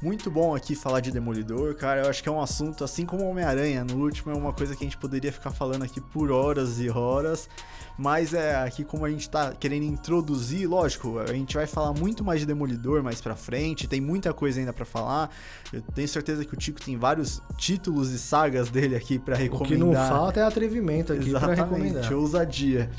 muito 0.05 0.31
bom 0.31 0.55
aqui 0.55 0.75
falar 0.75 1.01
de 1.01 1.11
Demolidor, 1.11 1.75
cara. 1.75 2.03
Eu 2.03 2.11
acho 2.11 2.23
que 2.23 2.29
é 2.29 2.33
um 2.33 2.41
assunto, 2.41 2.85
assim 2.85 3.07
como 3.07 3.27
Homem-Aranha, 3.27 3.85
no 3.85 3.97
último 4.05 4.31
é 4.31 4.37
uma 4.37 4.53
coisa 4.53 4.77
que 4.77 4.85
a 4.85 4.87
gente 4.87 4.99
poderia 4.99 5.33
ficar 5.33 5.51
falando 5.51 5.83
aqui 5.83 5.99
por 5.99 6.31
horas 6.31 6.79
e 6.79 6.91
horas. 6.91 7.49
Mas 7.97 8.35
é 8.35 8.57
aqui 8.57 8.85
como 8.85 9.05
a 9.05 9.11
gente 9.11 9.31
tá 9.31 9.53
querendo 9.53 9.85
introduzir, 9.85 10.69
lógico, 10.69 11.21
a 11.21 11.33
gente 11.33 11.55
vai 11.55 11.67
falar 11.67 11.93
muito 11.95 12.25
mais 12.25 12.41
de 12.41 12.47
Demolidor 12.47 13.03
mais 13.03 13.21
pra 13.21 13.37
frente, 13.37 13.87
tem 13.87 14.01
muita 14.01 14.35
coisa 14.35 14.59
ainda 14.59 14.73
para 14.73 14.85
falar. 14.85 15.31
Eu 15.73 15.81
tenho 15.81 16.09
certeza 16.09 16.45
que 16.45 16.53
o 16.53 16.57
Tico 16.57 16.81
tem 16.83 16.99
vários 16.99 17.41
títulos 17.57 18.11
e 18.11 18.19
sagas 18.19 18.69
dele 18.69 18.97
aqui 18.97 19.19
para 19.19 19.37
recomendar. 19.37 19.67
O 19.67 19.73
que 19.73 19.79
não 19.79 19.95
falta 19.95 20.41
é 20.41 20.43
atrevimento 20.43 21.13
aqui 21.13 21.31
para 21.31 21.55
recomendar. 21.55 22.13
ousadia. 22.13 22.91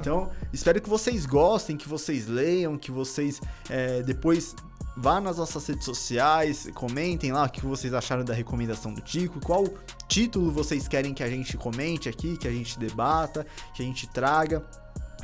Então, 0.00 0.30
espero 0.52 0.80
que 0.80 0.88
vocês 0.88 1.26
gostem, 1.26 1.76
que 1.76 1.88
vocês 1.88 2.26
leiam, 2.26 2.78
que 2.78 2.90
vocês 2.90 3.40
é, 3.68 4.02
depois 4.02 4.56
Vá 4.96 5.20
nas 5.20 5.38
nossas 5.38 5.66
redes 5.66 5.84
sociais, 5.84 6.68
comentem 6.74 7.32
lá 7.32 7.44
o 7.44 7.48
que 7.48 7.64
vocês 7.64 7.94
acharam 7.94 8.24
da 8.24 8.34
recomendação 8.34 8.92
do 8.92 9.00
Tico, 9.00 9.40
qual 9.40 9.64
título 10.08 10.50
vocês 10.50 10.88
querem 10.88 11.14
que 11.14 11.22
a 11.22 11.30
gente 11.30 11.56
comente 11.56 12.08
aqui, 12.08 12.36
que 12.36 12.48
a 12.48 12.50
gente 12.50 12.78
debata, 12.78 13.46
que 13.74 13.82
a 13.82 13.84
gente 13.84 14.08
traga. 14.08 14.64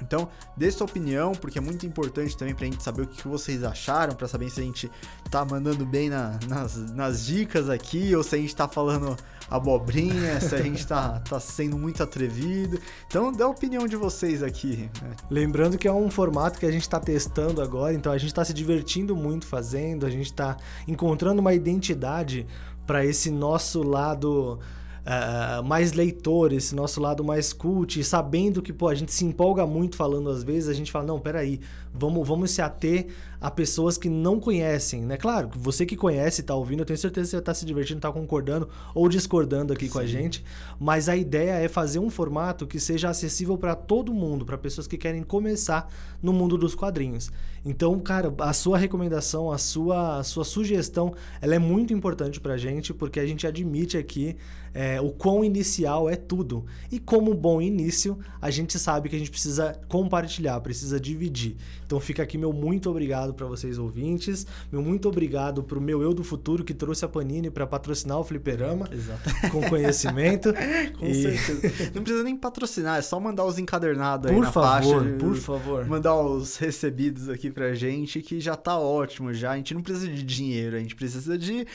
Então, 0.00 0.28
dê 0.56 0.70
sua 0.70 0.86
opinião, 0.86 1.32
porque 1.32 1.58
é 1.58 1.60
muito 1.60 1.86
importante 1.86 2.36
também 2.36 2.54
pra 2.54 2.66
gente 2.66 2.82
saber 2.82 3.02
o 3.02 3.06
que 3.06 3.26
vocês 3.26 3.64
acharam, 3.64 4.14
para 4.14 4.28
saber 4.28 4.50
se 4.50 4.60
a 4.60 4.62
gente 4.62 4.90
tá 5.30 5.44
mandando 5.44 5.84
bem 5.84 6.10
na, 6.10 6.38
nas, 6.46 6.76
nas 6.92 7.24
dicas 7.24 7.68
aqui, 7.68 8.14
ou 8.14 8.22
se 8.22 8.34
a 8.34 8.38
gente 8.38 8.54
tá 8.54 8.68
falando 8.68 9.16
abobrinha, 9.48 10.40
se 10.40 10.54
a 10.54 10.62
gente 10.62 10.86
tá, 10.86 11.20
tá 11.20 11.38
sendo 11.38 11.78
muito 11.78 12.02
atrevido. 12.02 12.78
Então, 13.06 13.32
dê 13.32 13.42
a 13.42 13.48
opinião 13.48 13.86
de 13.86 13.96
vocês 13.96 14.42
aqui. 14.42 14.90
Né? 15.00 15.10
Lembrando 15.30 15.78
que 15.78 15.86
é 15.86 15.92
um 15.92 16.10
formato 16.10 16.58
que 16.58 16.66
a 16.66 16.70
gente 16.70 16.88
tá 16.88 16.98
testando 16.98 17.62
agora, 17.62 17.94
então 17.94 18.12
a 18.12 18.18
gente 18.18 18.34
tá 18.34 18.44
se 18.44 18.52
divertindo 18.52 19.14
muito 19.14 19.46
fazendo, 19.46 20.04
a 20.04 20.10
gente 20.10 20.32
tá 20.32 20.56
encontrando 20.86 21.40
uma 21.40 21.54
identidade 21.54 22.46
para 22.86 23.04
esse 23.04 23.30
nosso 23.30 23.82
lado 23.82 24.58
uh, 25.06 25.62
mais 25.64 25.92
leitor, 25.92 26.52
esse 26.52 26.74
nosso 26.74 27.00
lado 27.00 27.24
mais 27.24 27.52
cult, 27.52 28.02
sabendo 28.02 28.60
que 28.60 28.72
pô, 28.72 28.88
a 28.88 28.94
gente 28.94 29.12
se 29.12 29.24
empolga 29.24 29.66
muito 29.66 29.96
falando 29.96 30.28
às 30.28 30.42
vezes, 30.42 30.68
a 30.68 30.74
gente 30.74 30.90
fala, 30.90 31.06
não, 31.06 31.20
peraí, 31.20 31.60
vamos, 31.92 32.26
vamos 32.26 32.50
se 32.50 32.60
ater 32.60 33.06
a 33.40 33.50
pessoas 33.50 33.98
que 33.98 34.08
não 34.08 34.40
conhecem, 34.40 35.02
né? 35.02 35.16
Claro, 35.16 35.50
você 35.54 35.84
que 35.84 35.96
conhece 35.96 36.40
e 36.40 36.44
tá 36.44 36.54
ouvindo, 36.54 36.80
eu 36.80 36.86
tenho 36.86 36.98
certeza 36.98 37.26
que 37.26 37.36
você 37.36 37.42
tá 37.42 37.54
se 37.54 37.64
divertindo, 37.64 38.00
tá 38.00 38.12
concordando 38.12 38.68
ou 38.94 39.08
discordando 39.08 39.72
aqui 39.72 39.86
Sim. 39.86 39.92
com 39.92 39.98
a 39.98 40.06
gente, 40.06 40.44
mas 40.78 41.08
a 41.08 41.16
ideia 41.16 41.52
é 41.52 41.68
fazer 41.68 41.98
um 41.98 42.10
formato 42.10 42.66
que 42.66 42.80
seja 42.80 43.08
acessível 43.08 43.56
para 43.58 43.74
todo 43.74 44.12
mundo, 44.12 44.44
para 44.44 44.56
pessoas 44.58 44.86
que 44.86 44.96
querem 44.96 45.22
começar 45.22 45.90
no 46.22 46.32
mundo 46.32 46.56
dos 46.56 46.74
quadrinhos. 46.74 47.30
Então, 47.64 47.98
cara, 47.98 48.32
a 48.38 48.52
sua 48.52 48.78
recomendação, 48.78 49.50
a 49.50 49.58
sua, 49.58 50.18
a 50.18 50.22
sua 50.22 50.44
sugestão, 50.44 51.12
ela 51.40 51.56
é 51.56 51.58
muito 51.58 51.92
importante 51.92 52.40
pra 52.40 52.56
gente, 52.56 52.94
porque 52.94 53.18
a 53.18 53.26
gente 53.26 53.44
admite 53.44 53.98
aqui 53.98 54.36
é, 54.72 55.00
o 55.00 55.10
quão 55.10 55.42
inicial 55.42 56.08
é 56.08 56.14
tudo. 56.14 56.64
E 56.92 57.00
como 57.00 57.34
bom 57.34 57.60
início, 57.60 58.18
a 58.40 58.50
gente 58.50 58.78
sabe 58.78 59.08
que 59.08 59.16
a 59.16 59.18
gente 59.18 59.30
precisa 59.30 59.72
compartilhar, 59.88 60.60
precisa 60.60 61.00
dividir. 61.00 61.56
Então 61.84 61.98
fica 61.98 62.22
aqui 62.22 62.36
meu 62.38 62.52
muito 62.52 62.90
obrigado 62.90 63.34
para 63.36 63.46
vocês 63.46 63.78
ouvintes, 63.78 64.46
meu 64.72 64.82
muito 64.82 65.08
obrigado 65.08 65.62
pro 65.62 65.80
meu 65.80 66.02
eu 66.02 66.12
do 66.12 66.24
futuro 66.24 66.64
que 66.64 66.74
trouxe 66.74 67.04
a 67.04 67.08
Panini 67.08 67.50
para 67.50 67.66
patrocinar 67.66 68.18
o 68.18 68.24
Fliperama, 68.24 68.88
Exato. 68.90 69.50
com 69.50 69.62
conhecimento. 69.68 70.52
com 70.98 71.06
e... 71.06 71.14
certeza. 71.14 71.92
Não 71.94 72.02
precisa 72.02 72.24
nem 72.24 72.36
patrocinar, 72.36 72.98
é 72.98 73.02
só 73.02 73.20
mandar 73.20 73.44
os 73.44 73.58
encadernados 73.58 74.30
aí 74.30 74.34
por 74.34 74.42
na 74.42 74.52
favor, 74.52 75.04
faixa. 75.04 75.18
Por 75.18 75.36
favor, 75.36 75.86
Mandar 75.86 76.16
os 76.16 76.56
recebidos 76.56 77.28
aqui 77.28 77.50
pra 77.50 77.74
gente 77.74 78.20
que 78.20 78.40
já 78.40 78.56
tá 78.56 78.78
ótimo 78.78 79.32
já. 79.32 79.52
A 79.52 79.56
gente 79.56 79.74
não 79.74 79.82
precisa 79.82 80.08
de 80.08 80.22
dinheiro, 80.22 80.76
a 80.76 80.78
gente 80.78 80.96
precisa 80.96 81.36
de 81.36 81.66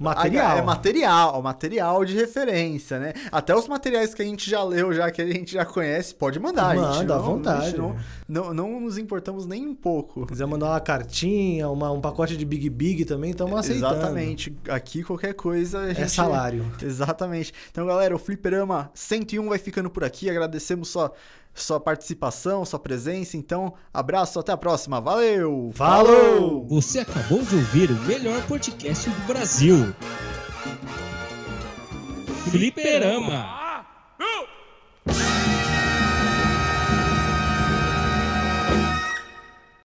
Material. 0.00 0.58
É 0.58 0.62
material, 0.62 1.42
material 1.42 2.04
de 2.04 2.14
referência, 2.14 2.98
né? 2.98 3.12
Até 3.30 3.54
os 3.54 3.68
materiais 3.68 4.12
que 4.12 4.22
a 4.22 4.24
gente 4.24 4.48
já 4.50 4.62
leu, 4.62 4.92
já 4.92 5.10
que 5.10 5.22
a 5.22 5.26
gente 5.26 5.52
já 5.52 5.64
conhece, 5.64 6.14
pode 6.14 6.40
mandar. 6.40 6.74
Manda, 6.74 7.14
à 7.14 7.18
vontade. 7.18 7.76
Não, 7.76 7.94
não, 8.28 8.54
não, 8.54 8.80
nos 8.80 8.98
importamos 8.98 9.46
nem 9.46 9.66
um 9.66 9.74
pouco. 9.74 10.22
Se 10.22 10.26
quiser 10.26 10.46
mandar 10.46 10.70
uma 10.70 10.80
cartinha, 10.80 11.68
uma, 11.68 11.92
um 11.92 12.00
pacote 12.00 12.36
de 12.36 12.44
Big 12.44 12.68
Big 12.68 13.04
também, 13.04 13.30
estamos 13.30 13.56
aceitando. 13.56 13.94
Exatamente. 13.94 14.56
Aqui 14.68 15.04
qualquer 15.04 15.34
coisa 15.34 15.80
a 15.80 15.84
é 15.84 15.88
gente... 15.88 16.02
É 16.02 16.08
salário. 16.08 16.66
Exatamente. 16.82 17.52
Então, 17.70 17.86
galera, 17.86 18.14
o 18.14 18.18
Fliperama 18.18 18.90
101 18.94 19.48
vai 19.48 19.58
ficando 19.58 19.88
por 19.88 20.02
aqui. 20.02 20.28
Agradecemos 20.28 20.88
só 20.88 21.12
sua 21.54 21.78
participação, 21.78 22.64
sua 22.64 22.78
presença. 22.78 23.36
Então, 23.36 23.74
abraço, 23.92 24.38
até 24.38 24.52
a 24.52 24.56
próxima. 24.56 25.00
Valeu! 25.00 25.70
Falou! 25.74 26.66
Você 26.66 27.00
acabou 27.00 27.42
de 27.42 27.54
ouvir 27.54 27.90
o 27.90 28.00
melhor 28.02 28.44
podcast 28.46 29.08
do 29.08 29.26
Brasil. 29.26 29.94
Fliperama. 32.50 33.64